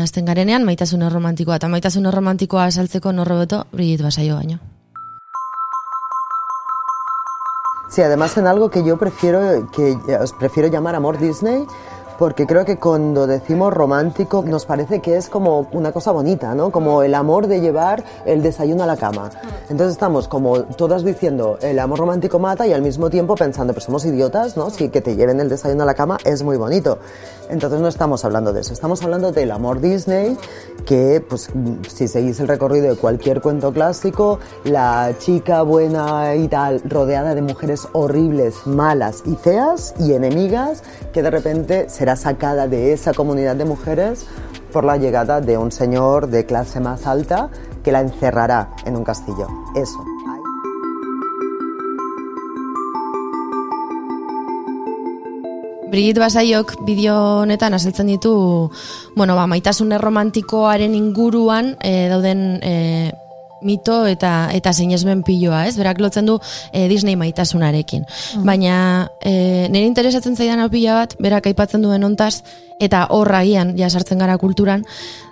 Azten 0.00 0.24
garenean 0.28 0.64
maitasun 0.64 1.04
romantikoa. 1.12 1.56
Eta 1.60 1.68
maitasun 1.68 2.08
romantikoa 2.12 2.70
saltzeko 2.70 3.12
norrobeto, 3.12 3.66
Brigitte 3.72 4.04
Basaio 4.08 4.36
baino. 4.36 4.58
Sí, 7.90 8.02
además 8.02 8.36
en 8.36 8.46
algo 8.46 8.70
que 8.70 8.84
yo 8.84 8.96
prefiero, 8.96 9.66
que 9.72 9.98
os 10.22 10.32
prefiero 10.32 10.68
llamar 10.68 10.94
amor 10.94 11.18
Disney, 11.18 11.66
porque 12.20 12.46
creo 12.46 12.66
que 12.66 12.76
cuando 12.76 13.26
decimos 13.26 13.72
romántico 13.72 14.44
nos 14.46 14.66
parece 14.66 15.00
que 15.00 15.16
es 15.16 15.30
como 15.30 15.66
una 15.72 15.90
cosa 15.90 16.12
bonita, 16.12 16.54
¿no? 16.54 16.70
Como 16.70 17.02
el 17.02 17.14
amor 17.14 17.46
de 17.46 17.62
llevar 17.62 18.04
el 18.26 18.42
desayuno 18.42 18.82
a 18.82 18.86
la 18.86 18.98
cama. 18.98 19.30
Entonces 19.70 19.92
estamos 19.92 20.28
como 20.28 20.64
todas 20.64 21.02
diciendo 21.02 21.56
el 21.62 21.78
amor 21.78 22.00
romántico 22.00 22.38
mata 22.38 22.66
y 22.66 22.74
al 22.74 22.82
mismo 22.82 23.08
tiempo 23.08 23.36
pensando, 23.36 23.72
pues 23.72 23.84
somos 23.86 24.04
idiotas, 24.04 24.54
¿no? 24.54 24.68
Si 24.68 24.90
que 24.90 25.00
te 25.00 25.16
lleven 25.16 25.40
el 25.40 25.48
desayuno 25.48 25.84
a 25.84 25.86
la 25.86 25.94
cama 25.94 26.18
es 26.22 26.42
muy 26.42 26.58
bonito. 26.58 26.98
Entonces 27.48 27.80
no 27.80 27.88
estamos 27.88 28.24
hablando 28.24 28.52
de 28.52 28.60
eso, 28.60 28.72
estamos 28.72 29.02
hablando 29.02 29.32
del 29.32 29.50
amor 29.50 29.80
Disney, 29.80 30.36
que 30.86 31.24
pues 31.26 31.50
mm, 31.52 31.84
si 31.88 32.06
seguís 32.06 32.38
el 32.38 32.46
recorrido 32.46 32.90
de 32.90 32.96
cualquier 32.96 33.40
cuento 33.40 33.72
clásico, 33.72 34.38
la 34.64 35.14
chica 35.18 35.62
buena 35.62 36.36
y 36.36 36.46
tal, 36.46 36.80
rodeada 36.84 37.34
de 37.34 37.42
mujeres 37.42 37.88
horribles, 37.92 38.66
malas 38.66 39.22
y 39.24 39.34
feas 39.34 39.94
y 39.98 40.12
enemigas, 40.12 40.84
que 41.12 41.22
de 41.22 41.30
repente 41.30 41.88
será 41.88 42.09
sacada 42.16 42.68
de 42.68 42.92
esa 42.92 43.12
comunidad 43.12 43.56
de 43.56 43.64
mujeres 43.64 44.26
por 44.72 44.84
la 44.84 44.96
llegada 44.96 45.40
de 45.40 45.58
un 45.58 45.72
señor 45.72 46.28
de 46.28 46.46
clase 46.46 46.80
más 46.80 47.06
alta 47.06 47.50
que 47.82 47.92
la 47.92 48.00
encerrará 48.00 48.70
en 48.84 48.96
un 48.96 49.04
castillo. 49.04 49.48
Eso. 49.74 50.04
Brigitte 55.90 56.20
Basaiok 56.20 56.84
bideo 56.86 57.42
honetan 57.42 57.74
azaltzen 57.74 58.06
ditu, 58.06 58.70
bueno, 59.16 59.34
ba, 59.34 59.48
maitasun 59.50 59.90
erromantikoaren 59.92 60.94
inguruan 60.94 61.74
e, 61.82 62.06
dauden 62.06 62.60
e, 62.62 63.10
mito 63.62 64.06
eta 64.06 64.50
eta 64.56 64.72
sinesmen 64.72 65.22
piloa, 65.26 65.66
ez? 65.68 65.76
Berak 65.78 66.00
lotzen 66.00 66.26
du 66.26 66.38
e, 66.72 66.88
Disney 66.88 67.16
maitasunarekin. 67.16 68.06
Baina 68.46 69.08
e, 69.20 69.68
nire 69.70 69.86
interesatzen 69.86 70.36
zaidan 70.36 70.66
pila 70.70 71.00
bat, 71.02 71.16
berak 71.20 71.46
aipatzen 71.50 71.82
duen 71.82 72.04
ontaz, 72.04 72.42
eta 72.80 73.06
horra 73.10 73.44
agian, 73.44 73.76
ja 73.78 73.90
sartzen 73.90 74.18
gara 74.18 74.38
kulturan, 74.38 74.84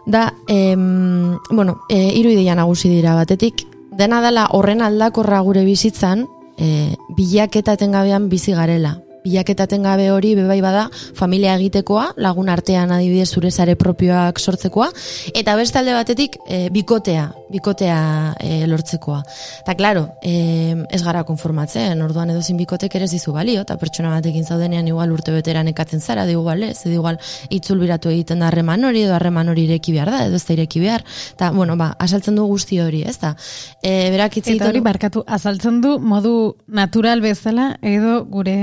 da, 0.06 0.32
em, 0.48 1.36
bueno, 1.50 1.80
e, 1.88 2.12
hiru 2.14 2.30
ideia 2.30 2.54
nagusi 2.54 2.88
dira 2.92 3.14
batetik, 3.16 3.64
dena 3.98 4.20
dela 4.22 4.48
horren 4.52 4.82
aldakorra 4.82 5.40
gure 5.40 5.64
bizitzan, 5.64 6.26
e, 6.58 6.94
bilaketa 7.16 7.78
etengabean 7.78 8.28
bizi 8.28 8.52
garela. 8.52 8.98
Bilaketa 9.24 9.66
etengabe 9.68 10.10
hori 10.10 10.34
bebai 10.38 10.60
bada 10.64 10.88
familia 11.14 11.56
egitekoa, 11.58 12.12
lagun 12.16 12.48
artean 12.48 12.92
adibidez 12.94 13.28
zure 13.28 13.50
sare 13.50 13.76
propioak 13.76 14.40
sortzekoa, 14.40 14.88
eta 15.34 15.56
beste 15.58 15.78
alde 15.80 15.94
batetik 15.96 16.38
e, 16.46 16.68
bikotea, 16.74 17.28
bikotea 17.52 17.98
e, 18.40 18.66
lortzekoa. 18.70 19.20
Eta 19.62 19.74
claro, 19.78 20.06
e, 20.22 20.76
ez 20.90 21.02
gara 21.04 21.24
konformatzen, 21.28 22.00
orduan 22.02 22.32
edozin 22.34 22.56
bikotek 22.60 22.94
ere 22.96 23.08
ez 23.08 23.12
dizu 23.12 23.34
balio, 23.36 23.66
eta 23.66 23.76
pertsona 23.80 24.14
batekin 24.14 24.46
zaudenean 24.46 24.88
igual 24.88 25.12
urte 25.12 25.34
beteran 25.34 25.68
ekatzen 25.68 26.00
zara, 26.00 26.26
de 26.26 26.36
igual 26.36 26.62
ez, 26.64 26.78
edo 26.86 26.94
igual 26.96 27.20
itzul 27.50 27.82
biratu 27.82 28.12
egiten 28.12 28.40
da 28.40 28.48
harreman 28.48 28.84
hori, 28.88 29.04
edo 29.04 29.16
harreman 29.18 29.52
hori 29.52 29.66
ireki 29.68 29.94
behar 29.96 30.12
da, 30.14 30.24
edo 30.26 30.38
ez 30.38 30.44
da 30.46 30.56
ireki 30.56 30.82
behar, 30.84 31.04
eta 31.34 31.50
bueno, 31.52 31.76
ba, 31.76 31.92
asaltzen 31.98 32.38
du 32.38 32.46
guzti 32.48 32.80
hori, 32.80 33.02
ez 33.06 33.18
da. 33.20 33.34
E, 33.82 34.10
berak 34.14 34.38
Eta 34.38 34.68
hori 34.68 34.80
barkatu 34.84 35.22
azaltzen 35.26 35.80
du 35.82 35.96
modu 35.98 36.32
natural 36.66 37.20
bezala 37.24 37.70
edo 37.82 38.22
gure 38.30 38.54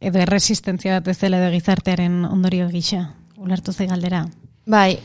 edo 0.00 0.20
erresistentzia 0.22 0.98
bat 0.98 1.08
bezala 1.10 1.40
edo 1.40 1.50
gizartearen 1.54 2.24
ondorio 2.28 2.68
gisa. 2.72 3.06
Ulertu 3.40 3.72
zei 3.72 3.88
galdera. 3.88 4.26
Bai, 4.66 4.98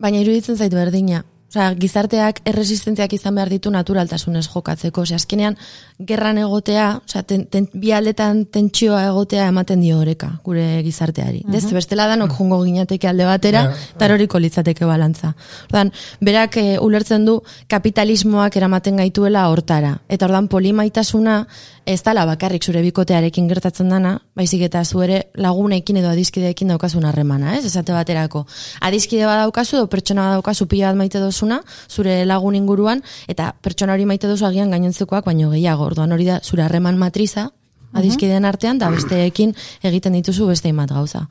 baina 0.00 0.22
iruditzen 0.22 0.56
zaitu 0.56 0.76
berdina. 0.76 1.24
Osea, 1.52 1.74
gizarteak 1.76 2.38
erresistentziak 2.48 3.12
izan 3.12 3.34
behar 3.36 3.50
ditu 3.52 3.68
naturaltasunez 3.70 4.46
jokatzeko. 4.46 5.02
Osea, 5.04 5.18
azkenean, 5.20 5.58
gerran 6.00 6.38
egotea, 6.40 6.86
osea, 7.04 7.22
ten, 7.28 7.42
ten, 7.52 7.66
bi 7.76 7.92
aldetan 7.92 8.46
tentsioa 8.48 9.02
egotea 9.10 9.50
ematen 9.52 9.82
dio 9.84 9.98
oreka 10.00 10.30
gure 10.46 10.80
gizarteari. 10.82 11.42
Uh 11.44 11.52
-huh. 11.52 11.74
bestela 11.74 12.06
danok 12.08 12.32
jungo 12.38 12.62
ginateke 12.64 13.08
alde 13.08 13.24
batera, 13.24 13.62
Ja, 13.62 13.74
eta 13.96 14.14
horiko 14.14 14.38
litzateke 14.38 14.86
balantza. 14.86 15.34
Ordan, 15.68 15.92
berak 16.20 16.56
e, 16.56 16.78
ulertzen 16.78 17.26
du 17.26 17.42
kapitalismoak 17.68 18.56
eramaten 18.56 18.96
gaituela 18.96 19.48
hortara. 19.48 20.00
Eta 20.08 20.26
ordan 20.26 20.48
polimaitasuna 20.48 21.46
ez 21.84 22.02
dala 22.02 22.24
bakarrik 22.26 22.62
zure 22.62 22.82
bikotearekin 22.82 23.48
gertatzen 23.48 23.88
dana, 23.90 24.14
baizik 24.38 24.62
eta 24.62 24.84
zu 24.84 25.02
ere 25.02 25.24
lagunekin 25.34 25.96
edo 25.98 26.12
adiskideekin 26.12 26.68
daukazun 26.68 27.04
harremana, 27.04 27.56
ez? 27.58 27.64
Esate 27.66 27.92
baterako. 27.92 28.44
Adiskide 28.80 29.26
badaukazu 29.26 29.76
edo 29.76 29.88
pertsona 29.90 30.28
badaukazu 30.28 30.68
pila 30.70 30.92
bat 30.92 31.00
maite 31.00 31.18
dozuna, 31.42 31.62
zure 31.88 32.24
lagun 32.24 32.54
inguruan, 32.54 33.02
eta 33.28 33.54
pertsona 33.60 33.94
hori 33.94 34.06
maite 34.06 34.28
dozu 34.28 34.46
agian 34.46 34.70
gainontzekoak 34.70 35.24
baino 35.26 35.50
gehiago. 35.50 35.84
Orduan 35.84 36.12
hori 36.12 36.24
da 36.24 36.40
zure 36.42 36.62
harreman 36.62 36.98
matriza, 36.98 37.50
adiskideen 37.92 38.44
artean, 38.44 38.78
da 38.78 38.90
besteekin 38.90 39.54
egiten 39.82 40.12
dituzu 40.12 40.46
beste 40.46 40.68
hainbat 40.68 40.92
gauza. 40.92 41.28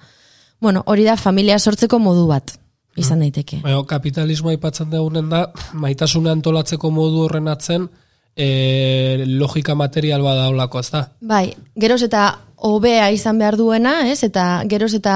Bueno, 0.62 0.84
hori 0.86 1.03
da 1.03 1.16
familia 1.18 1.57
sortzeko 1.57 1.99
modu 1.99 2.28
bat, 2.28 2.53
izan 2.97 3.20
daiteke. 3.20 3.62
Baina, 3.64 3.82
kapitalismoa 3.88 4.51
aipatzen 4.51 4.91
dugunen 4.91 5.30
da, 5.30 5.47
maitasuna 5.74 6.32
antolatzeko 6.32 6.91
modu 6.91 7.26
horren 7.26 7.47
atzen, 7.47 7.89
e, 8.36 9.26
logika 9.26 9.76
material 9.76 10.22
bada 10.22 10.49
olako, 10.49 10.80
ez 10.80 10.91
da? 10.91 11.07
Bai, 11.22 11.47
geroz 11.76 12.03
eta 12.03 12.28
hobea 12.62 13.09
izan 13.12 13.39
behar 13.41 13.57
duena, 13.57 14.07
ez? 14.12 14.22
Eta 14.24 14.64
geroz 14.70 14.93
eta 14.93 15.16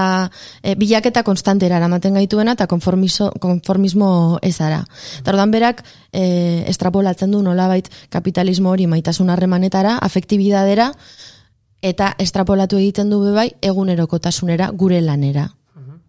e, 0.64 0.74
bilaketa 0.76 1.24
konstantera 1.24 1.78
eramaten 1.78 2.18
gaituena 2.18 2.56
eta 2.58 2.68
konformiso, 2.68 3.30
konformismo 3.40 4.40
ezara. 4.42 4.82
Eta 5.20 5.34
ordan 5.36 5.54
berak 5.54 5.84
e, 6.12 6.66
estrapolatzen 6.68 7.32
du 7.32 7.44
nolabait 7.46 7.90
kapitalismo 8.10 8.74
hori 8.74 8.90
maitasun 8.90 9.30
harremanetara, 9.30 10.00
afektibidadera, 10.02 10.92
eta 11.86 12.16
estrapolatu 12.18 12.82
egiten 12.82 13.14
du 13.14 13.22
bebai 13.22 13.52
egunerokotasunera, 13.62 14.72
gure 14.74 15.02
lanera. 15.06 15.52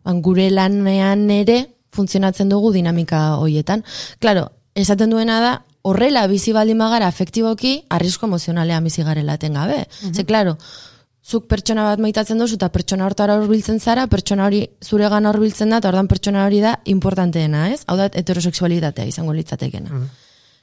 Ban, 0.06 0.22
gure 0.22 0.48
lanean 0.50 1.28
ere 1.34 1.58
funtzionatzen 1.92 2.48
dugu 2.48 2.72
dinamika 2.72 3.36
hoietan. 3.42 3.82
Claro, 4.20 4.50
esaten 4.74 5.10
duena 5.12 5.40
da, 5.42 5.54
horrela 5.86 6.26
bizi 6.30 6.52
baldin 6.56 6.80
bagara 6.82 7.08
afektiboki, 7.12 7.76
arrisko 7.90 8.26
emozionalean 8.26 8.86
bizi 8.86 9.04
garela 9.06 9.36
etengabe. 9.38 9.84
Ze, 10.12 10.24
claro, 10.24 10.56
zuk 11.26 11.48
pertsona 11.50 11.88
bat 11.88 12.02
maitatzen 12.02 12.38
duzu 12.38 12.54
eta 12.58 12.68
pertsona 12.70 13.06
hortara 13.08 13.36
hurbiltzen 13.40 13.80
zara, 13.80 14.06
pertsona 14.10 14.46
hori 14.46 14.62
zuregan 14.84 15.26
hurbiltzen 15.26 15.72
da, 15.72 15.80
eta 15.82 15.90
ordan 15.90 16.06
pertsona 16.10 16.44
hori 16.46 16.60
da 16.62 16.76
importanteena, 16.92 17.66
ez? 17.74 17.82
Hau 17.90 17.96
da 17.98 18.06
heterosexualitatea 18.12 19.08
izango 19.10 19.34
litzatekena. 19.34 20.04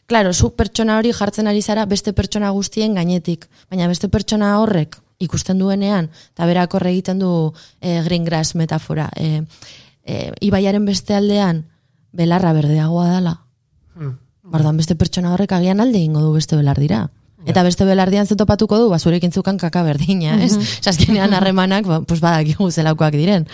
Claro, 0.08 0.34
zuk 0.34 0.56
pertsona 0.60 0.98
hori 1.00 1.12
jartzen 1.16 1.50
ari 1.52 1.62
zara 1.62 1.86
beste 1.90 2.14
pertsona 2.16 2.52
guztien 2.56 2.96
gainetik, 2.96 3.48
baina 3.72 3.90
beste 3.92 4.08
pertsona 4.12 4.58
horrek 4.62 4.98
ikusten 5.24 5.60
duenean, 5.60 6.10
eta 6.36 6.48
berak 6.48 6.76
horre 6.76 6.92
egiten 6.92 7.20
du 7.20 7.32
e, 7.80 8.02
green 8.08 8.24
grass 8.28 8.56
metafora, 8.60 9.10
e, 9.16 9.44
e, 10.04 10.30
ibaiaren 10.48 10.86
beste 10.88 11.16
aldean 11.16 11.64
belarra 12.12 12.54
berdeagoa 12.56 13.10
dala. 13.18 13.36
Bardan 14.44 14.80
beste 14.80 14.96
pertsona 15.00 15.32
horrek 15.34 15.56
agian 15.56 15.80
alde 15.80 16.00
ingo 16.04 16.24
du 16.24 16.34
beste 16.36 16.60
belar 16.60 16.80
dira. 16.80 17.06
Eta 17.46 17.64
beste 17.64 17.86
belardian 17.86 18.26
zetopatuko 18.26 18.78
du, 18.80 18.90
ba, 18.90 19.00
zurekin 19.00 19.32
zukan 19.32 19.58
kaka 19.58 19.84
berdina, 19.84 20.38
ez? 20.44 20.54
Zaskinean 20.82 21.34
harremanak, 21.34 21.86
ba, 21.86 22.02
pues 22.02 22.22
badakigu 22.22 22.70
zelakoak 22.72 23.14
diren. 23.14 23.48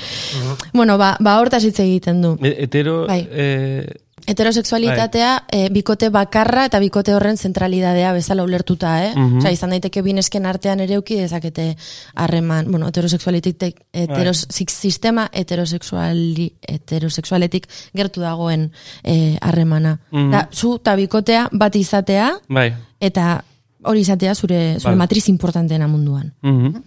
Bueno, 0.73 0.97
ba, 0.97 1.15
ba 1.19 1.39
hortaz 1.39 1.63
hitz 1.65 1.79
egiten 1.79 2.21
du. 2.21 2.37
E- 2.43 2.55
Hetero, 2.63 3.05
Bai. 3.07 3.27
eh, 3.31 3.87
Heterosexualitatea 4.29 5.45
eh, 5.51 5.69
bikote 5.71 6.09
bakarra 6.13 6.65
eta 6.67 6.79
bikote 6.79 7.13
horren 7.15 7.37
zentralidadea 7.37 8.11
bezala 8.13 8.43
ulertuta, 8.43 8.91
eh? 9.05 9.13
Osea, 9.15 9.51
izan 9.55 9.71
daiteke 9.73 10.01
binesken 10.05 10.45
artean 10.45 10.79
ere 10.83 10.97
uki 10.99 11.15
dezakete 11.21 11.75
harreman, 12.15 12.69
bueno, 12.69 12.87
heterosexualitik, 12.91 13.79
heteros, 13.93 14.45
sistema 14.49 15.29
heterosexuali, 15.33 16.49
heterosexualetik 16.67 17.67
gertu 17.95 18.21
dagoen 18.21 18.71
eh, 19.03 19.37
harremana. 19.41 19.97
Da, 20.11 20.47
zu 20.51 20.75
eta 20.79 20.95
bikotea 20.99 21.47
bat 21.51 21.75
izatea 21.75 22.31
bai. 22.49 22.73
eta 22.99 23.43
hori 23.83 23.99
izatea 24.01 24.35
zure, 24.35 24.79
zure 24.79 24.91
Vale. 24.91 24.97
matriz 24.97 25.27
importanteena 25.29 25.87
munduan. 25.87 26.33
Mhm. 26.41 26.83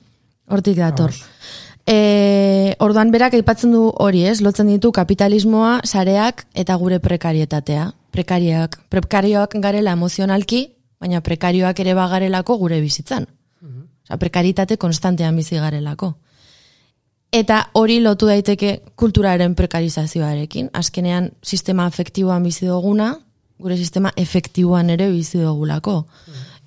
Hortik 0.48 0.76
dator. 0.76 1.12
E, 1.86 2.76
orduan 2.78 3.10
berak 3.10 3.34
aipatzen 3.34 3.72
du 3.72 3.88
hori, 3.98 4.24
ez? 4.26 4.40
Lotzen 4.40 4.68
ditu 4.68 4.92
kapitalismoa, 4.92 5.80
sareak 5.84 6.46
eta 6.54 6.76
gure 6.76 7.00
prekarietatea. 7.00 7.92
Prekariak, 8.12 8.78
prekarioak 8.88 9.56
garela 9.58 9.92
emozionalki, 9.92 10.66
baina 11.00 11.20
prekarioak 11.20 11.80
ere 11.80 11.94
bagarelako 11.94 12.58
gure 12.58 12.80
bizitzan. 12.80 13.26
Osa, 14.02 14.18
prekaritate 14.18 14.76
konstantean 14.76 15.36
bizi 15.36 15.56
garelako. 15.56 16.16
Eta 17.32 17.70
hori 17.72 17.98
lotu 18.00 18.28
daiteke 18.28 18.82
kulturaren 18.94 19.54
prekarizazioarekin. 19.56 20.68
Azkenean, 20.76 21.30
sistema 21.42 21.86
afektiboan 21.88 22.42
bizi 22.44 22.66
duguna, 22.68 23.14
gure 23.58 23.76
sistema 23.76 24.12
efektiboan 24.16 24.90
ere 24.90 25.08
bizi 25.10 25.40
dugulako. 25.40 26.02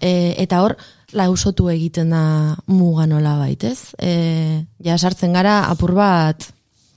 E, 0.01 0.35
eta 0.41 0.61
hor, 0.63 0.75
lausotu 1.15 1.69
egiten 1.71 2.09
da 2.11 2.55
muga 2.67 3.05
nola 3.07 3.37
baitez. 3.39 3.93
E, 3.99 4.65
ja, 4.83 4.97
sartzen 4.97 5.33
gara 5.33 5.65
apur 5.71 5.93
bat, 5.95 6.49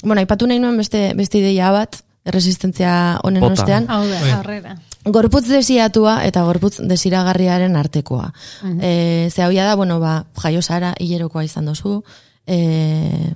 bueno, 0.03 0.21
aipatu 0.21 0.47
nahi 0.47 0.59
nuen 0.59 0.77
beste, 0.77 1.13
beste 1.19 1.39
ideia 1.39 1.71
bat, 1.75 2.01
erresistentzia 2.29 3.21
honen 3.25 3.41
Bota. 3.41 3.63
ostean, 3.63 3.87
Hau 3.89 4.03
Bai. 4.03 4.21
da, 4.31 4.37
aurrera. 4.39 4.77
gorputz 5.05 5.47
desiatua 5.49 6.19
eta 6.27 6.43
gorputz 6.45 6.79
desiragarriaren 6.85 7.77
artekoa. 7.77 8.33
E, 8.81 9.29
ze 9.33 9.43
hau 9.43 9.53
da, 9.55 9.75
bueno, 9.77 10.01
ba, 10.01 10.25
jaio 10.43 10.61
zara, 10.63 10.95
hilerokoa 10.99 11.45
izan 11.45 11.65
dozu, 11.67 12.03
e, 12.47 13.33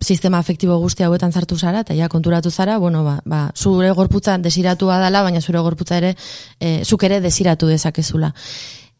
sistema 0.00 0.38
afektibo 0.38 0.78
guzti 0.78 1.04
hauetan 1.06 1.32
sartu 1.32 1.58
zara, 1.58 1.80
eta 1.84 1.94
ja 1.94 2.08
konturatu 2.08 2.50
zara, 2.50 2.78
bueno, 2.78 3.04
ba, 3.04 3.18
ba, 3.24 3.50
zure 3.56 3.90
gorputza 3.90 4.36
desiratua 4.38 4.98
dela, 5.02 5.22
baina 5.22 5.40
zure 5.40 5.60
gorputza 5.60 5.98
ere, 5.98 6.14
e, 6.60 6.82
zuk 6.84 7.04
ere 7.08 7.20
desiratu 7.20 7.66
dezakezula. 7.66 8.32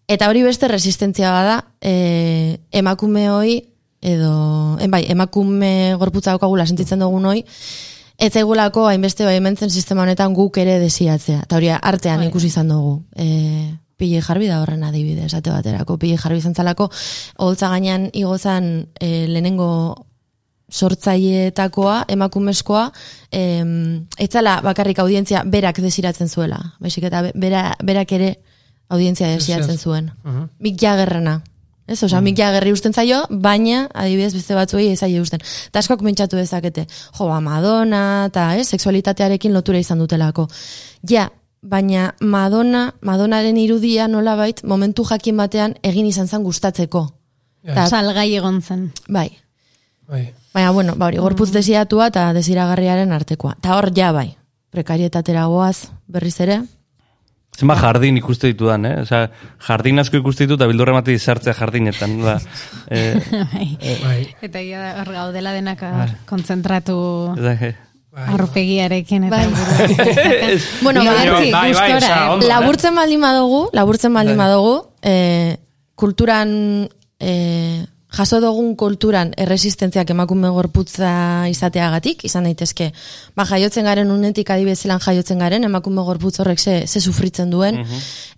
Eta 0.08 0.28
hori 0.30 0.42
beste 0.46 0.68
resistentzia 0.68 1.32
bada, 1.32 1.58
e, 1.80 2.58
emakume 2.70 3.28
hoi, 3.30 3.58
edo, 4.00 4.78
en 4.80 4.90
bai, 4.90 5.04
emakume 5.10 5.96
gorputza 5.98 6.30
daukagula 6.30 6.66
sentitzen 6.66 7.02
dugun 7.02 7.26
hoi, 7.32 7.44
Ez 8.16 8.30
zaigulako 8.32 8.86
hainbeste 8.88 9.26
baimentzen 9.28 9.68
sistema 9.68 10.00
honetan 10.06 10.32
guk 10.32 10.56
ere 10.56 10.78
desiatzea. 10.80 11.42
Eta 11.44 11.58
hori 11.58 11.68
artean 11.68 12.22
ikusi 12.24 12.48
izan 12.48 12.70
dugu. 12.72 12.94
E, 13.12 13.76
pile 13.96 14.22
jarbi 14.24 14.48
da 14.48 14.62
horren 14.62 14.84
adibide, 14.88 15.26
esate 15.28 15.52
baterako. 15.52 15.98
Pile 16.00 16.16
jarbi 16.20 16.40
zantzalako, 16.40 16.88
holtza 17.44 17.68
gainean 17.72 18.08
igozan 18.14 18.70
e, 19.00 19.26
lehenengo 19.28 19.68
sortzaileetakoa, 20.70 22.04
emakumezkoa, 22.08 22.90
em, 23.32 24.06
etzala 24.18 24.60
bakarrik 24.62 24.98
audientzia 24.98 25.42
berak 25.44 25.78
desiratzen 25.80 26.28
zuela. 26.28 26.74
Baizik 26.80 27.04
eta 27.04 27.22
be- 27.22 27.32
bera, 27.34 27.74
berak 27.84 28.12
ere 28.12 28.38
audientzia 28.88 29.28
desiratzen 29.28 29.78
zuen. 29.78 30.10
Mick 30.60 30.80
Jaggerrena. 30.80 31.42
Ez, 31.86 32.02
osea, 32.02 32.20
Mick 32.20 32.36
Jaggerri 32.38 32.72
usten 32.72 32.92
zaio, 32.92 33.24
baina, 33.30 33.88
adibidez, 33.94 34.32
beste 34.34 34.54
batzuei 34.54 34.88
ez 34.90 34.98
zaio 34.98 35.22
usten. 35.22 35.40
Eta 35.68 35.78
askok 35.78 36.02
pentsatu 36.02 36.36
dezakete, 36.36 36.86
jo, 37.18 37.26
ba, 37.28 37.40
Madonna, 37.40 38.26
eta, 38.26 38.56
ez, 38.56 38.66
sexualitatearekin 38.68 39.52
lotura 39.54 39.78
izan 39.78 39.98
dutelako. 40.02 40.48
Ja, 41.08 41.28
baina 41.62 42.14
Madonna, 42.20 42.92
Madonnaren 43.02 43.56
irudia 43.56 44.08
nolabait, 44.08 44.64
momentu 44.64 45.04
jakin 45.04 45.36
batean 45.36 45.76
egin 45.82 46.06
izan 46.06 46.26
zen 46.26 46.42
gustatzeko. 46.42 47.04
Ta- 47.74 47.86
Salgai 47.88 48.34
egon 48.34 48.62
zen. 48.62 48.92
bai. 49.08 49.30
Bai. 50.08 50.34
Baina, 50.56 50.70
bueno, 50.72 50.94
ba, 50.96 51.10
hori, 51.10 51.18
gorputz 51.20 51.50
desiatua 51.52 52.06
eta 52.08 52.30
desiragarriaren 52.32 53.10
artekoa. 53.12 53.58
Ta 53.60 53.74
hor, 53.76 53.90
ja, 53.92 54.08
bai, 54.16 54.30
prekarietatera 54.72 55.44
goaz, 55.52 55.90
berriz 56.08 56.38
ere, 56.40 56.62
Zenba 57.56 57.72
jardin 57.80 58.18
ikuste 58.20 58.50
ditudan, 58.50 58.84
eh? 58.84 58.94
Osea, 59.00 59.30
jardin 59.64 60.00
asko 60.02 60.18
ikuste 60.20 60.44
ditut, 60.44 60.58
eta 60.58 60.68
bildurre 60.68 60.92
mati 60.92 61.14
sartzea 61.16 61.54
jardinetan. 61.56 62.18
Da, 62.20 62.34
eh, 62.92 63.16
Bai. 63.52 63.68
Bai. 64.02 64.18
Eta 64.44 64.60
ia 64.60 64.82
da, 64.82 64.90
hor 65.00 65.12
gaudela 65.14 65.54
denak 65.56 65.80
hor, 65.88 66.12
kontzentratu 66.28 66.96
da, 67.40 67.54
eh. 67.56 67.72
aurpegiarekin 68.36 69.28
eta 69.30 69.40
Bai. 69.40 69.46
Bueno, 70.84 71.04
ba, 71.04 71.16
bai, 71.16 71.50
bai, 71.52 71.70
gustora, 71.72 72.12
eh? 72.12 72.28
ondo. 72.34 72.48
laburtzen 72.48 73.00
baldin 73.00 73.24
badugu, 73.24 73.62
laburtzen 73.72 74.20
baldin 74.20 74.40
badugu, 74.40 74.76
eh, 75.00 75.56
kulturan, 75.96 76.50
eh, 77.20 77.86
jaso 78.16 78.40
dugun 78.40 78.74
kulturan 78.76 79.32
erresistentziak 79.36 80.10
emakume 80.14 80.48
gorputza 80.54 81.10
izateagatik, 81.50 82.24
izan 82.28 82.46
daitezke, 82.48 82.90
ba, 83.36 83.44
jaiotzen 83.48 83.86
garen 83.88 84.10
unetik 84.10 84.50
adibezelan 84.54 85.02
jaiotzen 85.04 85.42
garen, 85.42 85.66
emakume 85.68 86.04
gorputz 86.06 86.38
horrek 86.40 86.60
ze, 86.60 86.76
ze 86.86 87.00
sufritzen 87.00 87.50
duen, 87.50 87.82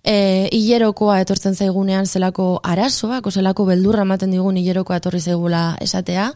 eh, 0.03 0.49
hilerokoa 0.51 1.19
etortzen 1.23 1.55
zaigunean 1.55 2.05
zelako 2.05 2.59
arazoak, 2.63 3.27
o 3.27 3.31
zelako 3.31 3.65
beldurra 3.69 4.03
ematen 4.07 4.31
digun 4.35 4.57
hilerokoa 4.57 4.99
etorri 4.99 5.21
zaigula 5.21 5.63
esatea, 5.81 6.31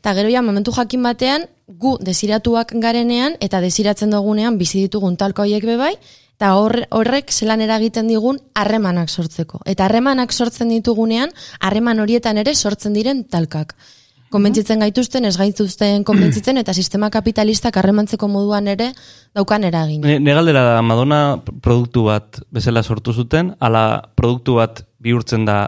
eta 0.00 0.14
gero 0.18 0.32
ja, 0.32 0.42
momentu 0.42 0.74
jakin 0.74 1.02
batean, 1.02 1.46
gu 1.66 1.96
desiratuak 2.02 2.74
garenean, 2.82 3.38
eta 3.40 3.60
desiratzen 3.60 4.10
dugunean 4.10 4.58
bizi 4.58 4.82
ditugun 4.86 5.16
talko 5.16 5.46
horiek 5.46 5.64
bebai, 5.64 5.94
eta 6.36 6.54
hor, 6.58 6.74
horrek 6.90 7.30
zelan 7.30 7.60
eragiten 7.62 8.08
digun 8.10 8.40
harremanak 8.58 9.10
sortzeko. 9.10 9.60
Eta 9.64 9.86
harremanak 9.86 10.32
sortzen 10.32 10.72
ditugunean, 10.74 11.30
harreman 11.60 12.00
horietan 12.02 12.40
ere 12.42 12.54
sortzen 12.54 12.96
diren 12.98 13.22
talkak. 13.30 13.76
Konbentzitzen 14.32 14.80
gaituzten, 14.80 15.28
ez 15.28 15.36
gaituzten 15.38 16.02
konbentzitzen, 16.08 16.58
eta 16.58 16.74
sistema 16.74 17.10
kapitalistak 17.14 17.76
harremantzeko 17.78 18.26
moduan 18.26 18.66
ere 18.72 18.90
daukan 19.36 19.68
eragin. 19.68 20.00
Ne, 20.02 20.18
ne 20.18 20.34
galdera 20.34 20.64
da, 20.66 20.80
Madonna 20.82 21.20
produktu 21.44 22.08
bat 22.08 22.40
bezala 22.50 22.82
sortu 22.82 23.14
zuten, 23.14 23.54
ala 23.60 24.02
produktu 24.16 24.58
bat 24.58 24.82
bihurtzen 24.98 25.46
da 25.46 25.60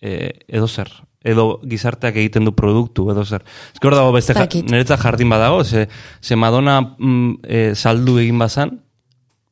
e, 0.00 0.32
edo 0.48 0.66
zer 0.66 0.90
edo 1.28 1.58
gizarteak 1.66 2.16
egiten 2.16 2.46
du 2.46 2.54
produktu 2.56 3.08
edo 3.12 3.24
zer. 3.26 3.42
Ez 3.74 3.80
hor 3.82 3.96
dago 3.98 4.12
beste, 4.14 4.34
ja, 4.38 4.46
niretzat 4.70 5.02
jardin 5.02 5.28
badago, 5.28 5.64
ze, 5.64 5.88
ze 6.22 6.36
Madonna 6.36 6.80
mm, 6.80 7.32
e, 7.42 7.62
saldu 7.74 8.18
egin 8.22 8.38
bazan, 8.38 8.78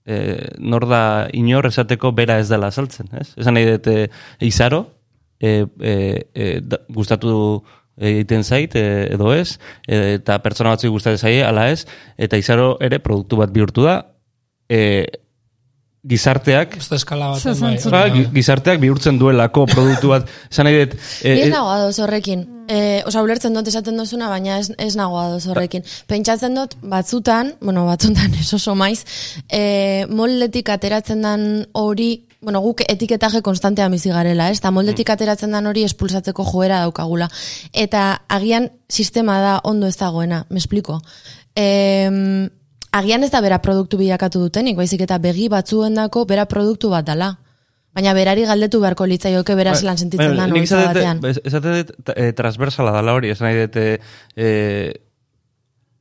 e, 0.06 0.18
nor 0.58 0.86
da 0.88 1.02
inor 1.34 1.66
esateko 1.68 2.12
bera 2.16 2.38
ez 2.40 2.48
dela 2.48 2.70
saltzen, 2.70 3.10
ez? 3.18 3.32
Esan 3.36 3.58
nahi 3.58 3.66
dut 3.72 3.90
e, 3.90 3.96
izaro, 4.46 4.86
e, 5.40 5.66
e, 5.80 5.96
e, 6.32 6.48
da, 6.62 6.80
gustatu 6.88 7.34
egiten 7.96 8.44
zait 8.44 8.76
e, 8.76 8.86
edo 9.14 9.32
ez, 9.34 9.58
e, 9.88 10.18
eta 10.20 10.38
pertsona 10.44 10.74
batzuk 10.76 10.94
gustatzen 10.96 11.28
zaie, 11.28 11.44
ala 11.44 11.68
ez, 11.72 11.84
eta 12.16 12.38
izaro 12.40 12.76
ere 12.84 13.00
produktu 13.02 13.40
bat 13.40 13.52
bihurtu 13.52 13.86
da, 13.88 13.98
e, 14.68 14.80
gizarteak, 16.08 16.76
Beste 16.78 16.98
eskala 17.00 17.32
baten, 17.34 17.56
bai. 17.60 17.76
Ba, 17.90 18.02
gi- 18.14 18.26
gizarteak 18.34 18.80
bihurtzen 18.82 19.18
duelako 19.18 19.66
produktu 19.70 20.12
bat, 20.12 20.28
esan 20.52 20.68
nahi 20.68 20.84
dut, 20.84 20.94
e, 21.22 21.32
ez 21.32 21.46
e, 21.48 21.50
nago 21.52 21.72
adoz 21.72 21.96
horrekin. 22.04 22.44
E, 22.66 22.78
osa, 23.06 23.22
ulertzen 23.22 23.54
dut 23.54 23.68
esaten 23.70 23.98
dozuna, 23.98 24.28
baina 24.30 24.58
ez, 24.58 24.72
ez 24.82 24.94
nago 24.98 25.18
adoz 25.20 25.44
horrekin. 25.50 25.84
Pentsatzen 26.10 26.54
dut, 26.58 26.76
batzutan, 26.82 27.54
bueno, 27.60 27.84
batzutan 27.86 28.34
ez 28.40 28.48
oso 28.54 28.74
maiz, 28.78 29.04
e, 29.50 30.06
moldetik 30.10 30.70
ateratzen 30.74 31.22
dan 31.26 31.46
hori, 31.78 32.26
bueno, 32.40 32.60
guk 32.62 32.82
etiketaje 32.86 33.40
konstantean 33.42 33.94
bizi 33.94 34.10
garela, 34.14 34.50
ez? 34.50 34.60
Ta 34.62 34.70
moldetik 34.70 35.10
ateratzen 35.10 35.54
dan 35.54 35.66
hori 35.66 35.82
espulsatzeko 35.86 36.44
joera 36.46 36.82
daukagula. 36.84 37.26
Eta 37.72 38.22
agian 38.28 38.70
sistema 38.88 39.40
da 39.42 39.56
ondo 39.64 39.88
ez 39.90 39.96
dagoena, 39.98 40.44
me 40.50 40.62
explico. 40.62 41.00
E, 41.56 42.46
agian 42.98 43.24
ez 43.24 43.30
da 43.30 43.40
bera 43.44 43.58
produktu 43.62 43.98
bilakatu 44.00 44.40
dutenik, 44.40 44.76
baizik 44.76 45.00
eta 45.06 45.18
begi 45.18 45.48
batzuendako 45.52 46.24
bera 46.26 46.46
produktu 46.46 46.90
bat 46.90 47.06
dala. 47.06 47.36
Baina 47.96 48.12
berari 48.12 48.44
galdetu 48.44 48.80
beharko 48.82 49.06
litzaioke 49.08 49.54
bera 49.56 49.74
zelan 49.74 49.96
sentitzen 49.96 50.34
Bueno, 50.34 50.42
da 50.46 50.52
dut- 50.52 50.86
batean. 50.94 51.20
ez- 51.24 51.40
esaten 51.44 51.78
dut 51.78 52.10
eh, 52.14 52.32
transversala 52.36 52.92
dala 52.92 53.14
hori, 53.16 53.30
esan 53.32 53.46
nahi 53.48 53.62
dut, 53.62 53.76
eh, 53.76 53.98
eh, 54.36 54.92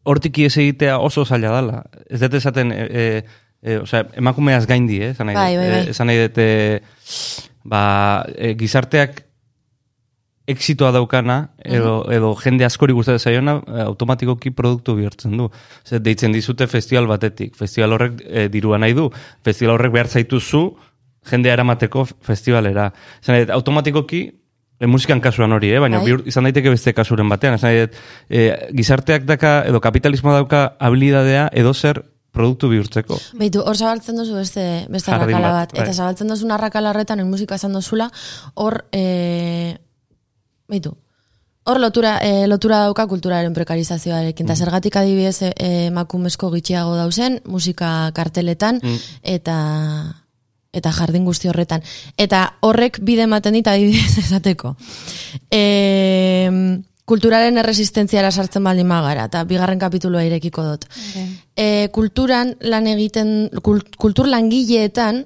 hortik 0.03 0.37
ies 0.43 0.57
egitea 0.57 0.99
oso 0.99 1.23
zaila 1.25 1.49
dala. 1.55 1.83
Ez 2.09 2.19
dut 2.19 2.33
esaten, 2.33 2.71
eh, 2.71 2.87
eh, 2.91 3.23
eh, 3.63 3.77
osea, 3.81 4.07
emakumeaz 4.19 4.65
gaindi, 4.67 4.99
eh, 5.01 5.11
esan 5.15 5.27
nahi 5.31 5.35
Bai, 5.39 5.55
dut. 5.55 5.63
bai, 5.63 5.71
bai. 5.71 5.89
Esan 5.95 6.07
nahi 6.11 6.19
dut, 6.25 6.37
eh, 6.37 6.81
ba, 7.63 7.83
eh, 8.35 8.55
gizarteak 8.59 9.23
exitoa 10.47 10.91
daukana, 10.93 11.49
edo, 11.63 12.05
edo 12.13 12.33
jende 12.37 12.65
askori 12.67 12.93
gustatzen 12.93 13.31
zaiona, 13.31 13.55
eh, 13.65 13.83
automatikoki 13.85 14.51
produktu 14.53 14.95
bihurtzen 14.95 15.35
du. 15.37 15.49
Zer, 15.83 16.03
deitzen 16.05 16.35
dizute 16.35 16.67
festival 16.67 17.09
batetik. 17.09 17.55
Festival 17.57 17.97
horrek 17.97 18.21
eh, 18.25 18.47
dirua 18.53 18.77
nahi 18.81 18.93
du. 18.93 19.09
Festival 19.45 19.75
horrek 19.75 19.93
behar 19.95 20.07
zaituzu, 20.07 20.63
jendea 21.31 21.57
eramateko 21.57 22.05
festivalera. 22.25 22.91
Dut, 23.25 23.53
automatikoki, 23.57 24.23
e, 24.79 24.87
musikan 24.87 25.21
kasuan 25.21 25.55
hori, 25.55 25.71
eh? 25.73 25.79
baina 25.81 26.01
Bai. 26.01 26.09
bihur, 26.11 26.25
izan 26.29 26.45
daiteke 26.47 26.73
beste 26.73 26.93
kasuren 26.93 27.29
batean. 27.31 27.57
Esan 27.57 27.73
e, 28.29 28.45
gizarteak 28.75 29.25
daka, 29.25 29.63
edo 29.69 29.81
kapitalismoa 29.81 30.41
dauka 30.41 30.67
habilidadea 30.79 31.49
edo 31.53 31.73
zer 31.73 32.03
produktu 32.35 32.67
bihurtzeko. 32.69 33.17
Beitu, 33.39 33.63
hor 33.63 33.77
zabaltzen 33.79 34.19
duzu 34.19 34.35
beste, 34.35 34.65
beste 34.91 35.13
arrakala 35.15 35.53
bat, 35.53 35.71
bat. 35.71 35.77
Eta 35.77 35.87
bai. 35.89 35.95
zabaltzen 35.95 36.31
duzu 36.31 36.49
arrakala 36.51 36.91
horretan, 36.91 37.23
en 37.23 37.29
musika 37.31 37.55
esan 37.55 37.73
dozula, 37.73 38.09
hor, 38.59 38.83
e, 38.91 39.77
beitu, 40.71 40.95
hor 41.65 41.79
lotura, 41.81 42.19
e, 42.21 42.45
lotura 42.47 42.83
dauka 42.85 43.07
kulturaren 43.09 43.53
prekarizazioarekin. 43.53 44.45
Eta 44.45 44.55
zergatik 44.55 44.95
adibidez 45.01 45.41
e, 45.47 45.53
emakumezko 45.87 46.51
gitxiago 46.53 46.95
dauzen, 46.95 47.39
musika 47.49 48.11
karteletan, 48.13 48.81
eta 49.23 49.57
eta 50.75 50.91
jardin 50.91 51.23
guzti 51.25 51.49
horretan. 51.49 51.85
Eta 52.19 52.41
horrek 52.67 52.99
bide 53.07 53.23
ematen 53.25 53.55
dit 53.55 53.67
adibidez 53.71 54.17
esateko. 54.25 54.75
E, 55.49 55.61
kulturaren 57.05 57.57
erresistentziara 57.61 58.31
sartzen 58.31 58.65
baldin 58.65 58.89
magara, 58.89 59.27
eta 59.29 59.43
bigarren 59.47 59.81
kapitulua 59.81 60.25
irekiko 60.27 60.65
dut. 60.67 60.85
E, 61.55 61.87
kulturan 61.95 62.55
lan 62.65 62.89
egiten, 62.91 63.33
kult, 63.65 63.95
kultur 64.01 64.29
langileetan, 64.29 65.23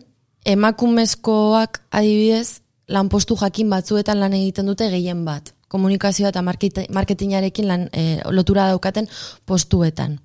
emakumezkoak 0.47 1.81
adibidez, 1.91 2.61
lanpostu 2.89 3.37
jakin 3.39 3.69
batzuetan 3.69 4.19
lan 4.19 4.33
egiten 4.33 4.69
dute 4.69 4.89
gehien 4.89 5.23
bat. 5.25 5.53
Komunikazioa 5.69 6.31
eta 6.33 6.41
marketingarekin 6.41 7.67
lan, 7.69 7.89
e, 7.93 8.17
lotura 8.33 8.67
daukaten 8.71 9.07
postuetan. 9.45 10.17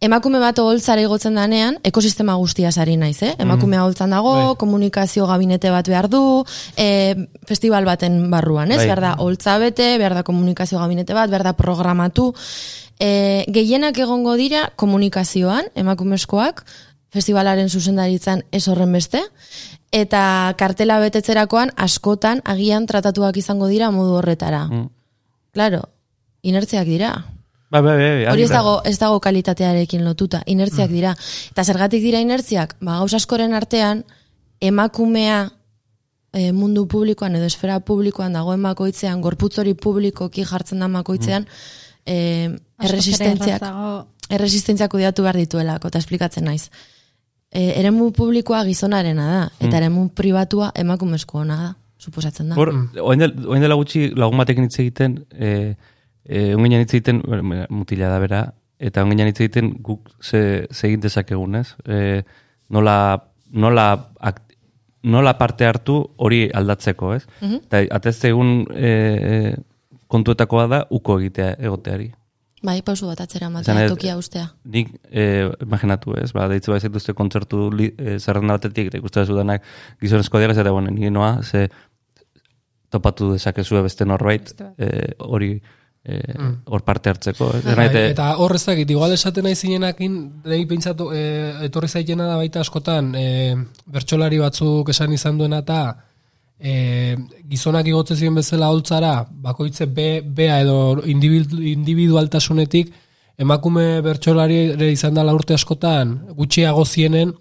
Emakume 0.00 0.38
bat 0.38 0.58
oholtzara 0.62 1.02
igotzen 1.02 1.34
danean, 1.34 1.76
ekosistema 1.84 2.36
guztia 2.38 2.70
sari 2.70 2.94
naiz, 2.96 3.18
eh? 3.26 3.32
Emakumea 3.42 3.82
holtzan 3.82 4.14
dago, 4.14 4.54
komunikazio 4.60 5.26
gabinete 5.26 5.72
bat 5.74 5.88
behar 5.90 6.06
du, 6.08 6.20
e, 6.78 7.16
festival 7.50 7.84
baten 7.84 8.28
barruan, 8.30 8.70
ez? 8.70 8.78
Bai. 8.78 8.86
Behar 8.86 9.02
da 9.02 9.14
holtza 9.18 9.56
bete, 9.58 9.96
behar 9.98 10.14
da 10.14 10.22
komunikazio 10.22 10.78
gabinete 10.78 11.18
bat, 11.18 11.28
behar 11.28 11.48
da 11.50 11.56
programatu. 11.58 12.30
E, 12.98 13.44
gehienak 13.50 13.98
egongo 13.98 14.36
dira 14.38 14.68
komunikazioan, 14.78 15.66
emakumezkoak, 15.74 16.62
festivalaren 17.14 17.68
zuzendaritzan 17.68 18.44
ez 18.52 18.66
horren 18.68 18.92
beste, 18.92 19.22
eta 19.92 20.54
kartela 20.60 20.98
betetzerakoan 21.00 21.72
askotan 21.76 22.42
agian 22.44 22.86
tratatuak 22.86 23.36
izango 23.40 23.68
dira 23.68 23.90
modu 23.90 24.18
horretara. 24.20 24.66
Mm. 24.68 24.88
Claro, 25.56 25.82
inertziak 26.42 26.86
dira. 26.86 27.12
Ba, 27.70 27.80
ba, 27.80 27.96
ba, 27.96 28.32
Hori 28.32 28.44
ez 28.46 28.50
dago, 28.52 28.78
ez 28.88 28.96
dago 29.00 29.20
kalitatearekin 29.20 30.04
lotuta, 30.04 30.42
inertziak 30.46 30.90
dira. 30.92 31.14
Eta 31.52 31.64
zergatik 31.64 32.02
dira 32.04 32.20
inertziak, 32.24 32.76
ba, 32.80 32.98
gauz 33.00 33.12
askoren 33.16 33.56
artean, 33.56 34.04
emakumea 34.60 35.48
e, 36.32 36.52
mundu 36.52 36.86
publikoan 36.88 37.36
edo 37.36 37.48
esfera 37.48 37.80
publikoan 37.80 38.36
dagoen 38.36 38.62
bakoitzean, 38.64 39.20
gorputz 39.24 39.58
hori 39.60 39.74
publikoki 39.74 40.44
jartzen 40.48 40.84
da 40.84 40.88
bakoitzean, 40.92 41.48
e, 42.06 42.16
erresistentziak, 42.84 43.64
erresistentziak 44.30 44.92
kudeatu 44.92 45.24
behar 45.24 45.40
dituelako, 45.40 45.92
eta 45.92 46.00
esplikatzen 46.00 46.48
naiz. 46.48 46.68
E, 47.48 47.80
eremu 47.80 48.10
publikoa 48.12 48.60
gizonarena 48.66 49.26
da, 49.28 49.44
eta 49.64 49.78
eremu 49.78 50.08
pribatua 50.16 50.68
emakumezkoa 50.76 51.44
da, 51.48 51.70
suposatzen 51.98 52.50
da. 52.50 52.58
Hor, 52.60 52.74
oain, 53.00 53.22
del, 53.22 53.32
oain 53.48 53.64
dela 53.64 53.78
gutxi 53.78 54.10
lagun 54.16 54.42
batekin 54.42 54.68
hitz 54.68 54.76
egiten, 54.82 55.22
e, 55.32 55.52
e, 56.28 56.42
onginan 56.54 56.84
hitz 56.84 56.92
egiten, 56.98 57.22
mutila 57.72 58.12
da 58.12 58.18
bera, 58.20 58.42
eta 58.78 59.06
onginan 59.06 59.32
hitz 59.32 59.40
egiten 59.40 59.72
guk 59.84 60.12
ze, 60.20 60.42
ze 60.70 60.90
egin 60.90 61.00
dezakegun, 61.06 61.56
ez? 61.62 61.72
E, 61.88 62.20
nola, 62.68 62.98
nola, 63.48 63.88
ak, 64.20 64.44
nola 65.08 65.34
parte 65.40 65.64
hartu 65.64 66.02
hori 66.20 66.44
aldatzeko, 66.52 67.14
ez? 67.16 67.24
Eta 67.62 67.82
atezte 67.96 68.28
egun 68.34 68.60
e, 68.76 68.92
e, 68.92 69.42
kontuetakoa 70.08 70.68
da 70.68 70.84
uko 70.94 71.18
egitea 71.22 71.54
egoteari. 71.58 72.12
Bai, 72.62 72.80
pausu 72.82 73.06
bat 73.06 73.20
atzera 73.22 73.48
matea, 73.54 73.86
tokia 73.90 74.16
ustea. 74.18 74.48
Nik, 74.66 74.90
e, 75.10 75.46
imaginatu 75.62 76.16
ez, 76.18 76.32
ba, 76.34 76.48
deitzu 76.50 76.72
bai 76.74 76.80
zituzte 76.82 77.14
kontzertu 77.14 77.68
li, 77.70 77.92
e, 77.94 78.16
zerrenda 78.18 78.56
batetik, 78.58 78.90
eta 78.90 78.98
ikusten 78.98 79.28
dudanak 79.30 79.66
gizonezko 80.02 80.42
dira, 80.42 80.56
eta 80.56 80.72
bueno, 80.74 80.90
nire 80.94 81.12
noa, 81.14 81.36
ze 81.42 81.68
topatu 82.90 83.32
dezakezue 83.36 83.84
beste 83.86 84.06
norbait, 84.08 84.50
e, 84.78 84.88
hori 85.18 85.52
e, 86.02 86.18
hor 86.66 86.82
parte 86.82 87.12
hartzeko. 87.12 87.52
Ez 87.60 87.62
Bai, 87.68 87.76
naite, 87.84 88.04
eta 88.10 88.32
hor 88.42 88.56
ez 88.56 88.64
dakit, 88.64 88.90
igual 88.90 89.14
esaten 89.14 89.46
nahi 89.46 89.54
zinenakin, 89.54 90.18
nahi 90.48 90.66
pentsatu, 90.66 91.12
e, 91.14 91.22
etorri 91.68 91.88
zaitena 91.88 92.26
da 92.32 92.40
baita 92.40 92.64
askotan, 92.64 93.14
e, 93.14 93.54
bertsolari 93.86 94.42
batzuk 94.42 94.90
esan 94.94 95.14
izan 95.14 95.38
duena 95.38 95.62
eta 95.62 95.82
e, 96.60 97.16
gizonak 97.48 97.86
igotze 97.86 98.16
ziren 98.16 98.38
bezala 98.38 98.70
holtzara, 98.72 99.12
bakoitze 99.30 99.86
be, 99.86 100.08
bea 100.22 100.60
edo 100.64 100.78
individu, 101.06 101.60
individualtasunetik, 101.62 102.90
emakume 103.38 104.00
bertsolari 104.02 104.58
ere 104.74 104.90
izan 104.92 105.14
dela 105.14 105.34
urte 105.34 105.54
askotan, 105.54 106.16
gutxiago 106.38 106.84
zienen, 106.84 107.34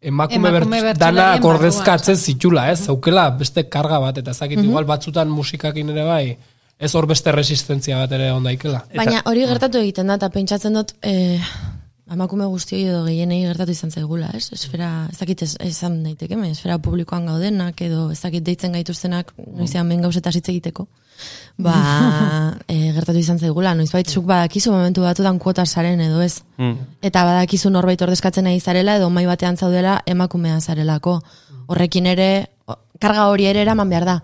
emakume, 0.00 0.48
Emakume 0.48 0.52
bertz, 0.54 0.68
bertsolarien 0.70 1.00
danak 1.02 1.42
barruan, 1.42 1.56
ordezkatzen 1.56 2.16
zitula, 2.16 2.70
ez? 2.70 2.78
Zaukela 2.86 3.26
beste 3.36 3.66
karga 3.68 3.98
bat, 4.00 4.22
eta 4.22 4.32
ez 4.32 4.38
dakit, 4.38 4.62
igual 4.64 4.86
batzutan 4.88 5.28
musikakin 5.28 5.90
ere 5.92 6.06
bai, 6.06 6.24
ez 6.80 6.94
hor 6.94 7.06
beste 7.10 7.34
resistentzia 7.34 7.98
bat 8.00 8.14
ere 8.16 8.30
ondaikela. 8.32 8.86
Baina 8.96 9.20
hori 9.28 9.44
gertatu 9.50 9.82
egiten 9.82 10.08
da, 10.08 10.16
eta 10.16 10.30
pentsatzen 10.32 10.78
dut, 10.78 10.94
eh, 11.02 11.42
emakume 12.10 12.46
guztioi 12.50 12.82
edo 12.90 13.02
gehienei 13.06 13.40
gertatu 13.44 13.74
izan 13.74 13.92
zaigula, 13.94 14.30
ez? 14.34 14.48
Esfera, 14.54 15.06
ez 15.12 15.18
dakit 15.20 15.44
ez, 15.46 15.50
esan 15.62 16.00
daiteke, 16.04 16.36
me, 16.36 16.50
esfera 16.50 16.78
publikoan 16.82 17.28
gaudenak, 17.30 17.80
edo 17.86 18.08
ez 18.10 18.18
dakit 18.22 18.44
deitzen 18.46 18.74
gaituztenak, 18.74 19.32
noizean 19.56 19.88
ben 19.88 20.02
gauzetaz 20.02 20.34
hitz 20.36 20.48
egiteko. 20.52 20.88
Ba, 21.64 21.74
e, 22.64 22.92
gertatu 22.96 23.20
izan 23.20 23.38
zaigula, 23.38 23.74
noizbait 23.76 24.08
zuk 24.08 24.24
badakizu 24.28 24.72
momentu 24.72 25.04
batutan 25.04 25.38
kuota 25.38 25.66
zaren 25.66 26.00
edo 26.00 26.22
ez. 26.24 26.40
Eta 27.04 27.24
badakizu 27.28 27.70
norbait 27.70 28.00
ordezkatzen 28.02 28.48
nahi 28.48 28.60
zarela 28.60 28.96
edo 28.96 29.10
mai 29.12 29.26
batean 29.28 29.60
zaudela 29.60 30.00
emakumea 30.08 30.60
zarelako. 30.60 31.18
Horrekin 31.68 32.08
ere, 32.10 32.30
karga 33.00 33.28
hori 33.28 33.50
ere 33.52 33.60
eraman 33.66 33.92
behar 33.92 34.08
da. 34.08 34.20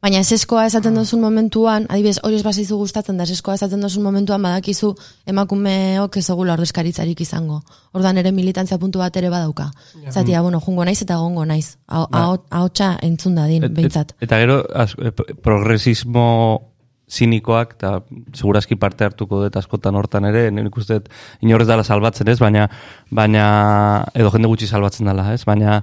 Baina 0.00 0.22
eseskoa 0.24 0.62
esaten 0.64 0.94
duzun 0.96 1.20
momentuan, 1.20 1.84
adibidez, 1.92 2.18
hori 2.24 2.38
ez 2.38 2.42
bazaizu 2.46 2.78
gustatzen 2.80 3.18
da, 3.20 3.24
eseskoa 3.28 3.58
esaten 3.58 3.82
duzun 3.84 4.02
momentuan 4.02 4.40
badakizu 4.42 4.94
emakumeok 5.28 6.16
ez 6.16 6.24
egula 6.32 6.54
ordezkaritzarik 6.56 7.20
izango. 7.20 7.58
Ordan 7.92 8.16
ere 8.22 8.32
militantzia 8.32 8.78
puntu 8.80 8.98
bat 9.02 9.16
ere 9.20 9.28
badauka. 9.28 9.66
Zatia, 10.08 10.40
bueno, 10.40 10.60
jungo 10.64 10.86
naiz 10.88 11.02
eta 11.04 11.18
gongo 11.20 11.44
naiz. 11.44 11.76
Aho- 11.86 12.40
Ahotsa 12.50 12.96
entzun 13.02 13.34
dadin, 13.36 13.62
et- 13.64 13.70
et- 13.70 13.76
behintzat. 13.76 14.14
eta 14.20 14.38
gero, 14.38 14.64
az, 14.74 14.94
e, 14.98 15.12
pro- 15.12 15.26
progresismo 15.42 16.62
zinikoak, 17.10 17.72
eta 17.74 18.02
segurazki 18.32 18.76
parte 18.76 19.04
hartuko 19.04 19.42
dut 19.42 19.56
askotan 19.56 19.94
hortan 19.96 20.24
ere, 20.24 20.50
nik 20.50 20.76
uste 20.76 20.94
dut 20.94 21.08
inorrez 21.42 21.66
dela 21.68 21.84
salbatzen 21.84 22.28
ez, 22.28 22.38
baina, 22.38 22.70
baina 23.10 24.06
edo 24.14 24.30
jende 24.30 24.48
gutxi 24.48 24.66
salbatzen 24.66 25.06
dela 25.06 25.34
ez, 25.34 25.44
baina 25.44 25.82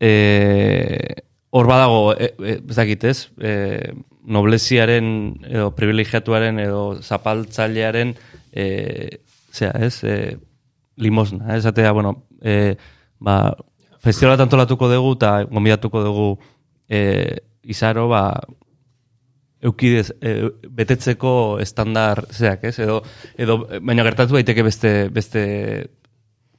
e, 0.00 1.22
hor 1.50 1.66
badago, 1.66 2.14
e, 2.14 2.34
e, 2.38 2.56
ez 2.62 2.76
dakit 2.76 3.04
ez, 3.04 3.18
e, 3.42 3.92
nobleziaren 4.30 5.10
edo 5.48 5.70
privilegiatuaren 5.74 6.60
edo 6.62 6.82
zapaltzailearen 7.02 8.14
e, 8.52 8.66
zera, 9.52 9.74
ez, 9.86 10.04
e, 10.04 10.38
limosna, 11.00 11.56
ez, 11.56 11.64
esatea, 11.64 11.92
bueno, 11.96 12.14
e, 12.42 12.76
ba, 13.18 13.56
festivala 14.00 14.36
bat 14.36 14.46
antolatuko 14.46 14.88
dugu 14.92 15.14
eta 15.18 15.32
gombidatuko 15.50 16.04
dugu 16.06 16.28
e, 16.88 17.00
izaro, 17.62 18.06
ba, 18.12 18.24
eukidez, 19.60 20.12
e, 20.22 20.36
betetzeko 20.70 21.32
estandar 21.60 22.24
zeak, 22.32 22.64
ez? 22.70 22.78
Edo, 22.80 23.02
edo 23.36 23.58
baina 23.82 24.06
gertatu 24.06 24.38
daiteke 24.38 24.64
beste, 24.64 24.92
beste 25.12 25.42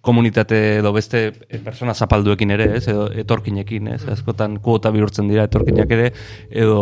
komunitate 0.01 0.79
edo 0.79 0.91
beste 0.93 1.21
e, 1.47 1.59
persona 1.61 1.93
zapalduekin 1.93 2.51
ere, 2.55 2.67
ez? 2.77 2.87
Edo 2.89 3.05
etorkinekin, 3.23 3.91
ez? 3.93 4.01
Askotan 4.09 4.57
kuota 4.63 4.91
bihurtzen 4.93 5.29
dira 5.29 5.45
etorkinak 5.49 5.93
ere, 5.93 6.07
edo... 6.49 6.79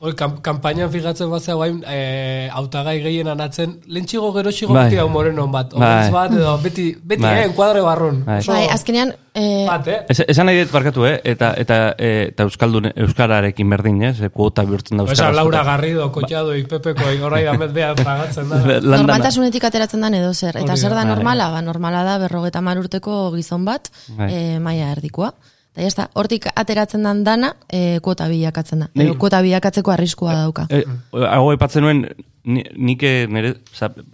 Hoi, 0.00 0.14
kam, 0.18 0.38
kampainan 0.44 0.88
fijatzen 0.92 1.30
bazea 1.32 1.58
guain, 1.60 1.82
e, 1.84 2.48
autagai 2.56 2.96
gehien 3.04 3.28
anatzen, 3.28 3.78
lentxigo 3.86 4.32
geroxigo 4.36 4.72
Bai. 4.72 4.88
beti 4.88 5.02
hau 5.02 5.10
moreno 5.12 5.46
bat, 5.52 5.76
Bai. 5.76 6.08
bat, 6.14 6.32
edo 6.32 6.56
beti, 6.64 6.90
beti, 7.02 7.22
Bai. 7.22 7.36
eh, 7.42 7.50
enkuadre 7.50 7.84
barrun. 7.84 8.24
Bai. 8.24 8.40
Oso 8.40 8.56
Bai, 8.56 8.64
azkenean, 8.72 9.12
eh, 9.34 9.64
bat, 9.66 9.88
eh? 9.88 9.98
Ez, 10.08 10.20
esan 10.28 10.46
nahi 10.46 10.60
dut 10.62 10.72
barkatu, 10.72 11.04
eh? 11.08 11.16
Eta, 11.34 11.52
eta, 11.60 11.78
e, 11.98 12.10
eta 12.30 12.46
euskaldun, 12.48 12.90
euskararekin 13.06 13.70
berdin, 13.74 14.02
ez? 14.10 14.20
E, 14.20 14.30
kuota 14.34 14.64
bihurtzen 14.66 14.98
da 15.00 15.04
Esa, 15.04 15.12
euskara. 15.12 15.32
Laura 15.36 15.60
askotan. 15.60 15.70
Garrido, 15.72 16.10
Kotxado, 16.12 16.54
Ipepeko, 16.58 17.08
horai 17.26 17.44
damet 17.44 17.72
behar 17.74 17.96
pagatzen 17.98 18.48
da. 18.48 18.60
Normaltasunetik 18.96 19.64
ateratzen 19.70 20.00
dan 20.06 20.14
edo 20.14 20.30
zer. 20.34 20.60
Eta 20.62 20.76
zer 20.76 20.94
da 20.94 21.02
da. 21.02 21.08
normala? 21.10 21.50
Ba, 21.50 21.62
normala 21.62 22.04
da 22.06 22.18
berrogeta 22.22 22.62
mar 22.62 22.78
urteko 22.78 23.32
gizon 23.34 23.64
bat, 23.66 23.90
Bai. 24.16 24.30
e, 24.30 24.44
maia 24.62 24.92
erdikoa. 24.94 25.32
Eta 25.74 25.82
jazta, 25.82 26.06
hortik 26.14 26.46
ateratzen 26.54 27.02
dan 27.02 27.24
dana, 27.26 27.56
e, 27.66 27.98
kuota 28.00 28.28
bilakatzen 28.30 28.84
da. 28.84 28.90
Ni- 28.94 29.08
Edo 29.08 29.18
kuota 29.18 29.42
bilakatzeko 29.42 29.90
arriskua 29.90 30.36
dauka. 30.44 30.68
E, 30.70 30.84
Hago 31.26 31.52
epatzen 31.56 31.82
nuen, 31.82 32.04
ni, 32.44 32.62
nik 32.76 33.02
eh, 33.02 33.26
nire, 33.26 33.56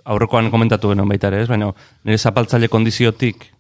aurrekoan 0.08 0.50
komentatu 0.50 0.94
genuen 0.94 1.10
baita 1.10 1.28
ere, 1.28 1.42
ez? 1.44 1.48
Baina 1.50 1.68
nire 2.04 2.18
zapaltzaile 2.18 2.70
kondiziotik 2.72 3.50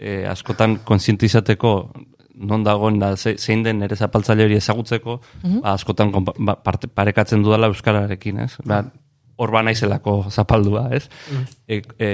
eh, 0.00 0.24
askotan 0.28 0.78
kontzientizateko 0.84 1.92
non 2.40 2.64
dagoen 2.64 2.98
da 2.98 3.12
ze- 3.20 3.36
zein 3.36 3.62
den 3.62 3.78
nire 3.82 3.96
zapaltzaile 3.96 4.46
hori 4.46 4.56
ezagutzeko, 4.56 5.18
ba, 5.60 5.74
askotan 5.74 6.10
konpa- 6.12 6.32
ba, 6.38 6.54
parte, 6.64 6.88
parekatzen 6.88 7.42
dudala 7.44 7.68
euskararekin, 7.68 8.38
ez? 8.46 8.54
Ba, 8.64 8.78
hor 9.36 9.50
ba 9.52 9.62
naizelako 9.62 10.30
zapaldua, 10.30 10.86
ez? 10.96 11.08
E, 11.68 11.82
e, 11.98 12.08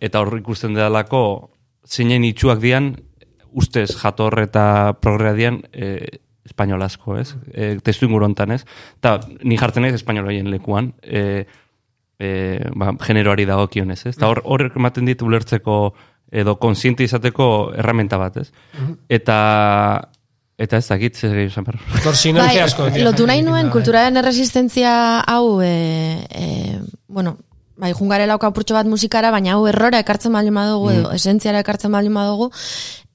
eta 0.00 0.20
hor 0.22 0.38
ikusten 0.38 0.74
dedalako 0.74 1.50
zeinen 1.86 2.22
itxuak 2.24 2.60
dian, 2.62 2.92
ustez 3.52 3.90
jator 3.98 4.38
eta 4.40 4.94
progrea 5.02 5.32
dian, 5.34 5.62
e, 5.72 6.20
espainolazko, 6.46 7.16
ez? 7.18 7.34
E, 7.52 7.76
testu 7.82 8.06
inguru 8.06 8.24
hontan, 8.26 8.52
ez? 8.52 8.64
Eta 8.98 9.18
ni 9.42 9.58
jartzen 9.58 9.82
naiz 9.82 9.94
espainolaien 9.98 10.48
lekuan, 10.50 10.92
e, 11.02 11.44
e, 12.18 12.30
ba, 12.74 12.94
generoari 13.02 13.46
dagokionez, 13.50 14.00
ez? 14.06 14.16
Eta 14.16 14.28
hor, 14.30 14.42
hor 14.44 14.68
ematen 14.76 15.06
dit 15.10 15.22
ulertzeko 15.22 15.94
edo 16.32 16.56
konsiente 16.58 17.04
izateko 17.04 17.46
erramenta 17.76 18.18
bat, 18.18 18.40
ez? 18.40 18.48
Eta 19.12 19.38
eta 20.62 20.78
ez 20.78 20.86
dakit 20.88 21.16
zer 21.16 21.32
gehiago 21.34 21.50
esan 21.50 21.64
behar. 21.66 21.78
Asko. 22.64 22.88
Bai, 22.88 23.02
lotu 23.02 23.26
nahi 23.26 23.42
nuen, 23.42 23.70
kulturaren 23.74 24.16
erresistentzia 24.20 24.92
hau, 25.26 25.60
e, 25.64 26.22
e, 26.30 26.78
bueno, 27.08 27.36
bai, 27.76 27.92
jungarela 27.98 28.36
apurtxo 28.38 28.76
bat 28.76 28.86
musikara, 28.86 29.32
baina 29.34 29.56
hau 29.56 29.66
errora 29.66 30.00
ekartzen 30.02 30.32
baldin 30.32 30.54
badugu, 30.54 30.90
edo 30.92 31.12
esentziara 31.16 31.62
ekartzen 31.64 31.92
baldin 31.92 32.14
badugu, 32.14 32.52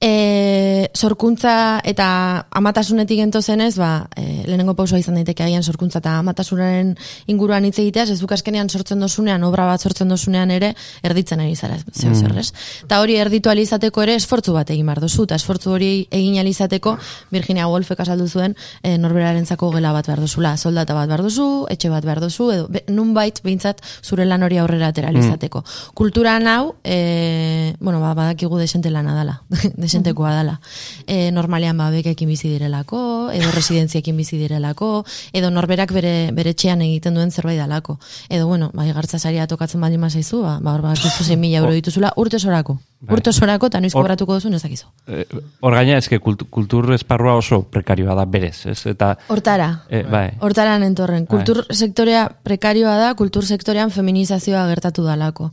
e, 0.00 0.90
sorkuntza 0.94 1.80
eta 1.86 2.46
amatasunetik 2.54 3.18
gento 3.18 3.42
zenez, 3.42 3.76
ba, 3.78 4.08
e, 4.16 4.44
lehenengo 4.46 4.74
pausua 4.78 4.98
izan 5.00 5.18
daiteke 5.18 5.42
agian 5.44 5.62
sorkuntza 5.62 5.98
eta 6.02 6.16
amatasunaren 6.22 6.94
inguruan 7.26 7.66
hitz 7.66 7.78
egitea, 7.82 8.06
ez 8.06 8.20
duk 8.20 8.32
askenean 8.32 8.70
sortzen 8.70 9.02
dozunean, 9.02 9.42
obra 9.44 9.66
bat 9.66 9.82
sortzen 9.82 10.08
dozunean 10.08 10.52
ere, 10.54 10.74
erditzen 11.02 11.42
ari 11.42 11.56
zara, 11.56 11.78
zeo 11.92 12.14
zer, 12.14 12.36
ez? 12.38 12.52
Eta 12.84 13.00
hori 13.02 13.18
erditu 13.18 13.50
alizateko 13.50 14.04
ere 14.06 14.14
esfortzu 14.18 14.54
bat 14.54 14.70
egin 14.70 14.86
behar 14.86 15.02
duzu, 15.02 15.26
eta 15.26 15.38
esfortzu 15.38 15.74
hori 15.74 15.92
egin 16.10 16.38
alizateko, 16.42 16.96
Virginia 17.34 17.68
Woolfek 17.68 18.00
azaldu 18.06 18.28
zuen, 18.28 18.54
e, 18.82 18.96
norberarentzako 19.02 19.72
gela 19.74 19.92
bat 19.96 20.06
behar 20.06 20.22
duzula, 20.22 20.56
soldata 20.56 20.94
bat 20.94 21.10
behar 21.10 21.24
duzu, 21.26 21.66
etxe 21.74 21.90
bat 21.90 22.06
behar 22.06 22.22
duzu, 22.22 22.50
edo 22.54 22.68
be, 22.70 22.84
nunbait 22.88 23.42
behintzat 23.42 23.82
zure 24.02 24.26
lan 24.28 24.46
hori 24.46 24.58
aurrera 24.62 24.92
atera 24.92 25.10
alizateko. 25.10 25.64
Kulturan 25.98 26.46
hau, 26.46 26.76
e, 26.84 27.74
bueno, 27.80 28.00
ba, 28.00 28.14
badakigu 28.14 28.58
desente 28.58 28.90
lana 28.94 29.14
dala, 29.18 29.40
desentekoa 29.88 30.34
dala. 30.36 30.58
E, 31.06 31.30
normalean 31.34 31.78
ba, 31.80 31.88
bekekin 31.90 32.28
bizi 32.28 32.52
direlako, 32.52 33.00
edo 33.34 33.50
residentziekin 33.54 34.16
bizi 34.16 34.38
direlako, 34.38 35.04
edo 35.32 35.50
norberak 35.50 35.92
bere, 35.96 36.30
bere 36.36 36.54
etxean 36.54 36.84
egiten 36.84 37.18
duen 37.18 37.32
zerbait 37.32 37.58
dalako. 37.58 37.98
Edo, 38.28 38.46
bueno, 38.46 38.70
ba, 38.74 38.86
igartza 38.86 39.18
saria 39.18 39.48
tokatzen 39.50 39.80
baldin 39.80 40.00
mazaizu, 40.04 40.42
ba, 40.44 40.58
ba, 40.62 40.78
hor 40.78 41.24
zein 41.24 41.40
mila 41.40 41.62
euro 41.64 41.74
dituzula, 41.74 42.12
urte 42.16 42.38
sorako. 42.38 42.78
Urte 43.08 43.32
sorako, 43.32 43.68
eta 43.70 43.80
noiz 43.80 43.92
kobratuko 43.94 44.38
duzun 44.38 44.56
ez 44.58 44.62
dakizu. 44.62 44.88
E, 45.06 45.24
hor 45.62 45.76
gaina, 45.76 45.98
eske 46.02 46.18
kultu, 46.22 46.48
kultur 46.50 46.90
esparrua 46.96 47.36
oso 47.38 47.60
prekarioa 47.70 48.16
da 48.18 48.24
berez, 48.26 48.66
ez? 48.66 48.80
Eta, 48.90 49.12
Hortara. 49.28 49.68
e, 49.88 50.02
bai, 50.02 50.26
Hortaran 50.42 50.82
entorren. 50.82 51.26
Kultur 51.30 51.64
sektorea 51.70 52.26
prekarioa 52.42 52.96
da, 52.98 53.12
kultur 53.14 53.46
sektorean 53.46 53.94
feminizazioa 53.94 54.66
gertatu 54.72 55.06
dalako. 55.06 55.50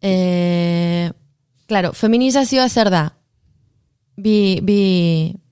E, 0.00 1.12
claro, 1.68 1.92
feminizazioa 1.92 2.68
zer 2.68 2.90
da? 2.90 3.04
Bi, 4.16 4.60
bi 4.64 4.80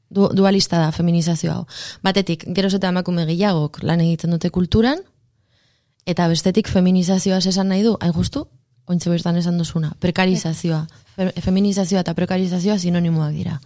du, 0.08 0.28
dualista 0.32 0.78
da 0.80 0.92
feminizazioa 0.92 1.58
hau. 1.60 1.64
Batetik, 2.04 2.46
geroz 2.56 2.74
eta 2.78 2.90
emakume 2.92 3.26
gehiagok 3.28 3.82
lan 3.82 4.02
egiten 4.04 4.34
dute 4.34 4.50
kulturan, 4.54 5.00
eta 6.06 6.28
bestetik 6.28 6.68
feminizazioa 6.68 7.40
esan 7.40 7.72
nahi 7.72 7.82
du, 7.84 7.96
hain 8.00 8.12
justu, 8.16 8.46
ointze 8.86 9.10
bertan 9.10 9.36
esan 9.40 9.58
duzuna, 9.58 9.94
prekarizazioa. 10.00 10.84
Fe, 11.14 11.30
feminizazioa 11.40 12.02
eta 12.04 12.14
prekarizazioa 12.14 12.78
sinonimoak 12.78 13.32
dira. 13.36 13.58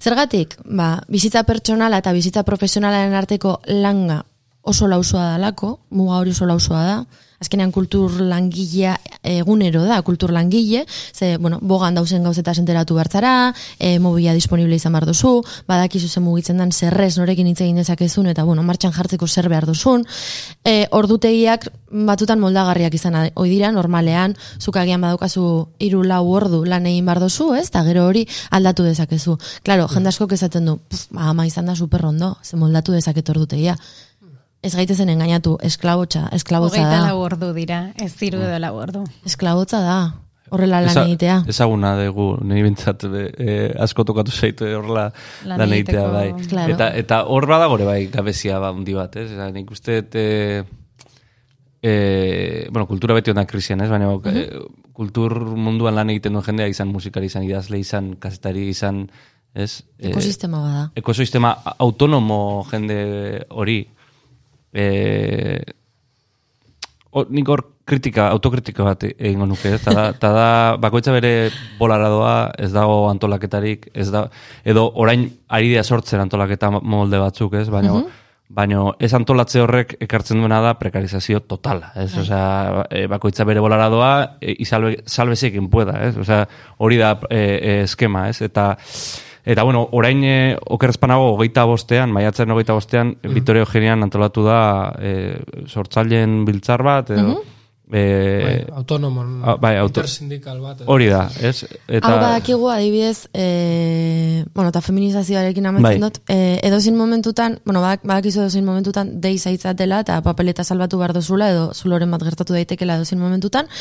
Zergatik, 0.00 0.56
ba, 0.64 0.98
bizitza 1.10 1.42
pertsonala 1.44 2.00
eta 2.00 2.12
bizitza 2.16 2.44
profesionalaren 2.46 3.16
arteko 3.18 3.58
langa 3.82 4.22
oso 4.68 4.88
lausua 4.88 5.32
dalako, 5.34 5.78
muga 5.90 6.20
hori 6.20 6.32
oso 6.36 6.46
lausua 6.46 6.84
da, 6.84 6.98
azkenean 7.40 7.72
kultur 7.72 8.20
langilea 8.20 8.96
egunero 9.22 9.84
da, 9.84 10.00
kultur 10.02 10.32
langile, 10.32 10.84
ze, 11.14 11.36
bueno, 11.38 11.58
bogan 11.62 11.94
dauzen 11.94 12.22
gauzeta 12.22 12.54
enteratu 12.58 12.96
bertzara, 12.96 13.54
e, 13.78 13.98
mobila 13.98 14.34
disponible 14.34 14.76
izan 14.76 14.92
behar 14.92 15.06
duzu, 15.06 15.42
badakizu 15.68 16.08
zen 16.08 16.24
mugitzen 16.24 16.58
dan 16.58 16.72
zerrez 16.72 17.16
norekin 17.18 17.46
hitz 17.46 17.60
egin 17.60 17.76
dezakezun, 17.76 18.26
eta, 18.32 18.44
bueno, 18.44 18.62
martxan 18.62 18.92
jartzeko 18.92 19.28
zer 19.28 19.48
behar 19.48 19.66
duzun, 19.66 20.06
e, 20.64 20.86
ordutegiak 20.90 21.68
batutan 21.90 22.40
moldagarriak 22.40 22.94
izan 22.94 23.16
ohi 23.34 23.50
dira, 23.50 23.70
normalean, 23.72 24.36
zuk 24.58 24.76
agian 24.76 25.00
badaukazu 25.00 25.68
hiru 25.78 26.02
lau 26.04 26.24
ordu 26.32 26.64
lan 26.64 26.86
egin 26.86 27.06
behar 27.06 27.22
duzu, 27.22 27.52
ez? 27.54 27.68
Eta 27.68 27.84
gero 27.86 28.06
hori 28.08 28.26
aldatu 28.50 28.84
dezakezu. 28.84 29.38
Claro, 29.62 29.88
jende 29.88 30.10
askok 30.12 30.32
esaten 30.32 30.66
du, 30.66 30.78
"Puf, 30.88 31.06
ama 31.14 31.46
izan 31.46 31.66
da 31.66 31.76
super 31.76 32.04
ondo, 32.04 32.36
ze 32.42 32.56
moldatu 32.56 32.92
dezaket 32.92 33.28
ordutegia. 33.30 33.76
Ez 34.68 34.74
gaitezen 34.76 35.08
engainatu, 35.08 35.56
esklabotza, 35.64 36.26
esklabotza 36.36 36.82
Hogeita 36.82 36.96
da. 37.00 37.04
lau 37.08 37.20
ordu 37.24 37.54
dira, 37.56 37.78
ez 38.04 38.10
ziru 38.20 38.42
edo 38.44 38.58
lau 38.60 38.74
ordu. 38.76 39.04
Esklabotza 39.24 39.80
da. 39.80 39.98
Horrela 40.52 40.78
lan 40.80 40.88
eza- 40.92 41.04
egitea. 41.04 41.36
ezaguna 41.52 41.90
dugu, 41.98 42.26
niri 42.48 42.62
bintzat 42.66 43.02
e, 43.04 43.56
asko 43.84 44.04
tokatu 44.08 44.32
zaitu 44.32 44.64
e, 44.64 44.74
horrela 44.78 45.06
Lan 45.44 45.60
lan 45.60 45.72
egitea, 45.76 46.04
bai. 46.12 46.28
Claro. 46.48 46.72
Eta, 46.76 46.86
eta 46.96 47.18
hor 47.28 47.46
badagore 47.50 47.84
bai 47.84 47.98
gabezia 48.12 48.58
ba, 48.62 48.70
hundi 48.72 48.94
bat, 48.96 49.16
ez? 49.20 49.26
Eta 49.34 49.50
nik 49.52 49.70
uste, 49.76 49.98
dut, 50.02 50.16
e, 50.16 50.64
e, 51.82 52.68
bueno, 52.72 52.86
kultura 52.88 53.14
beti 53.18 53.30
onda 53.30 53.44
krisian, 53.46 53.80
ez? 53.84 53.90
Baina 53.92 54.08
e, 54.32 54.46
kultur 54.96 55.36
munduan 55.56 55.94
lan 56.00 56.10
egiten 56.14 56.32
duen 56.36 56.44
jendea 56.48 56.68
izan 56.72 56.88
musikari, 56.92 57.28
izan 57.30 57.44
idazle, 57.46 57.78
izan 57.78 58.14
kazetari, 58.20 58.66
izan, 58.72 59.04
ez? 59.54 59.82
Ekosistema 59.98 60.60
bada. 60.64 60.86
ekosistema 60.98 61.54
autonomo 61.78 62.64
jende 62.72 63.44
hori 63.50 63.82
e, 64.72 65.62
o, 67.10 67.24
nik 67.30 67.48
hor 67.48 67.64
kritika, 67.88 68.28
autokritika 68.34 68.84
bat 68.84 69.04
egingo 69.08 69.46
nuke, 69.48 69.72
ez? 69.76 69.80
Ta 69.84 69.94
da, 69.96 70.06
ta 70.12 70.30
da 70.34 70.48
bakoitza 70.80 71.14
bere 71.14 71.50
bolara 71.78 72.10
doa, 72.12 72.36
ez 72.60 72.70
dago 72.74 73.06
antolaketarik, 73.08 73.88
ez 73.96 74.10
da, 74.12 74.26
edo 74.68 74.88
orain 75.00 75.26
ari 75.48 75.72
dira 75.72 75.84
sortzen 75.84 76.20
antolaketa 76.20 76.70
molde 76.78 77.20
batzuk, 77.22 77.56
ez? 77.62 77.68
Baina, 77.72 78.02
baina 78.48 78.82
ez 79.00 79.12
antolatze 79.16 79.62
horrek 79.64 79.94
ekartzen 80.04 80.42
duena 80.42 80.60
da 80.64 80.74
prekarizazio 80.80 81.40
totala, 81.48 81.92
ez? 81.96 82.10
Osea, 82.20 82.84
e, 82.90 83.06
bakoitza 83.10 83.46
bere 83.48 83.64
bolara 83.64 83.88
doa, 83.92 84.12
e, 84.40 84.56
salve, 84.68 84.98
sálvese 85.06 85.52
quien 85.54 85.70
pueda, 85.72 85.96
ez? 86.08 86.16
Osea, 86.20 86.44
hori 86.84 87.00
da 87.00 87.14
e, 87.30 87.40
e, 87.40 87.80
eskema, 87.86 88.28
ez? 88.28 88.42
Eta, 88.44 88.74
Eta, 89.48 89.62
bueno, 89.64 89.86
orain 89.96 90.20
e, 90.28 90.56
okerrezpanago 90.76 91.30
hogeita 91.32 91.64
bostean, 91.64 92.12
maiatzen 92.12 92.50
hogeita 92.52 92.74
bostean, 92.76 93.14
mm 93.16 93.36
Vitorio 93.38 93.64
Eugenian 93.64 94.02
antolatu 94.04 94.42
da 94.44 94.58
e, 95.00 95.12
sortzaileen 95.64 96.42
biltzar 96.44 96.82
bat, 96.84 97.14
edo, 97.16 97.38
Bai, 97.88 98.00
e, 98.00 98.66
autonomon, 98.76 99.40
ah, 99.42 99.54
bai, 99.56 99.76
auto- 99.80 100.02
intersindikal 100.02 100.60
bat. 100.60 100.82
edo. 100.82 100.92
hori 100.92 101.06
da, 101.08 101.22
ez? 101.40 101.64
Eta... 101.86 102.10
Hau 102.10 102.18
badakigu 102.20 102.68
adibidez, 102.68 103.30
e, 103.32 104.44
bueno, 104.52 104.68
eta 104.68 104.82
feminizazioarekin 104.84 105.70
amaitzen 105.70 105.96
Bai. 105.96 106.10
dut, 106.10 106.20
e, 106.28 106.58
edozin 106.68 106.98
momentutan, 106.98 107.60
bueno, 107.64 107.80
badak, 107.80 108.04
badakizu 108.04 108.42
edozin 108.44 108.66
momentutan 108.68 109.14
dei 109.22 109.38
zaitzatela 109.38 110.02
eta 110.04 110.20
papeleta 110.20 110.64
salbatu 110.64 111.00
behar 111.00 111.16
dozula 111.16 111.48
edo 111.54 111.70
zuloren 111.72 112.10
bat 112.12 112.26
gertatu 112.28 112.52
daitekela 112.52 113.00
edozin 113.00 113.18
momentutan, 113.24 113.72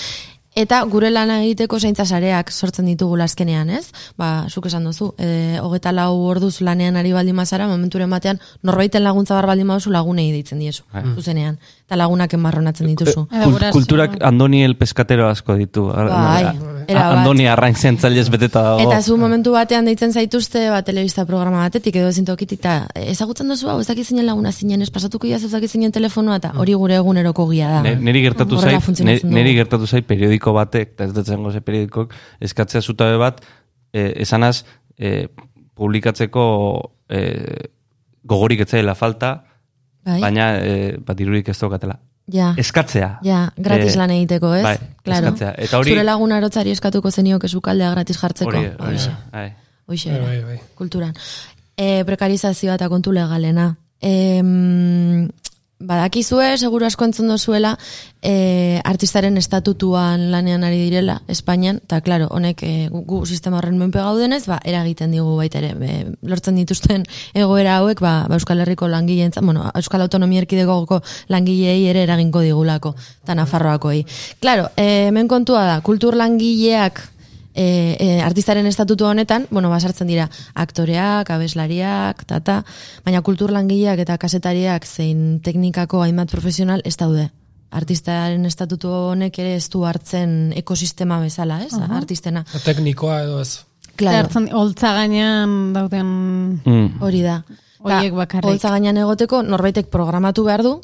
Eta 0.57 0.79
gure 0.89 1.11
lana 1.13 1.35
egiteko 1.43 1.77
zaintza 1.77 2.03
sareak 2.05 2.49
sortzen 2.49 2.87
ditugu 2.89 3.19
azkenean, 3.21 3.69
ez? 3.69 3.91
Ba, 4.17 4.47
zuk 4.49 4.65
esan 4.65 4.87
duzu, 4.89 5.11
e, 5.21 5.59
hogeta 5.61 5.91
lau 5.93 6.15
orduz 6.25 6.55
lanean 6.65 6.97
ari 6.97 7.11
baldin 7.13 7.37
mazara, 7.37 7.67
momenturen 7.69 8.09
batean, 8.09 8.41
norbaiten 8.65 9.03
laguntza 9.05 9.35
bar 9.37 9.45
baldin 9.51 9.69
baduzu 9.69 9.93
lagunei 9.93 10.31
deitzen 10.31 10.63
diezu, 10.63 10.81
zuzenean. 11.13 11.59
Eta 11.87 11.95
lagunak 11.95 12.33
enmarronatzen 12.35 12.87
dituzu. 12.91 13.21
Guraso. 13.31 13.71
kulturak 13.71 14.17
Andoni 14.27 14.59
el 14.65 14.73
Pescatero 14.75 15.29
asko 15.29 15.53
ditu. 15.55 15.85
Bai, 15.87 16.43
A- 16.43 16.53
era 16.87 17.03
bat. 17.07 17.17
Andoni 17.19 17.45
arrain 17.47 17.75
zentzailez 17.79 18.25
beteta 18.29 18.61
dago. 18.61 18.81
Eta 18.83 18.97
zu 19.01 19.15
momentu 19.17 19.53
batean 19.53 19.85
deitzen 19.87 20.11
zaituzte 20.11 20.65
ba, 20.69 20.81
telebista 20.83 21.23
programa 21.25 21.61
batetik 21.63 21.95
edo 21.95 22.09
ezin 22.11 22.25
tokitik 22.27 22.59
eta 22.59 22.73
ezagutzen 22.99 23.47
duzu 23.47 23.69
hau 23.71 23.79
ez 23.79 23.87
dakit 23.87 24.03
zinen 24.05 24.25
laguna 24.27 24.51
zinen 24.51 24.81
ez 24.83 24.89
pasatuko 24.91 25.27
ia 25.27 25.37
ez 25.39 25.47
dakit 25.51 25.71
zinen 25.71 25.91
telefonoa 25.95 26.35
eta 26.41 26.51
hori 26.59 26.73
gure 26.75 26.95
eguneroko 26.99 27.47
gia 27.53 27.69
da. 27.77 27.81
Ne- 27.83 27.95
Neri 27.95 28.21
gertatu 28.21 28.59
zait, 28.59 28.83
dugu. 28.85 29.33
neri 29.33 29.55
gertatu 29.55 29.87
zait 29.87 30.05
periodiko 30.05 30.51
batek, 30.53 30.91
eta 30.91 31.05
ez 31.05 31.13
dut 31.13 31.25
zango 31.25 31.51
ze 31.51 31.61
periodikok, 31.61 32.13
eskatzea 32.41 32.81
zutabe 32.81 33.15
bat, 33.17 33.39
e, 33.93 34.11
esanaz, 34.27 34.65
e, 34.97 35.29
publikatzeko 35.73 36.91
e, 37.09 37.69
gogorik 38.25 38.59
etzaila 38.67 38.93
falta, 38.95 39.43
Bai? 40.07 40.21
baina 40.23 40.45
e, 40.63 40.97
bat 41.03 41.17
dirurik 41.19 41.49
ez 41.51 41.57
daukatela. 41.59 41.99
ja. 42.31 42.53
Eskatzea. 42.57 43.19
Ja, 43.23 43.51
gratis 43.57 43.93
Eh, 43.93 43.97
lan 43.99 44.11
egiteko, 44.11 44.53
ez? 44.55 44.63
bai, 44.63 44.77
claro. 45.03 45.27
eskatzea. 45.27 45.53
Eta 45.57 45.77
hori- 45.79 45.91
Zure 45.93 46.03
lagun 46.03 46.31
arotzari 46.31 46.71
eskatuko 46.71 47.11
zenio 47.11 47.39
kesukaldea 47.39 47.91
gratis 47.91 48.17
jartzeko. 48.21 48.49
Hori, 48.49 48.65
hori, 48.79 48.95
Hoxe, 48.95 49.11
bai. 49.31 49.53
hoxe, 49.87 50.11
Bai, 50.11 50.21
bai, 50.25 50.43
bai. 50.43 50.59
kulturan. 50.75 51.13
E, 51.77 52.03
prekarizazioa 52.05 52.75
eta 52.75 52.89
kontu 52.89 53.11
legalena. 53.11 53.75
E, 54.01 54.41
badakizue, 55.79 56.57
seguru 56.57 56.87
asko 56.87 57.05
entzun 57.05 57.27
dozuela, 57.29 57.75
e, 58.21 58.81
artistaren 58.85 59.37
estatutuan 59.37 60.31
lanean 60.31 60.63
ari 60.65 60.79
direla, 60.81 61.19
Espainian, 61.29 61.77
eta 61.85 61.99
klaro, 62.01 62.27
honek 62.33 62.63
e, 62.65 62.71
gu, 62.89 63.19
sistema 63.25 63.59
horren 63.59 63.77
menpe 63.77 64.01
gaudenez, 64.01 64.45
ba, 64.49 64.57
eragiten 64.65 65.13
digu 65.13 65.35
baita 65.37 65.61
ere, 65.61 65.73
be, 65.77 65.91
lortzen 66.25 66.57
dituzten 66.57 67.05
egoera 67.37 67.77
hauek, 67.81 68.01
ba, 68.01 68.15
ba 68.29 68.39
Euskal 68.39 68.63
Herriko 68.65 68.89
langileen, 68.89 69.35
bueno, 69.41 69.67
Euskal 69.75 70.01
Autonomia 70.01 70.41
Erkidegoko 70.41 71.03
langilei 71.29 71.83
ere 71.91 72.07
eraginko 72.07 72.41
digulako, 72.41 72.95
eta 73.23 73.37
Nafarroakoei. 73.37 74.01
Klaro, 74.41 74.71
e, 74.75 75.07
hemen 75.11 75.29
kontua 75.29 75.67
da, 75.69 75.77
kultur 75.85 76.17
langileak 76.17 77.03
e, 77.57 77.97
e, 77.99 78.21
artistaren 78.21 78.67
estatutu 78.69 79.07
honetan, 79.09 79.47
bueno, 79.49 79.71
basartzen 79.73 80.07
dira 80.07 80.29
aktoreak, 80.53 81.29
abeslariak, 81.33 82.23
tata, 82.29 82.61
baina 83.05 83.23
kultur 83.25 83.51
langileak 83.51 83.99
eta 84.05 84.17
kasetariak 84.21 84.85
zein 84.85 85.39
teknikako 85.43 86.03
hainbat 86.05 86.29
profesional 86.31 86.81
ez 86.85 86.95
daude. 87.01 87.31
Artistaren 87.71 88.45
estatutu 88.47 88.87
honek 89.11 89.39
ere 89.43 89.55
ez 89.57 89.65
du 89.73 89.81
hartzen 89.83 90.53
ekosistema 90.55 91.17
bezala, 91.19 91.63
ez? 91.65 91.73
Aha. 91.75 91.97
Artistena. 91.97 92.45
Teknikoa 92.63 93.23
edo 93.25 93.41
ez. 93.41 93.65
Claro, 93.97 94.27
Hartzen, 94.27 94.47
holtza 94.53 94.93
gainean 94.93 95.73
dauden 95.73 96.61
Mm. 96.63 97.01
hori 97.01 97.23
da. 97.25 97.41
Horiek 97.81 98.11
Ta, 98.13 98.17
bakarrik. 98.17 98.45
Holtza 98.51 98.69
gainean 98.69 98.97
egoteko 99.01 99.41
norbaitek 99.43 99.89
programatu 99.89 100.43
behar 100.45 100.63
du, 100.63 100.77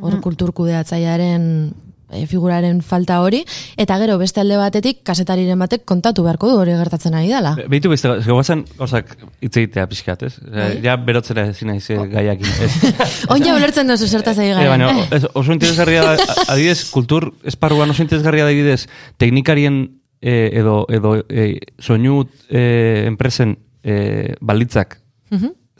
hor 0.00 0.20
kultur 0.20 0.52
kudeatzailearen 0.52 1.72
e, 2.12 2.26
figuraren 2.26 2.82
falta 2.82 3.20
hori, 3.22 3.42
eta 3.76 3.96
gero 3.98 4.18
beste 4.20 4.40
alde 4.40 4.56
batetik 4.60 5.02
kasetariren 5.02 5.58
batek 5.58 5.84
kontatu 5.84 6.22
beharko 6.26 6.48
du 6.50 6.58
hori 6.60 6.72
gertatzen 6.78 7.14
ari 7.18 7.28
dela. 7.32 7.54
Be- 7.56 7.66
Beitu 7.72 7.90
beste, 7.90 8.08
gozazen 8.26 8.64
gauzak 8.78 9.16
hitz 9.40 9.56
egitea 9.56 9.86
pixkat, 9.90 10.22
ez? 10.28 10.34
Bai. 10.44 10.80
Ja 10.84 10.96
berotzera 10.96 11.46
ezin 11.50 11.68
naiz 11.72 11.88
eh, 11.90 11.98
gaiakin. 12.12 12.52
Ez. 12.66 12.72
Oin 13.32 13.42
ja 13.44 13.56
ulertzen 13.56 13.88
duzu 13.88 14.06
zertaz 14.06 14.36
ari 14.38 14.50
Eh, 14.52 14.54
gara. 14.54 14.68
baina, 14.76 14.92
ez, 15.10 15.24
oso 15.34 15.52
interesgarria 15.52 16.02
da, 16.04 16.12
a- 16.14 16.46
adibidez, 16.54 16.90
kultur 16.90 17.32
esparruan 17.44 17.90
oso 17.90 18.02
interesgarria 18.02 18.44
da 18.44 18.50
adibidez, 18.52 18.86
teknikarien 19.18 19.82
eh, 20.20 20.50
edo, 20.60 20.86
edo 20.88 21.16
eh, 21.28 21.58
soinu 21.78 22.26
eh, 22.50 23.04
enpresen 23.08 23.56
eh, 23.82 24.34
balitzak 24.40 25.00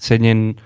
zeinen 0.03 0.57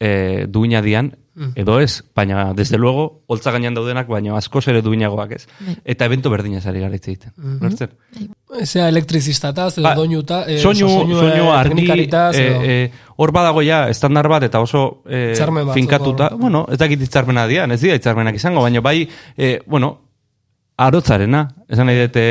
eh, 0.00 0.46
duina 0.48 0.80
dian, 0.82 1.12
edo 1.54 1.80
ez, 1.80 2.02
baina, 2.14 2.52
desde 2.54 2.76
luego, 2.78 3.22
holtza 3.26 3.50
gainean 3.50 3.74
daudenak, 3.74 4.08
baina 4.08 4.36
askoz 4.36 4.66
ere 4.68 4.82
duinagoak 4.84 5.32
ez. 5.38 5.46
Eta 5.84 6.04
evento 6.04 6.30
berdinaz 6.30 6.66
ari 6.66 6.82
gara 6.84 6.94
hitz 6.94 7.08
egiten. 7.08 7.32
Lortzen? 7.60 7.94
Zea 8.64 8.88
elektriziztataz, 8.92 9.78
edo 9.78 9.86
Ba, 9.86 9.94
doinuta, 9.96 10.42
eh, 10.46 10.58
soinu, 10.60 10.88
soinu, 10.88 11.18
soinu 11.18 11.46
eh, 11.46 11.56
argi, 11.56 11.86
eh, 11.88 12.44
eh, 12.74 12.92
hor 13.16 13.32
badago 13.32 13.64
ja, 13.64 13.86
estandar 13.88 14.28
bat, 14.28 14.44
eta 14.44 14.60
oso 14.60 15.02
eh, 15.08 15.32
batzuk 15.32 15.72
finkatuta, 15.74 16.32
hor. 16.34 16.40
bueno, 16.40 16.66
ez 16.70 16.78
dakit 16.78 17.00
hitzarmena 17.00 17.46
dian, 17.48 17.72
ez 17.72 17.80
dira 17.80 17.96
hitzarmenak 17.96 18.36
izango, 18.36 18.62
baina 18.62 18.84
bai, 18.84 19.08
eh, 19.36 19.58
bueno, 19.66 19.94
arotzarena, 20.76 21.46
esan 21.68 21.88
nahi 21.88 22.04
dute, 22.04 22.26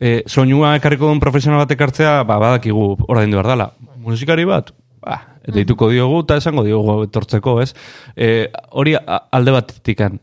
eh, 0.00 0.22
soinua 0.26 0.74
ekarriko 0.80 1.06
duen 1.06 1.20
profesional 1.22 1.62
bat 1.62 1.70
ekartzea, 1.76 2.22
ba, 2.26 2.40
badakigu 2.42 2.96
ordaindu 3.06 3.38
behar 3.38 3.52
dela. 3.54 3.68
Musikari 4.02 4.44
bat, 4.44 4.74
ba, 5.00 5.20
eta 5.42 5.56
dituko 5.58 5.90
diogu, 5.90 6.22
eta 6.24 6.38
esango 6.40 6.64
diogu 6.64 7.02
etortzeko, 7.06 7.60
ez? 7.62 7.72
Eh, 8.16 8.50
hori 8.70 8.94
alde 8.98 9.58
batetikan. 9.58 10.20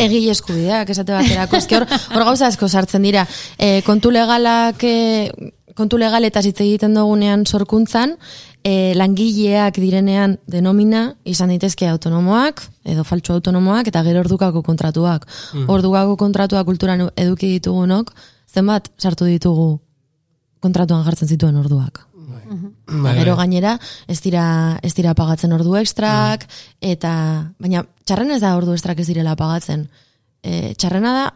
Egile 0.00 0.32
eskubideak 0.32 0.90
esate 0.92 1.12
baterako. 1.12 1.58
Eske 1.58 1.76
hor, 1.76 1.86
hor 2.14 2.24
gauza 2.30 2.48
asko 2.48 2.68
sartzen 2.68 3.04
dira. 3.04 3.26
E, 3.58 3.82
kontu 3.84 4.12
legalak, 4.14 4.80
e, 4.80 5.28
kontu 5.76 5.98
legaletaz 6.00 6.46
hitz 6.48 6.58
egiten 6.64 6.96
dugunean 6.96 7.44
sorkuntzan, 7.44 8.16
e, 8.64 8.94
langileak 8.96 9.76
direnean 9.82 10.38
denomina 10.50 11.10
izan 11.28 11.52
daitezke 11.52 11.88
autonomoak, 11.92 12.64
edo 12.88 13.04
faltsu 13.04 13.36
autonomoak, 13.36 13.92
eta 13.92 14.02
gero 14.06 14.24
ordukako 14.24 14.64
kontratuak. 14.64 15.28
Ordukako 15.68 16.16
kontratuak 16.20 16.68
kulturan 16.68 17.08
eduki 17.16 17.52
ditugunok, 17.58 18.14
zenbat 18.48 18.88
sartu 18.98 19.28
ditugu 19.28 19.74
kontratuan 20.60 21.04
jartzen 21.04 21.28
zituen 21.28 21.56
orduak. 21.60 22.06
Bai, 22.50 23.14
Gero 23.20 23.36
gainera, 23.38 23.76
ez 24.10 24.18
dira, 24.24 24.44
ez 24.82 24.92
dira 24.96 25.14
pagatzen 25.14 25.52
ordu 25.54 25.76
ekstrak, 25.78 26.48
eta, 26.82 27.12
baina 27.62 27.84
txarrena 28.04 28.36
ez 28.36 28.42
da 28.42 28.56
ordu 28.58 28.74
ekstrak 28.74 28.98
ez 29.00 29.06
direla 29.06 29.36
pagatzen. 29.38 29.86
E, 30.42 30.74
txarrena 30.74 31.12
da, 31.14 31.26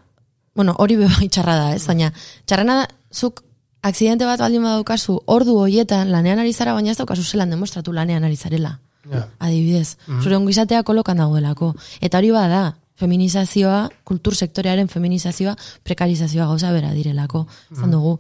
bueno, 0.59 0.75
hori 0.83 0.99
bebai 0.99 1.29
txarra 1.31 1.57
da, 1.61 1.69
ez, 1.77 1.85
baina 1.87 2.11
txarrena 2.47 2.81
da, 2.83 2.89
zuk 3.15 3.45
aksidente 3.85 4.27
bat 4.27 4.41
baldin 4.43 4.65
badaukazu, 4.65 5.21
ordu 5.31 5.59
hoietan 5.63 6.11
lanean 6.11 6.41
ari 6.43 6.53
zara, 6.53 6.75
baina 6.75 6.91
ez 6.91 6.99
daukazu 6.99 7.23
zelan 7.23 7.53
demostratu 7.53 7.93
lanean 7.93 8.25
ari 8.25 8.37
zarela. 8.37 8.79
Ja. 9.11 9.27
Adibidez, 9.39 9.99
zure 10.23 10.39
ongizatea 10.39 10.83
kolokan 10.83 11.21
dagoelako. 11.21 11.75
Eta 12.01 12.19
hori 12.19 12.33
bada, 12.35 12.63
feminizazioa, 12.99 13.89
kultur 14.07 14.35
sektorearen 14.35 14.89
feminizazioa, 14.89 15.55
prekarizazioa 15.85 16.47
gauza 16.51 16.71
bera 16.73 16.95
direlako, 16.95 17.45
zan 17.75 17.93
dugu. 17.93 18.17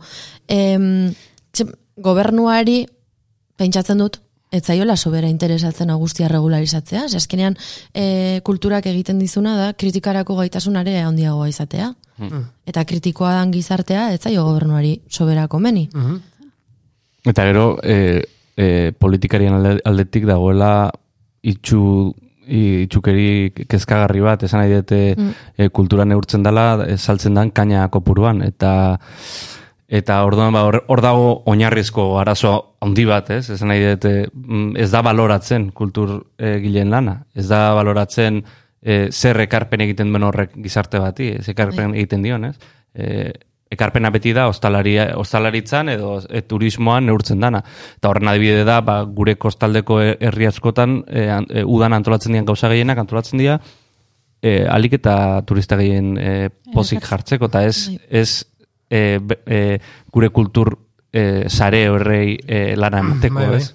Em, 0.48 1.14
gobernuari, 1.96 2.84
pentsatzen 3.56 3.98
dut, 3.98 4.20
ez 4.54 4.62
zaiola 4.62 4.96
sobera 4.96 5.28
interesatzen 5.28 5.90
guztia 5.98 6.28
regularizatzea, 6.28 7.08
ze 7.08 7.16
azkenean 7.16 7.56
e, 7.92 8.40
kulturak 8.46 8.86
egiten 8.86 9.18
dizuna 9.18 9.56
da 9.56 9.72
kritikarako 9.72 10.36
gaitasunare 10.36 11.00
handiagoa 11.02 11.48
izatea. 11.48 11.92
Eta 12.66 12.84
kritikoa 12.86 13.32
dan 13.34 13.50
gizartea, 13.50 14.12
ez 14.14 14.20
zaio 14.22 14.44
gobernuari 14.46 15.00
sobera 15.08 15.48
komeni. 15.48 15.88
Eta 17.24 17.46
gero, 17.48 17.78
e, 17.82 18.22
e, 18.56 18.92
politikarien 18.98 19.54
alde- 19.54 19.80
aldetik 19.84 20.26
dagoela 20.26 20.92
itxu 21.42 22.14
itxukeri 22.44 23.66
kezkagarri 23.66 24.20
bat, 24.20 24.42
esan 24.44 24.60
nahi 24.60 24.74
dute 24.74 25.16
e, 25.56 25.68
kultura 25.72 26.04
neurtzen 26.04 26.42
dela, 26.44 26.84
e, 26.86 26.98
saltzen 26.98 27.34
dan 27.34 27.50
kaina 27.50 27.88
kopuruan, 27.88 28.42
eta 28.44 29.00
eta 29.94 30.18
orduan 30.26 30.52
ba, 30.54 30.64
hor, 30.66 31.02
dago 31.02 31.28
oinarrizko 31.50 32.08
arazo 32.18 32.54
handi 32.82 33.04
bat, 33.06 33.30
ez? 33.36 33.46
Esan 33.54 33.70
nahi 33.70 33.84
dute, 33.84 34.14
mm, 34.32 34.76
ez 34.80 34.90
da 34.90 35.02
baloratzen 35.06 35.70
kultur 35.76 36.16
e, 36.38 36.56
gileen 36.64 36.90
lana, 36.90 37.20
ez 37.34 37.46
da 37.50 37.68
baloratzen 37.76 38.42
e, 38.82 39.08
zer 39.12 39.44
ekarpen 39.46 39.84
egiten 39.86 40.10
duen 40.10 40.26
horrek 40.26 40.56
gizarte 40.64 40.98
bati, 41.02 41.30
ez 41.38 41.48
ekarpen 41.52 41.94
egiten 41.94 42.26
dion, 42.26 42.48
ez? 42.50 42.56
E, 42.94 43.32
ekarpena 43.74 44.10
beti 44.14 44.34
da 44.34 44.48
ostalaria, 44.50 45.08
ostalaritzan 45.18 45.92
edo 45.94 46.16
e, 46.26 46.42
turismoan 46.42 47.06
neurtzen 47.06 47.40
dana. 47.42 47.62
Eta 47.98 48.10
horren 48.10 48.30
adibide 48.30 48.66
da, 48.66 48.80
ba, 48.86 49.00
gure 49.06 49.36
kostaldeko 49.38 50.00
e- 50.02 50.18
herri 50.20 50.50
askotan 50.50 51.00
e, 51.06 51.28
e, 51.30 51.64
udan 51.64 51.94
antolatzen 51.94 52.34
dian 52.34 52.50
gauza 52.50 52.70
gehienak 52.72 53.02
antolatzen 53.02 53.42
dira 53.42 53.60
e, 54.44 54.66
alik 54.68 54.98
eta 54.98 55.14
turista 55.48 55.78
gehien 55.80 56.14
e, 56.20 56.32
pozik 56.74 57.04
jartzeko, 57.04 57.48
eta 57.48 57.64
ez, 57.64 57.88
ez 58.10 58.44
e, 58.90 59.20
e, 59.46 59.78
gure 60.12 60.28
kultur 60.30 60.78
e, 61.12 61.48
sare 61.48 61.88
horrei 61.88 62.38
e, 62.46 62.76
lana 62.76 63.00
emateko, 63.00 63.34
Bai, 63.34 63.48
bai. 63.48 63.56
ez? 63.62 63.72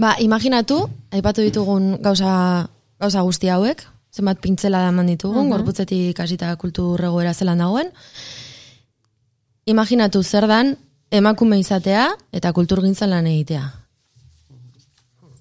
Ba, 0.00 0.14
imaginatu, 0.20 0.82
aipatu 1.12 1.42
ditugun 1.44 1.98
gauza, 2.02 2.68
gauza 3.00 3.22
guzti 3.26 3.48
hauek, 3.52 3.84
zenbat 4.10 4.40
pintzela 4.40 4.86
eman 4.88 5.06
ditugun, 5.12 5.50
gorputzetik 5.52 6.18
hasita 6.18 6.54
kultur 6.56 7.00
egoera 7.04 7.34
zelan 7.34 7.58
dagoen. 7.62 7.92
Imaginatu 9.70 10.22
zer 10.24 10.48
dan 10.50 10.74
emakume 11.10 11.58
izatea 11.60 12.08
eta 12.32 12.52
kulturgintzan 12.56 13.10
lan 13.10 13.28
egitea. 13.30 13.79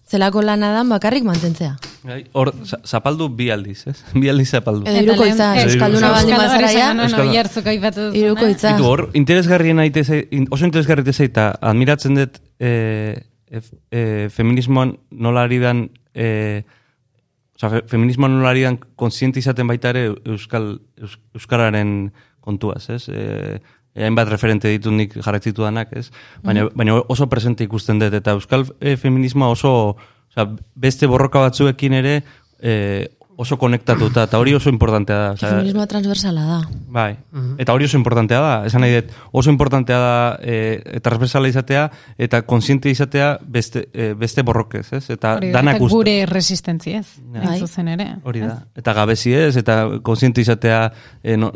Zelako 0.09 0.41
lana 0.41 0.71
dan 0.73 0.89
bakarrik 0.89 1.23
mantentzea. 1.23 1.75
Bai, 2.03 2.23
Hor, 2.33 2.49
za- 2.65 2.79
zapaldu 2.87 3.27
bi 3.29 3.49
aldiz, 3.53 3.83
ez? 3.91 3.99
Bi 4.21 4.29
aldiz 4.31 4.49
zapaldu. 4.55 4.87
Edo 4.89 5.13
izan, 5.27 5.53
lehen- 5.57 5.67
euskalduna 5.69 6.07
Euskal- 6.07 6.15
baldin 6.15 6.37
bazara 6.41 6.71
ja, 6.73 6.87
Euskal- 6.95 7.25
no, 7.25 7.29
Oiartzuk 7.29 7.67
aipatu 7.69 8.01
duzuna. 8.07 8.17
hiruko 8.23 8.47
itza. 8.49 8.71
Bitu, 8.73 8.87
hor, 8.89 9.03
interesgarrien 9.13 9.79
in- 10.31 10.47
oso 10.49 10.65
interesgarri 10.65 11.03
eta 11.27 11.51
admiratzen 11.61 12.15
dut 12.15 12.39
e, 12.59 12.71
e, 13.51 13.61
e, 13.91 14.29
feminismoan 14.33 14.95
nola 15.11 15.43
ari 15.43 15.59
dan 15.59 15.89
e, 16.15 16.63
oza, 17.55 17.69
fe, 17.69 17.83
feminismoan 17.93 18.39
nola 18.39 18.49
ari 18.55 18.63
dan 18.65 18.79
konsiente 18.95 19.37
izaten 19.39 19.67
baita 19.67 19.89
ere 19.93 20.07
euskal, 20.25 20.79
eus, 20.97 21.19
euskararen 21.35 22.11
kontuaz, 22.41 22.89
ez? 22.89 23.09
E, 23.09 23.59
hainbat 23.95 24.29
referente 24.29 24.69
ditut 24.69 24.93
nik 24.93 25.15
jarretzitu 25.23 25.63
danak, 25.65 25.93
ez? 25.97 26.09
Baina, 26.43 26.67
baina 26.75 26.99
oso 27.07 27.29
presente 27.29 27.63
ikusten 27.63 27.99
dut, 27.99 28.13
eta 28.13 28.35
euskal 28.37 28.67
e, 28.79 28.95
feminismoa 28.97 29.49
oso, 29.49 29.95
oza, 30.31 30.49
beste 30.75 31.07
borroka 31.07 31.39
batzuekin 31.47 31.93
ere 31.93 32.19
e, 32.61 33.09
oso 33.39 33.55
konektatuta, 33.55 34.25
eta 34.27 34.35
hori 34.37 34.51
oso 34.53 34.67
importantea 34.67 35.15
da. 35.15 35.27
Oza, 35.31 35.49
Feminismoa 35.53 35.85
transversala 35.87 36.41
da. 36.43 36.57
Bai, 36.91 37.13
eta 37.57 37.71
hori 37.71 37.87
oso 37.87 37.95
importantea 37.95 38.41
da, 38.43 38.65
esan 38.67 38.83
nahi 38.83 38.97
dut, 38.97 39.13
oso 39.31 39.49
importantea 39.49 39.99
da 40.03 40.17
e, 40.43 40.99
transversala 41.05 41.47
izatea 41.47 41.85
eta 42.19 42.41
konsiente 42.43 42.91
izatea 42.91 43.37
beste, 43.41 43.85
e, 43.93 44.11
beste 44.13 44.43
borrokez, 44.43 44.89
ez? 44.91 45.05
Eta 45.15 45.37
Hori 45.37 45.53
da, 45.53 45.61
danak 45.61 45.79
eta 45.79 45.91
gure 45.95 46.15
resistentziez, 46.27 47.05
Ja. 47.33 47.45
Bai. 47.45 47.59
zuzen 47.63 47.87
ere. 47.87 48.09
Hori 48.27 48.43
da. 48.43 48.65
Eta 48.75 48.93
gabezi 48.93 49.31
ez, 49.33 49.55
eta 49.57 49.85
konsiente 50.03 50.41
izatea 50.43 50.91
e, 51.23 51.37
no, 51.37 51.53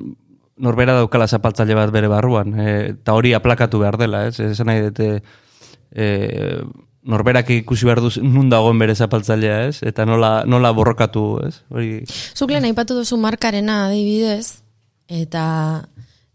norbera 0.57 0.95
daukala 0.99 1.27
zapaltzaile 1.27 1.75
bat 1.77 1.91
bere 1.93 2.09
barruan, 2.11 2.53
e, 2.59 2.73
eta 2.93 3.15
hori 3.17 3.33
aplakatu 3.33 3.79
behar 3.81 3.97
dela, 3.97 4.25
ez? 4.27 4.39
Esan 4.39 4.69
nahi 4.69 4.83
dut, 4.87 4.99
e, 5.91 6.07
norberak 7.03 7.49
ikusi 7.51 7.87
behar 7.87 8.01
duz 8.03 8.17
nun 8.21 8.49
dagoen 8.51 8.79
bere 8.79 8.95
zapaltzailea, 8.95 9.59
ez? 9.69 9.81
Eta 9.83 10.05
nola, 10.07 10.43
nola 10.47 10.71
borrokatu, 10.75 11.25
ez? 11.47 11.55
Hori, 11.73 12.03
Zuk 12.07 12.53
lehen 12.53 12.67
aipatu 12.69 12.97
duzu 12.97 13.17
markarena 13.19 13.85
adibidez, 13.87 14.63
eta 15.07 15.45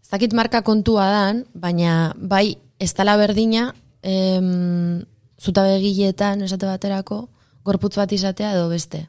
ez 0.03 0.09
dakit 0.11 0.35
marka 0.37 0.61
kontua 0.67 1.09
dan, 1.13 1.45
baina 1.53 2.13
bai, 2.15 2.57
ez 2.79 2.91
dala 2.97 3.17
berdina, 3.19 3.69
em, 4.01 5.01
zutabe 5.39 5.77
egileetan 5.79 6.43
esate 6.45 6.67
baterako, 6.69 7.27
gorputz 7.65 7.95
bat 7.97 8.11
izatea 8.11 8.53
edo 8.55 8.69
beste. 8.69 9.07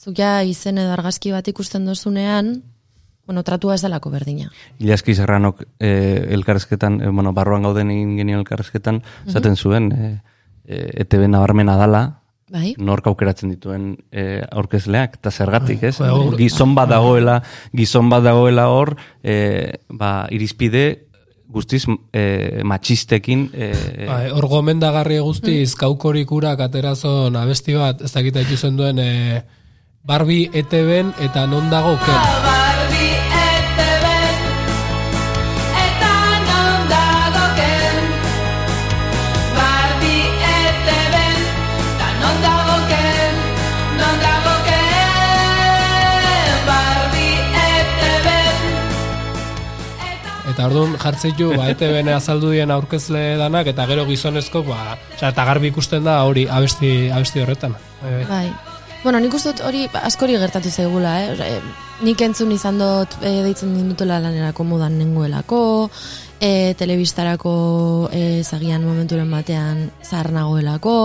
Zuk 0.00 0.16
ja 0.16 0.40
izen 0.46 0.80
edo 0.80 0.94
argazki 0.94 1.32
bat 1.34 1.48
ikusten 1.48 1.84
dozunean, 1.84 2.62
bueno, 3.30 3.44
tratua 3.46 3.76
ez 3.78 3.82
dalako 3.86 4.10
berdina. 4.10 4.48
Ilaski 4.82 5.14
Serranok 5.14 5.62
eh, 5.78 6.26
elkarrezketan, 6.34 7.00
eh, 7.00 7.08
bueno, 7.14 7.30
barruan 7.32 7.62
gauden 7.62 7.92
egin 7.94 8.16
genio 8.18 8.40
elkarrezketan, 8.40 9.02
esaten 9.30 9.54
zuen, 9.56 9.92
eh, 9.94 10.16
eh, 10.66 11.04
ETB 11.04 11.28
nabarmena 11.30 11.76
dala, 11.78 12.00
Bai? 12.50 12.72
nork 12.82 13.06
aukeratzen 13.06 13.52
dituen 13.54 13.92
eh, 14.10 14.42
aurkezleak, 14.50 15.14
eta 15.20 15.30
zergatik, 15.30 15.84
ez? 15.86 16.00
Bai, 16.02 16.08
hor- 16.10 16.34
Gizon 16.40 16.74
bat 16.74 16.90
dagoela, 16.90 17.36
gizon 17.72 18.10
bat 18.10 18.24
dagoela 18.26 18.66
hor, 18.74 18.96
eh, 19.22 19.78
ba, 19.88 20.26
irizpide 20.34 20.82
guztiz 21.50 21.84
eh, 22.12 22.62
matxistekin 22.66 23.46
eh, 23.54 24.06
Bai, 24.10 24.24
hor 24.34 24.48
gomendagarri 24.50 25.20
guztiz, 25.22 25.76
kaukorik 25.78 26.30
urak 26.34 26.66
aterazon 26.66 27.38
abesti 27.38 27.78
bat, 27.78 28.02
ez 28.02 28.10
dakita 28.14 28.42
ikusen 28.42 28.76
duen, 28.78 28.98
e, 28.98 29.44
Barbie 30.02 30.48
ETB-en 30.52 31.14
eta 31.20 31.46
non 31.46 31.70
dago 31.70 31.94
ken. 32.06 32.69
Eta 50.60 50.66
orduan 50.68 50.98
jartzeitu, 51.00 51.46
ba, 51.56 51.70
ETB-en 51.72 52.10
azaldu 52.12 52.50
dien 52.52 52.68
aurkezle 52.68 53.38
danak, 53.40 53.70
eta 53.70 53.86
gero 53.88 54.02
gizonezko, 54.04 54.60
ba, 54.66 54.98
osea, 55.14 55.30
eta 55.30 55.46
garbi 55.48 55.70
ikusten 55.70 56.04
da 56.04 56.18
hori 56.28 56.42
abesti, 56.52 56.90
abesti 57.08 57.40
horretan. 57.40 57.72
Bai, 58.02 58.10
bai. 58.12 58.26
Bai. 58.28 58.74
Bueno, 59.00 59.22
nik 59.24 59.32
uste 59.38 59.54
dut 59.54 59.62
hori 59.64 59.86
askori 60.02 60.36
gertatu 60.36 60.68
zaigula, 60.68 61.14
eh? 61.24 61.46
Eh, 61.46 61.70
nik 62.04 62.20
entzun 62.26 62.52
izan 62.52 62.76
dut 62.76 63.16
e, 63.22 63.32
deitzen 63.46 63.72
dindutela 63.72 64.18
lanerako 64.20 64.68
modan 64.68 65.00
nengoelako, 65.00 65.62
e, 66.36 66.74
telebistarako 66.76 67.54
e, 68.12 68.22
zagian 68.44 68.84
momenturen 68.84 69.32
batean 69.32 69.86
zahar 70.04 70.28
nagoelako, 70.36 70.98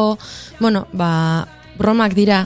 bueno, 0.60 0.84
ba, 0.92 1.48
bromak 1.80 2.20
dira, 2.20 2.44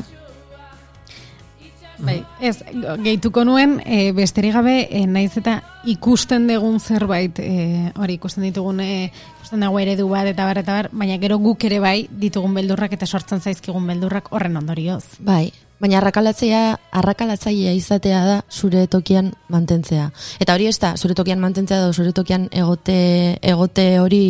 Bai, 2.00 2.20
ez, 2.40 2.58
gehituko 3.04 3.44
nuen, 3.44 3.80
e, 3.86 4.12
besterik 4.16 4.54
gabe, 4.56 4.88
e, 4.88 5.06
naiz 5.08 5.34
eta 5.40 5.58
ikusten 5.90 6.48
dugun 6.48 6.80
zerbait, 6.80 7.40
e, 7.44 7.92
hori 8.00 8.16
ikusten 8.16 8.46
ditugun, 8.48 8.80
e, 8.80 9.10
ikusten 9.40 9.66
dago 9.66 9.80
eredu 9.84 10.08
bat, 10.12 10.28
eta 10.32 10.46
bar, 10.48 10.62
eta 10.64 10.76
bar, 10.78 10.90
baina 10.94 11.18
gero 11.20 11.40
guk 11.44 11.66
ere 11.68 11.82
bai 11.84 11.98
ditugun 12.10 12.56
beldurrak 12.56 12.96
eta 12.96 13.08
sortzen 13.08 13.42
zaizkigun 13.42 13.88
beldurrak 13.88 14.32
horren 14.32 14.56
ondorioz. 14.62 15.04
bai, 15.20 15.52
baina 15.80 16.00
arrakalatzaia, 16.00 16.78
arrakalatzaia 16.92 17.74
izatea 17.76 18.24
da 18.26 18.38
zure 18.52 18.86
tokian 18.88 19.34
mantentzea. 19.50 20.10
Eta 20.40 20.56
hori 20.56 20.68
ez 20.68 20.78
da, 20.80 20.96
zure 20.98 21.16
tokian 21.16 21.40
mantentzea 21.40 21.84
edo 21.84 21.94
zure 21.94 22.14
tokian 22.14 22.48
egote, 22.52 23.40
egote 23.42 23.88
hori 24.00 24.24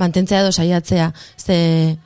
mantentzea 0.00 0.40
edo 0.44 0.52
saiatzea. 0.52 1.12
Ze 1.36 1.98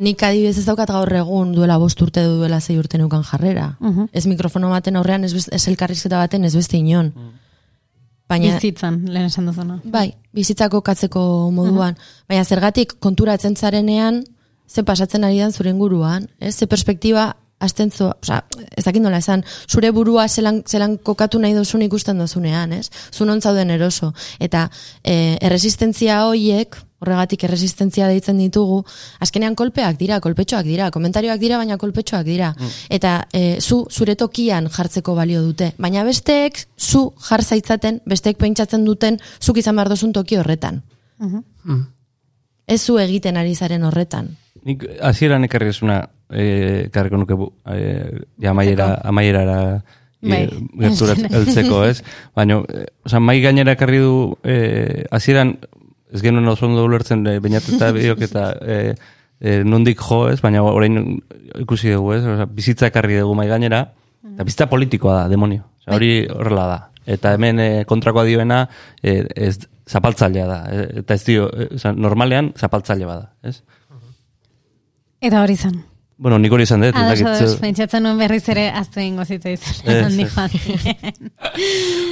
nik 0.00 0.22
adibidez 0.24 0.58
ez 0.58 0.64
daukat 0.64 0.90
gaur 0.90 1.12
egun 1.12 1.52
duela 1.52 1.76
bost 1.78 2.00
urte 2.00 2.24
duela 2.24 2.60
zei 2.60 2.78
urte 2.80 2.98
neukan 2.98 3.22
jarrera. 3.22 3.76
Mhm. 3.80 4.08
Ez 4.12 4.26
mikrofono 4.26 4.70
baten 4.72 4.96
aurrean, 4.96 5.24
ez, 5.24 5.48
ez 5.52 5.68
elkarrizketa 5.68 6.18
baten, 6.18 6.44
ez 6.44 6.54
beste 6.56 6.76
inon. 6.76 7.12
Baina, 8.30 8.54
Bizitzan, 8.54 9.00
lehen 9.10 9.26
esan 9.26 9.48
duzuna. 9.50 9.80
Bai, 9.84 10.12
bizitzako 10.32 10.80
katzeko 10.86 11.22
moduan. 11.50 11.96
Baina 12.30 12.44
zergatik 12.44 12.94
konturatzen 13.02 13.56
zarenean, 13.56 14.22
ze 14.70 14.84
pasatzen 14.86 15.24
ari 15.26 15.40
dan 15.42 15.52
zure 15.52 15.70
inguruan, 15.70 16.28
ez? 16.38 16.54
Ze 16.56 16.66
perspektiba 16.66 17.34
azten 17.58 17.90
zu, 17.90 18.06
oza, 18.08 18.44
ez 18.76 18.84
dakit 18.84 19.02
nola 19.02 19.18
esan, 19.18 19.42
zure 19.68 19.90
burua 19.92 20.28
zelan, 20.28 20.62
zelan 20.66 20.96
kokatu 20.96 21.40
nahi 21.42 21.54
duzun 21.54 21.82
ikusten 21.82 22.18
dozunean, 22.18 22.72
ez? 22.72 22.88
Zu 23.12 23.26
non 23.26 23.42
zauden 23.42 23.70
eroso. 23.70 24.14
Eta 24.38 24.70
e, 25.02 25.36
erresistentzia 25.40 26.22
hoiek, 26.28 26.78
horregatik 27.00 27.44
erresistentzia 27.48 28.08
deitzen 28.10 28.38
ditugu, 28.38 28.82
azkenean 29.24 29.56
kolpeak 29.58 29.98
dira, 30.00 30.20
kolpetxoak 30.20 30.66
dira, 30.68 30.90
komentarioak 30.94 31.40
dira, 31.40 31.58
baina 31.60 31.78
kolpetxoak 31.80 32.26
dira. 32.26 32.52
Eta 32.92 33.14
e, 33.32 33.60
zu 33.60 33.86
zure 33.90 34.16
tokian 34.20 34.68
jartzeko 34.72 35.14
balio 35.16 35.42
dute. 35.42 35.72
Baina 35.78 36.04
besteek, 36.04 36.66
zu 36.76 37.10
jar 37.28 37.42
zaitzaten, 37.42 38.02
besteek 38.06 38.38
pentsatzen 38.38 38.84
duten, 38.84 39.18
zuk 39.40 39.58
izan 39.62 39.76
behar 39.80 39.92
dozun 39.94 40.12
toki 40.12 40.36
horretan. 40.40 40.82
Ez 42.70 42.80
zu 42.84 42.98
egiten 43.02 43.36
ari 43.36 43.54
zaren 43.54 43.84
horretan. 43.88 44.34
Nik 44.64 44.84
hasieran 45.02 45.44
ekarri 45.46 45.72
esuna, 45.72 46.02
eh, 46.30 46.86
ekarriko 46.86 47.16
nuke 47.16 47.34
bu, 47.34 47.48
eh, 47.72 48.20
ja, 48.38 48.50
amaiera, 48.50 49.00
amaierara 49.08 49.56
Bai. 50.20 50.42
eh, 50.44 50.60
gerturat 50.82 51.18
heltzeko, 51.34 51.84
ez? 51.88 52.02
Baina, 52.36 52.60
eh, 52.68 52.86
oza, 53.08 53.20
mai 53.24 53.40
gainera 53.40 53.72
ekarri 53.72 54.02
du, 54.04 54.36
eh, 54.44 55.06
hasieran, 55.10 55.56
ez 56.12 56.22
genuen 56.22 56.48
oso 56.48 56.66
ondo 56.66 56.84
ulertzen, 56.84 57.26
eh, 57.26 57.38
bainat 57.42 57.66
eta 57.68 57.90
biok 57.96 58.22
eta 58.28 58.44
eh, 58.60 58.94
eh, 59.40 59.62
nondik 59.64 60.00
jo, 60.02 60.26
ez? 60.30 60.40
Baina 60.44 60.62
orain 60.62 61.00
ikusi 61.60 61.92
dugu, 61.94 62.14
ez? 62.18 62.22
Oza, 62.24 62.46
bizitza 62.46 62.90
ekarri 62.90 63.20
dugu 63.20 63.34
mai 63.38 63.48
gainera, 63.50 63.86
eta 64.34 64.46
bizitza 64.46 64.68
politikoa 64.70 65.22
da, 65.22 65.26
demonio. 65.32 65.66
Oza, 65.80 65.94
hori 65.96 66.14
horrela 66.30 66.66
da. 66.70 66.80
Eta 67.10 67.34
hemen 67.34 67.60
eh, 67.60 67.84
kontrakoa 67.88 68.24
dioena, 68.28 68.64
eh, 69.02 69.24
ez 69.34 69.56
zapaltzailea 69.90 70.46
da. 70.46 70.58
eh, 70.70 70.88
eta 71.02 71.14
ez 71.14 71.24
dio, 71.26 71.50
eh, 71.50 71.70
oza, 71.74 71.92
normalean 71.92 72.52
zapaltzaile 72.56 73.08
bada, 73.08 73.32
ez? 73.42 73.60
Eta 75.20 75.42
hori 75.42 75.56
zen. 75.56 75.89
Bueno, 76.20 76.36
nik 76.38 76.52
hori 76.52 76.66
izan 76.66 76.82
dut. 76.84 76.90
ez 76.92 77.00
Ados, 77.00 77.20
ados, 77.24 77.52
ze- 77.54 77.60
pentsatzen 77.62 78.02
nuen 78.04 78.18
berriz 78.20 78.42
ere 78.52 78.66
azte 78.68 79.00
ingo 79.06 79.24
ziren. 79.24 79.56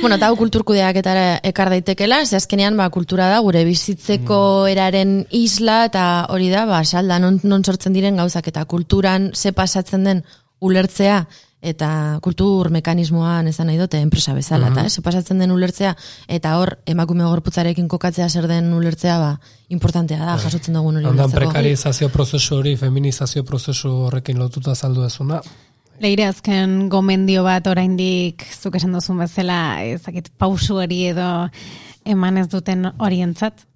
Bueno, 0.00 0.14
eta 0.16 0.28
hau 0.30 0.36
kulturkudeak 0.38 0.96
eta 1.02 1.12
ekar 1.44 1.68
daitekela, 1.68 2.22
ze 2.24 2.36
azkenean 2.38 2.76
ba, 2.78 2.86
kultura 2.94 3.26
da 3.28 3.40
gure 3.44 3.64
bizitzeko 3.66 4.66
eraren 4.70 5.26
isla 5.30 5.82
eta 5.90 6.04
hori 6.32 6.48
da, 6.48 6.64
ba, 6.66 6.80
salda 6.84 7.18
non, 7.18 7.40
non 7.42 7.64
sortzen 7.64 7.92
diren 7.92 8.16
gauzak 8.16 8.48
eta 8.48 8.64
kulturan 8.64 9.32
ze 9.34 9.52
pasatzen 9.52 10.04
den 10.04 10.24
ulertzea 10.60 11.26
eta 11.60 12.18
kultur 12.22 12.70
mekanismoan 12.70 13.48
esan 13.50 13.66
nahi 13.66 13.78
dute 13.80 13.98
enpresa 13.98 14.34
bezala, 14.34 14.70
eta 14.70 14.84
eh, 14.86 14.90
ze 14.90 15.02
pasatzen 15.02 15.38
den 15.42 15.50
ulertzea 15.50 15.94
eta 16.28 16.54
hor 16.58 16.76
emakume 16.86 17.24
gorputzarekin 17.26 17.88
kokatzea 17.88 18.28
zer 18.28 18.46
den 18.46 18.72
ulertzea, 18.74 19.18
ba, 19.18 19.32
importantea 19.68 20.20
da, 20.24 20.36
jasotzen 20.38 20.78
dugun 20.78 21.00
hori 21.00 21.06
Ondan 21.06 21.26
ulertzeko. 21.26 21.40
prekarizazio 21.40 22.08
prozesu 22.14 22.60
hori, 22.60 22.76
feminizazio 22.76 23.44
prozesu 23.44 23.90
horrekin 24.06 24.38
lotuta 24.38 24.74
saldu 24.74 25.04
ezuna. 25.04 25.42
Leire 25.98 26.28
azken 26.30 26.88
gomendio 26.88 27.42
bat 27.42 27.66
oraindik 27.66 28.44
zuk 28.54 28.76
esan 28.78 28.92
duzun 28.94 29.18
bezala, 29.18 29.82
ezakit 29.82 30.30
pausu 30.38 30.78
hori 30.78 31.08
edo 31.10 31.48
eman 32.06 32.38
ez 32.38 32.46
duten 32.48 32.86
orientzat. 32.98 33.66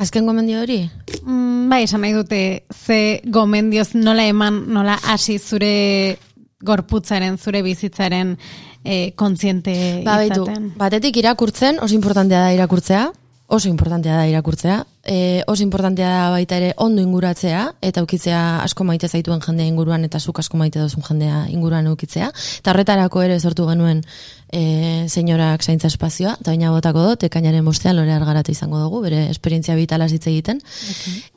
Azken 0.00 0.24
gomendio 0.24 0.62
hori? 0.62 0.84
Mm, 1.26 1.68
bai, 1.68 1.82
esan 1.84 2.00
nahi 2.00 2.14
dute, 2.16 2.62
ze 2.72 3.20
gomendioz 3.26 3.90
nola 3.98 4.24
eman, 4.30 4.62
nola 4.72 4.94
hasi 5.10 5.38
zure 5.38 6.16
gorputzaren, 6.60 7.38
zure 7.38 7.62
bizitzaren 7.62 8.36
e, 8.84 9.12
kontziente 9.16 10.02
Ba, 10.04 10.18
baitu, 10.20 10.44
izaten. 10.44 10.72
batetik 10.76 11.16
irakurtzen, 11.16 11.80
oso 11.80 11.94
importantea 11.94 12.44
da 12.46 12.52
irakurtzea, 12.54 13.08
oso 13.50 13.68
importantea 13.68 14.14
da 14.16 14.26
irakurtzea, 14.28 14.86
e, 15.02 15.42
oso 15.46 15.64
importantea 15.64 16.08
da 16.08 16.28
baita 16.30 16.56
ere 16.60 16.68
ondo 16.76 17.02
inguratzea, 17.02 17.64
eta 17.82 18.02
ukitzea 18.04 18.62
asko 18.62 18.84
maite 18.86 19.08
zaituen 19.08 19.42
jendea 19.42 19.66
inguruan, 19.66 20.04
eta 20.06 20.20
zuk 20.20 20.38
asko 20.38 20.56
maite 20.60 20.78
duzun 20.78 21.02
jendea 21.02 21.46
inguruan 21.50 21.88
ukitzea, 21.90 22.30
eta 22.60 22.70
horretarako 22.70 23.24
ere 23.26 23.40
sortu 23.40 23.66
genuen 23.66 24.04
e, 24.52 25.06
senyorak 25.08 25.66
zaintza 25.66 25.90
espazioa, 25.90 26.36
eta 26.38 26.52
baina 26.52 26.70
botako 26.70 27.08
dut, 27.08 27.26
ekainaren 27.26 27.66
bostean 27.66 27.98
lore 27.98 28.14
argaratu 28.14 28.54
izango 28.54 28.78
dugu, 28.84 29.02
bere 29.08 29.24
esperientzia 29.34 29.74
vitala 29.74 30.06
hitz 30.06 30.28
egiten. 30.30 30.62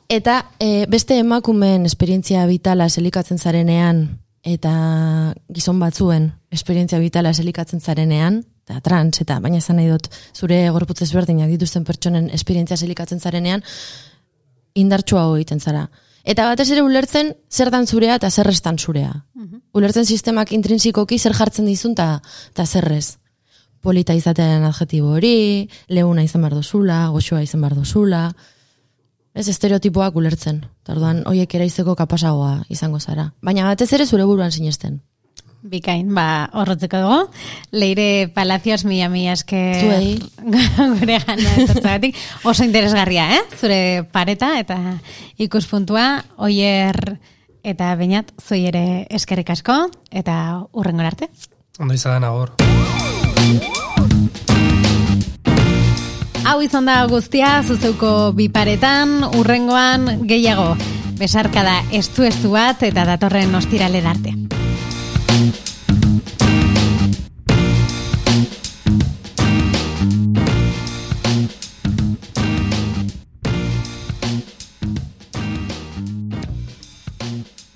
Eta 0.08 0.44
e, 0.60 0.86
beste 0.86 1.18
emakumeen 1.18 1.84
esperientzia 1.90 2.46
vitala 2.46 2.86
elikatzen 2.86 3.42
zarenean, 3.42 4.06
eta 4.44 5.34
gizon 5.48 5.78
batzuen 5.80 6.28
esperientzia 6.52 7.00
vitala 7.00 7.32
elikatzen 7.32 7.80
zarenean, 7.80 8.42
eta 8.64 8.80
trans, 8.84 9.20
eta 9.24 9.38
baina 9.40 9.58
esan 9.58 9.80
nahi 9.80 9.88
dut, 9.88 10.08
zure 10.36 10.68
gorputz 10.70 11.00
ezberdinak 11.02 11.50
dituzten 11.56 11.84
pertsonen 11.84 12.28
esperientzia 12.32 12.76
elikatzen 12.84 13.20
zarenean, 13.20 13.64
indartsua 14.74 15.24
egiten 15.36 15.60
zara. 15.60 15.88
Eta 16.24 16.46
batez 16.48 16.70
ere 16.72 16.82
ulertzen 16.82 17.34
zer 17.52 17.70
dan 17.70 17.86
zurea 17.86 18.16
eta 18.16 18.30
zer 18.30 18.48
estan 18.48 18.78
zurea. 18.78 19.12
Ulertzen 19.76 20.06
sistemak 20.06 20.52
intrinsikoki 20.56 21.18
zer 21.18 21.34
jartzen 21.36 21.66
dizun 21.68 21.94
ta, 21.94 22.22
ta 22.54 22.64
zerrez. 22.64 23.18
Polita 23.84 24.14
izatearen 24.16 24.64
adjetibo 24.64 25.12
hori, 25.18 25.68
leuna 25.88 26.24
izan 26.24 26.40
behar 26.40 26.56
dozula, 26.56 27.08
goxoa 27.12 27.42
izan 27.44 27.60
behar 27.60 27.76
dozula. 27.76 28.30
Ez 29.34 29.48
estereotipoak 29.50 30.14
ulertzen. 30.14 30.60
Tarduan, 30.86 31.24
hoiek 31.26 31.56
eraizteko 31.58 31.96
kapasagoa 31.98 32.60
izango 32.70 33.00
zara. 33.00 33.32
Baina 33.42 33.66
batez 33.66 33.90
ere 33.96 34.06
zure 34.06 34.26
buruan 34.28 34.54
sinesten. 34.54 35.00
Bikain, 35.64 36.10
ba, 36.14 36.50
horretzeko 36.52 37.00
dugu. 37.00 37.18
Leire 37.72 38.28
Palacios 38.34 38.84
mila 38.84 39.08
mila 39.08 39.32
esker 39.32 39.80
Zuei. 39.80 40.18
gure 41.00 41.18
gana 41.24 41.54
etortzagatik. 41.64 42.20
Oso 42.44 42.66
interesgarria, 42.68 43.26
eh? 43.38 43.42
Zure 43.58 43.80
pareta 44.12 44.52
eta 44.60 44.78
ikuspuntua, 45.40 46.22
oier 46.36 47.16
eta 47.64 47.94
bainat, 47.96 48.30
zui 48.44 48.66
ere 48.68 49.06
eskerrik 49.08 49.50
asko, 49.56 49.88
eta 50.12 50.36
urrengo 50.76 51.02
arte. 51.08 51.32
Ondo 51.80 51.96
izan 51.96 52.28
agor. 52.28 52.54
Hau 56.44 56.58
izan 56.60 56.84
da 56.84 56.98
guztia, 57.08 57.62
zuzeuko 57.64 58.34
biparetan, 58.36 59.22
urrengoan 59.40 60.26
gehiago. 60.28 60.74
Besarkada 61.16 61.78
estu-estu 61.96 62.52
bat 62.52 62.84
eta 62.84 63.06
datorren 63.08 63.54
ostirale 63.56 64.04
arte. 64.04 64.36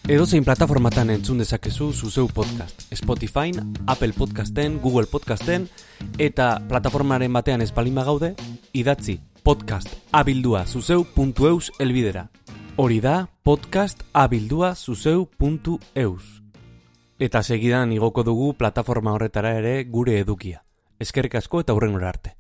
Edozein 0.09 0.41
plataformatan 0.41 1.11
entzun 1.13 1.37
dezakezu 1.43 1.91
zuzeu 1.93 2.31
podcast. 2.33 2.87
Spotify, 2.97 3.51
Apple 3.87 4.15
Podcasten, 4.17 4.79
Google 4.81 5.05
Podcasten, 5.05 5.67
eta 6.17 6.63
plataformaren 6.65 7.33
batean 7.37 7.61
espalima 7.61 8.07
gaude, 8.07 8.31
idatzi 8.73 9.19
podcast 9.45 9.93
abildua 10.11 10.65
zuzeu.eus 10.65 11.73
elbidera. 11.79 12.31
Hori 12.77 13.03
da 13.05 13.29
podcast 13.43 14.01
abildua 14.15 14.75
zuzeu.eus. 14.75 16.25
Eta 17.19 17.43
segidan 17.43 17.93
igoko 17.93 18.25
dugu 18.25 18.55
plataforma 18.57 19.13
horretara 19.13 19.59
ere 19.61 19.85
gure 19.85 20.17
edukia. 20.23 20.65
Eskerrik 20.99 21.35
asko 21.35 21.61
eta 21.61 21.77
hurrengora 21.77 22.09
arte. 22.09 22.39